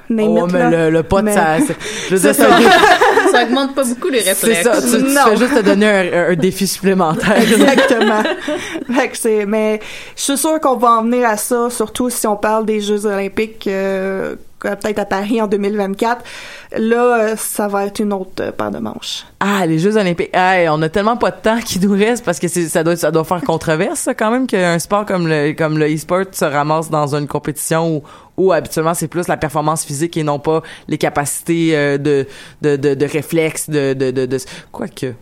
name 0.09 0.29
oh 0.41 0.47
it, 0.47 0.53
mais 0.55 0.71
le, 0.71 0.91
le 0.91 1.03
pote 1.03 1.25
Mais- 1.25 1.35
ça 1.35 1.57
c'est- 1.67 1.77
je 2.09 2.15
veux 2.17 2.21
dire 2.21 2.35
C'est 2.35 2.43
c'est 2.43 2.49
ça. 2.49 2.59
Ça 3.33 3.45
augmente 3.45 3.75
pas 3.75 3.85
beaucoup 3.85 4.09
les 4.09 4.21
C'est 4.23 4.31
réflexes. 4.31 4.63
ça, 4.63 4.81
tu, 4.81 5.05
tu 5.05 5.13
Non. 5.13 5.21
fais 5.31 5.37
juste 5.37 5.55
te 5.57 5.61
donner 5.63 5.89
un, 5.89 6.31
un 6.31 6.35
défi 6.37 6.67
supplémentaire. 6.67 7.37
Exactement. 7.43 8.23
fait 8.95 9.09
que 9.09 9.17
c'est, 9.19 9.45
mais 9.45 9.81
je 10.17 10.23
suis 10.23 10.39
sûre 10.39 10.59
qu'on 10.61 10.77
va 10.77 10.89
en 10.93 11.03
venir 11.03 11.29
à 11.29 11.37
ça, 11.37 11.69
surtout 11.69 12.09
si 12.11 12.27
on 12.27 12.37
parle 12.37 12.65
des 12.65 12.81
Jeux 12.81 13.05
Olympiques, 13.07 13.67
euh, 13.67 14.37
peut-être 14.77 14.99
à 14.99 15.05
Paris 15.05 15.41
en 15.41 15.47
2024. 15.47 16.25
Là, 16.79 17.19
euh, 17.19 17.37
ça 17.37 17.69
va 17.69 17.87
être 17.87 18.01
une 18.01 18.13
autre 18.13 18.31
euh, 18.41 18.51
paire 18.53 18.71
de 18.71 18.79
manches. 18.79 19.25
Ah, 19.41 19.65
les 19.67 19.79
Jeux 19.79 19.97
Olympiques. 19.97 20.31
On 20.35 20.83
a 20.83 20.89
tellement 20.89 21.17
pas 21.17 21.31
de 21.31 21.41
temps 21.41 21.61
qui 21.61 21.79
nous 21.79 21.93
reste 21.93 22.25
parce 22.25 22.39
que 22.39 22.49
ça 22.49 22.83
doit, 22.83 22.97
ça 22.97 23.11
doit 23.11 23.25
faire 23.25 23.43
controverse, 23.43 24.01
ça, 24.01 24.15
quand 24.15 24.31
même, 24.31 24.47
qu'un 24.47 24.79
sport 24.79 25.05
comme 25.07 25.29
le, 25.29 25.53
comme 25.53 25.79
le 25.79 25.95
e-sport 25.95 26.25
se 26.33 26.45
ramasse 26.45 26.91
dans 26.91 27.15
une 27.15 27.27
compétition 27.29 27.97
où, 27.97 28.03
où 28.37 28.53
habituellement 28.53 28.95
c'est 28.95 29.09
plus 29.09 29.29
la 29.29 29.37
performance 29.37 29.85
physique 29.85 30.17
et 30.17 30.23
non 30.23 30.39
pas 30.39 30.63
les 30.89 30.99
capacités 30.99 31.77
euh, 31.77 31.99
de, 31.99 32.27
de, 32.63 32.77
de, 32.77 32.95
de 32.95 33.07
réflexe, 33.07 33.69
de, 33.71 33.93
de, 33.93 34.11
de, 34.11 34.27
de, 34.27 34.39
quoique. 34.73 35.13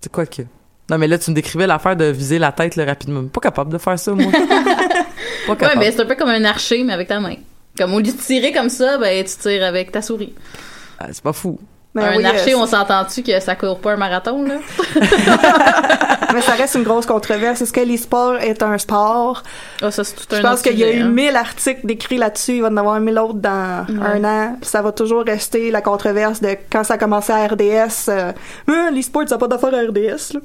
C'est 0.00 0.12
quoi 0.12 0.26
que. 0.26 0.42
Non, 0.90 0.96
mais 0.96 1.06
là, 1.06 1.18
tu 1.18 1.30
me 1.30 1.34
décrivais 1.34 1.66
l'affaire 1.66 1.96
de 1.96 2.06
viser 2.06 2.38
la 2.38 2.50
tête, 2.50 2.74
là, 2.76 2.86
rapidement. 2.86 3.24
Pas 3.28 3.40
capable 3.40 3.70
de 3.72 3.76
faire 3.78 3.98
ça, 3.98 4.12
moi. 4.12 4.32
pas 5.46 5.52
Ouais, 5.52 5.56
capable. 5.58 5.80
mais 5.80 5.92
c'est 5.92 6.00
un 6.00 6.06
peu 6.06 6.14
comme 6.14 6.30
un 6.30 6.44
archer, 6.44 6.82
mais 6.82 6.94
avec 6.94 7.08
ta 7.08 7.20
main. 7.20 7.34
Comme 7.78 7.94
au 7.94 8.00
lieu 8.00 8.12
de 8.12 8.18
tirer 8.18 8.52
comme 8.52 8.68
ça, 8.68 8.98
ben 8.98 9.24
tu 9.24 9.36
tires 9.36 9.64
avec 9.64 9.92
ta 9.92 10.02
souris. 10.02 10.34
Ah, 10.98 11.06
c'est 11.12 11.22
pas 11.22 11.32
fou. 11.32 11.58
Mais 11.94 12.02
un 12.02 12.16
oui, 12.16 12.24
archer, 12.24 12.54
euh, 12.54 12.58
on 12.58 12.66
s'entend-tu 12.66 13.22
que 13.22 13.38
ça 13.40 13.54
court 13.54 13.78
pas 13.78 13.92
un 13.92 13.96
marathon, 13.96 14.44
là? 14.44 14.56
mais 16.32 16.40
ça 16.40 16.52
reste 16.52 16.74
une 16.74 16.82
grosse 16.82 17.06
controverse. 17.06 17.60
Est-ce 17.62 17.72
que 17.72 17.80
l'e-sport 17.80 18.36
est 18.36 18.62
un 18.62 18.78
sport? 18.78 19.42
Ah, 19.82 19.90
ça, 19.90 20.04
c'est 20.04 20.14
tout 20.14 20.34
un 20.34 20.38
Je 20.38 20.42
pense 20.42 20.62
qu'il 20.62 20.78
y 20.78 20.84
a 20.84 20.92
eu 20.92 21.02
hein. 21.02 21.08
1000 21.08 21.36
articles 21.36 21.80
décrits 21.84 22.18
là-dessus. 22.18 22.56
Il 22.56 22.62
va 22.62 22.68
y 22.68 22.72
en 22.72 22.76
avoir 22.76 23.00
1000 23.00 23.18
autres 23.18 23.34
dans 23.34 23.86
un 24.02 24.24
an. 24.24 24.56
Puis 24.60 24.70
ça 24.70 24.82
va 24.82 24.92
toujours 24.92 25.24
rester 25.24 25.70
la 25.70 25.80
controverse 25.80 26.40
de 26.40 26.56
quand 26.70 26.84
ça 26.84 26.94
a 26.94 26.98
commencé 26.98 27.32
à 27.32 27.46
RDS. 27.46 28.08
Euh, 28.08 28.32
Ah, 28.68 28.90
l'e-sport, 28.92 29.24
ça 29.28 29.36
n'a 29.36 29.38
pas 29.38 29.48
d'affaire 29.48 29.74
à 29.74 29.82
RDS. 29.88 30.34
Là. 30.34 30.40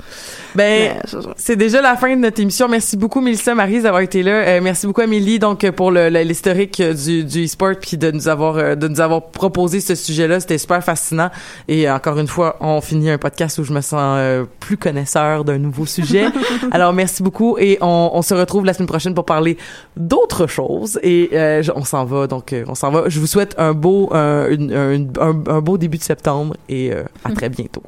Ben, 0.56 0.92
c'est 1.36 1.56
déjà 1.56 1.82
la 1.82 1.96
fin 1.96 2.16
de 2.16 2.22
notre 2.22 2.42
émission. 2.42 2.68
Merci 2.68 2.98
beaucoup, 2.98 3.22
Mélissa 3.22 3.56
Marise, 3.56 3.84
d'avoir 3.84 4.02
été 4.02 4.24
là. 4.24 4.32
Euh, 4.32 4.60
merci 4.62 4.88
beaucoup, 4.88 5.02
Amélie, 5.02 5.40
donc, 5.40 5.70
pour 5.72 5.92
l'historique 5.92 6.80
euh, 6.80 6.94
du, 6.94 7.24
du 7.24 7.46
e-sport 7.46 7.74
puis 7.82 7.98
de 7.98 8.12
nous 8.12 8.28
avoir, 8.28 8.58
euh, 8.58 8.76
de 8.76 8.88
nous 8.88 9.02
avoir 9.02 9.22
proposé 9.24 9.80
ce 9.80 9.96
sujet-là. 9.96 10.40
C'était 10.40 10.58
super 10.58 10.84
fascinant. 10.84 11.30
Et 11.68 11.88
euh, 11.90 11.96
encore 11.96 12.18
une 12.20 12.28
fois, 12.28 12.58
on 12.60 12.82
finit 12.82 13.10
un 13.10 13.18
podcast 13.18 13.58
où 13.60 13.64
je 13.64 13.74
me 13.74 13.82
sens 13.82 14.02
euh, 14.18 14.46
plus 14.60 14.78
connaisseur 14.78 15.44
d'un 15.44 15.58
nouveau 15.58 15.73
sujet. 15.86 16.26
Alors, 16.72 16.94
merci 16.94 17.22
beaucoup. 17.24 17.58
Et 17.58 17.78
on, 17.82 18.12
on 18.14 18.22
se 18.22 18.34
retrouve 18.34 18.66
la 18.66 18.74
semaine 18.74 18.88
prochaine 18.88 19.14
pour 19.14 19.26
parler 19.26 19.58
d'autres 19.98 20.48
choses. 20.48 21.00
Et 21.04 21.30
euh, 21.34 21.62
on 21.76 21.84
s'en 21.84 22.06
va. 22.06 22.28
Donc, 22.28 22.54
euh, 22.54 22.64
on 22.68 22.76
s'en 22.76 22.92
va. 22.92 23.10
Je 23.10 23.20
vous 23.20 23.28
souhaite 23.28 23.56
un 23.58 23.74
beau, 23.74 24.10
un, 24.14 24.48
un- 24.52 25.08
un- 25.20 25.44
un 25.48 25.62
beau 25.62 25.78
début 25.78 25.98
de 25.98 26.04
septembre 26.04 26.56
et 26.70 26.92
euh, 26.94 27.04
à 27.24 27.32
très 27.32 27.50
bientôt. 27.50 27.84